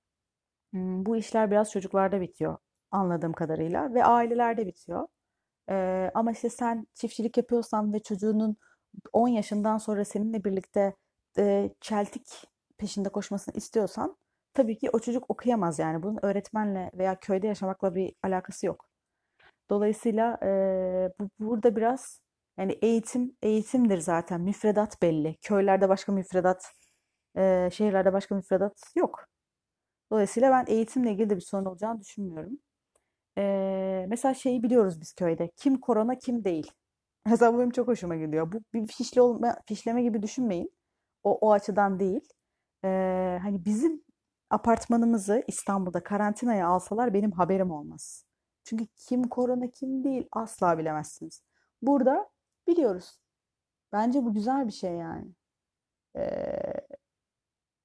bu 0.74 1.16
işler 1.16 1.50
biraz 1.50 1.70
çocuklarda 1.72 2.20
bitiyor 2.20 2.58
anladığım 2.90 3.32
kadarıyla 3.32 3.94
ve 3.94 4.04
ailelerde 4.04 4.66
bitiyor. 4.66 5.08
Ee, 5.70 6.10
ama 6.14 6.32
işte 6.32 6.50
sen 6.50 6.86
çiftçilik 6.94 7.36
yapıyorsan 7.36 7.92
ve 7.92 8.02
çocuğunun 8.02 8.56
10 9.12 9.28
yaşından 9.28 9.78
sonra 9.78 10.04
seninle 10.04 10.44
birlikte 10.44 10.94
e, 11.38 11.70
çeltik 11.80 12.44
peşinde 12.78 13.08
koşmasını 13.08 13.54
istiyorsan 13.54 14.16
tabii 14.54 14.78
ki 14.78 14.90
o 14.92 14.98
çocuk 15.00 15.30
okuyamaz 15.30 15.78
yani. 15.78 16.02
Bunun 16.02 16.18
öğretmenle 16.22 16.90
veya 16.94 17.20
köyde 17.20 17.46
yaşamakla 17.46 17.94
bir 17.94 18.14
alakası 18.22 18.66
yok. 18.66 18.86
Dolayısıyla 19.70 20.38
e, 20.42 20.48
bu, 21.20 21.30
burada 21.38 21.76
biraz 21.76 22.20
yani 22.60 22.78
eğitim 22.82 23.36
eğitimdir 23.42 23.98
zaten. 23.98 24.40
Müfredat 24.40 25.02
belli. 25.02 25.36
Köylerde 25.42 25.88
başka 25.88 26.12
müfredat, 26.12 26.72
e, 27.36 27.68
şehirlerde 27.72 28.12
başka 28.12 28.34
müfredat 28.34 28.80
yok. 28.96 29.26
Dolayısıyla 30.12 30.50
ben 30.52 30.74
eğitimle 30.74 31.12
ilgili 31.12 31.30
de 31.30 31.36
bir 31.36 31.40
sorun 31.40 31.64
olacağını 31.64 32.00
düşünmüyorum. 32.00 32.58
E, 33.38 34.06
mesela 34.08 34.34
şeyi 34.34 34.62
biliyoruz 34.62 35.00
biz 35.00 35.12
köyde. 35.12 35.50
Kim 35.56 35.80
korona 35.80 36.18
kim 36.18 36.44
değil. 36.44 36.72
Mesela 37.26 37.54
bu 37.54 37.58
benim 37.58 37.70
çok 37.70 37.88
hoşuma 37.88 38.16
gidiyor. 38.16 38.52
Bu 38.52 38.60
bir 38.74 38.86
fişle 38.86 39.22
olma, 39.22 39.56
fişleme 39.66 40.02
gibi 40.02 40.22
düşünmeyin. 40.22 40.72
O, 41.24 41.38
o 41.38 41.52
açıdan 41.52 42.00
değil. 42.00 42.28
E, 42.84 42.88
hani 43.42 43.64
bizim 43.64 44.04
apartmanımızı 44.50 45.44
İstanbul'da 45.48 46.02
karantinaya 46.02 46.68
alsalar 46.68 47.14
benim 47.14 47.32
haberim 47.32 47.70
olmaz. 47.70 48.24
Çünkü 48.64 48.86
kim 48.86 49.28
korona 49.28 49.70
kim 49.70 50.04
değil 50.04 50.28
asla 50.32 50.78
bilemezsiniz. 50.78 51.42
Burada 51.82 52.30
biliyoruz. 52.70 53.20
Bence 53.92 54.24
bu 54.24 54.34
güzel 54.34 54.66
bir 54.66 54.72
şey 54.72 54.92
yani. 54.92 55.34
Ee, 56.16 56.72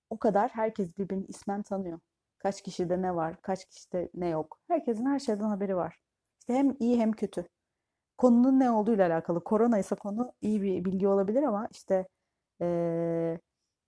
o 0.10 0.18
kadar 0.20 0.50
herkes 0.52 0.98
birbirini 0.98 1.26
ismen 1.26 1.64
tanıyor. 1.64 2.00
Kaç 2.40 2.62
kişide 2.62 3.02
ne 3.02 3.16
var, 3.16 3.42
kaç 3.42 3.66
kişide 3.66 4.10
ne 4.14 4.30
yok. 4.30 4.60
Herkesin 4.68 5.06
her 5.06 5.20
şeyden 5.20 5.46
haberi 5.50 5.76
var. 5.76 5.98
İşte 6.40 6.54
hem 6.54 6.76
iyi 6.80 7.00
hem 7.00 7.12
kötü. 7.12 7.48
Konunun 8.18 8.60
ne 8.60 8.72
olduğuyla 8.72 9.08
alakalı. 9.08 9.44
Korona 9.44 9.80
ise 9.80 9.96
konu 9.96 10.34
iyi 10.42 10.62
bir 10.62 10.86
bilgi 10.86 11.08
olabilir 11.08 11.44
ama 11.44 11.68
işte 11.72 12.08
ee, 12.62 13.40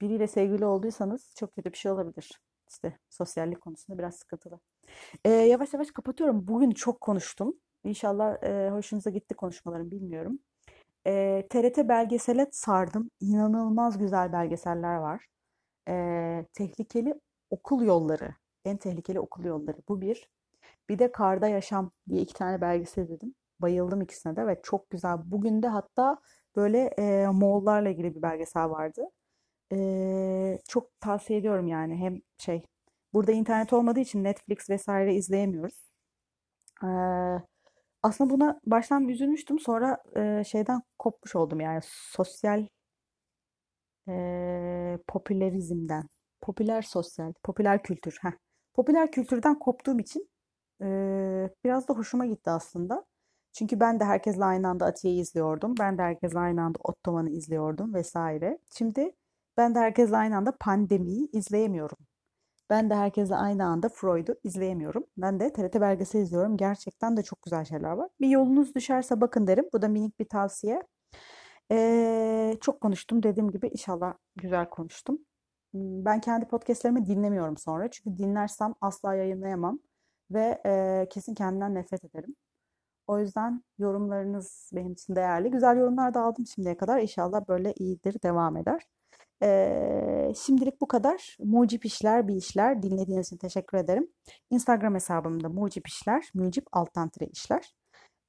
biriyle 0.02 0.28
sevgili 0.28 0.66
olduysanız 0.66 1.34
çok 1.36 1.56
kötü 1.56 1.74
bir 1.74 1.78
şey 1.78 1.91
olabilir. 1.91 2.41
İşte 2.70 3.00
sosyallik 3.10 3.62
konusunda 3.62 4.00
biraz 4.00 4.16
sıkıntılı. 4.16 4.60
Ee, 5.26 5.30
yavaş 5.32 5.74
yavaş 5.74 5.91
kapatıyorum. 5.91 6.48
Bugün 6.48 6.72
çok 6.72 7.02
konuştum. 7.02 7.54
İnşallah 7.84 8.43
e, 8.43 8.70
hoşunuza 8.72 9.10
gitti 9.10 9.36
konuşmalarım 9.36 9.91
bilmiyorum. 9.91 10.39
E, 11.08 11.47
TRT 11.49 11.89
belgesele 11.89 12.47
sardım. 12.51 13.12
İnanılmaz 13.20 13.97
güzel 13.97 14.34
belgeseller 14.34 14.95
var. 14.95 15.26
E, 15.89 16.45
tehlikeli 16.53 17.14
okul 17.49 17.84
yolları. 17.86 18.36
En 18.66 18.78
tehlikeli 18.78 19.20
okul 19.20 19.45
yolları. 19.45 19.78
Bu 19.89 20.01
bir. 20.01 20.30
Bir 20.89 20.99
de 20.99 21.12
Karda 21.12 21.47
Yaşam 21.47 21.91
diye 22.10 22.22
iki 22.22 22.34
tane 22.34 22.62
belgesel 22.62 23.10
dedim. 23.10 23.36
Bayıldım 23.60 24.01
ikisine 24.01 24.36
de 24.36 24.47
ve 24.47 24.62
çok 24.64 24.89
güzel. 24.89 25.18
Bugün 25.26 25.64
de 25.64 25.68
hatta 25.68 26.18
böyle 26.55 26.80
e, 26.99 27.28
Moğollarla 27.28 27.89
ilgili 27.89 28.16
bir 28.16 28.22
belgesel 28.22 28.70
vardı. 28.70 29.10
E, 29.74 30.60
çok 30.68 30.99
tavsiye 31.01 31.39
ediyorum 31.39 31.68
yani. 31.68 31.95
Hem 31.97 32.22
şey 32.38 32.64
burada 33.14 33.32
internet 33.32 33.74
olmadığı 33.74 33.99
için 33.99 34.24
Netflix 34.24 34.70
vesaire 34.70 35.16
izleyemiyoruz. 35.16 35.91
E, 36.84 36.88
aslında 38.08 38.30
buna 38.30 38.60
baştan 38.66 39.08
bir 39.08 39.14
üzülmüştüm. 39.14 39.60
Sonra 39.60 39.97
e, 40.16 40.43
şeyden 40.43 40.82
kopmuş 40.99 41.36
oldum 41.36 41.60
yani 41.62 41.80
sosyal 41.84 42.68
e, 44.10 44.99
popülerizmden. 45.08 46.03
Popüler 46.41 46.82
sosyal, 46.82 47.34
popüler 47.43 47.84
kültür. 47.84 48.18
Heh. 48.22 48.32
Popüler 48.74 49.12
kültürden 49.12 49.60
koptuğum 49.60 49.99
için 49.99 50.30
e, 50.82 50.88
biraz 51.64 51.88
da 51.88 51.93
hoşuma 51.93 52.26
gitti 52.26 52.49
aslında. 52.49 53.05
Çünkü 53.53 53.80
ben 53.80 53.99
de 53.99 54.05
herkesle 54.05 54.45
aynı 54.45 54.68
anda 54.70 54.86
Atiye'yi 54.86 55.22
izliyordum. 55.22 55.76
Ben 55.80 55.97
de 55.97 56.01
herkesle 56.01 56.39
aynı 56.39 56.64
anda 56.64 56.80
Ottoman'ı 56.84 57.30
izliyordum 57.30 57.93
vesaire. 57.93 58.60
Şimdi 58.78 59.12
ben 59.58 59.76
de 59.76 59.80
herkesle 59.80 60.18
aynı 60.18 60.38
anda 60.38 60.58
pandemiyi 60.60 61.30
izleyemiyorum. 61.34 61.97
Ben 62.70 62.89
de 62.89 62.95
herkesle 62.95 63.36
aynı 63.36 63.65
anda 63.65 63.89
Freud'u 63.89 64.36
izleyemiyorum. 64.43 65.03
Ben 65.18 65.39
de 65.39 65.53
TRT 65.53 65.82
belgesel 65.82 66.22
izliyorum. 66.22 66.57
Gerçekten 66.57 67.18
de 67.18 67.24
çok 67.24 67.41
güzel 67.41 67.65
şeyler 67.65 67.91
var. 67.91 68.09
Bir 68.22 68.30
yolunuz 68.30 68.76
düşerse 68.76 69.22
bakın 69.22 69.47
derim. 69.47 69.65
Bu 69.74 69.82
da 69.82 69.88
minik 69.88 70.20
bir 70.20 70.26
tavsiye. 70.26 70.84
Ee, 71.72 72.57
çok 72.61 72.82
konuştum. 72.82 73.24
Dediğim 73.24 73.51
gibi 73.51 73.68
inşallah 73.68 74.13
güzel 74.36 74.70
konuştum. 74.70 75.20
Hmm, 75.74 76.05
ben 76.05 76.22
kendi 76.22 76.47
podcastlerimi 76.47 77.05
dinlemiyorum 77.05 77.57
sonra. 77.57 77.91
Çünkü 77.91 78.18
dinlersem 78.18 78.74
asla 78.82 79.15
yayınlayamam. 79.15 79.80
Ve 80.32 80.61
e, 80.65 81.07
kesin 81.09 81.34
kendimden 81.36 81.76
nefret 81.76 82.05
ederim. 82.05 82.36
O 83.07 83.20
yüzden 83.20 83.63
yorumlarınız 83.80 84.72
benim 84.76 84.93
için 84.93 85.15
değerli. 85.15 85.51
Güzel 85.51 85.78
yorumlar 85.78 86.13
da 86.13 86.22
aldım 86.22 86.45
şimdiye 86.47 86.78
kadar. 86.78 86.99
İnşallah 86.99 87.47
böyle 87.47 87.74
iyidir, 87.74 88.22
devam 88.24 88.57
eder. 88.57 88.88
Ee, 89.43 90.33
şimdilik 90.45 90.81
bu 90.81 90.88
kadar. 90.88 91.38
Mucip 91.39 91.85
işler, 91.85 92.27
bir 92.27 92.35
işler. 92.35 92.81
Dinlediğiniz 92.83 93.27
için 93.27 93.38
teşekkür 93.38 93.77
ederim. 93.77 94.07
Instagram 94.49 94.95
hesabımda 94.95 95.49
mucip 95.49 95.88
işler, 95.88 96.31
mucip 96.33 96.65
alttan 96.71 97.09
tire 97.09 97.25
işler. 97.25 97.73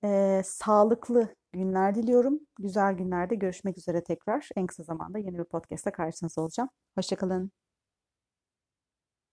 Ee, 0.04 0.42
sağlıklı 0.44 1.34
günler 1.52 1.94
diliyorum. 1.94 2.40
Güzel 2.58 2.94
günlerde 2.94 3.34
görüşmek 3.34 3.78
üzere 3.78 4.04
tekrar. 4.04 4.48
En 4.56 4.66
kısa 4.66 4.82
zamanda 4.82 5.18
yeni 5.18 5.38
bir 5.38 5.44
podcast'ta 5.44 5.92
karşınızda 5.92 6.42
olacağım. 6.42 6.70
Hoşçakalın. 6.98 7.52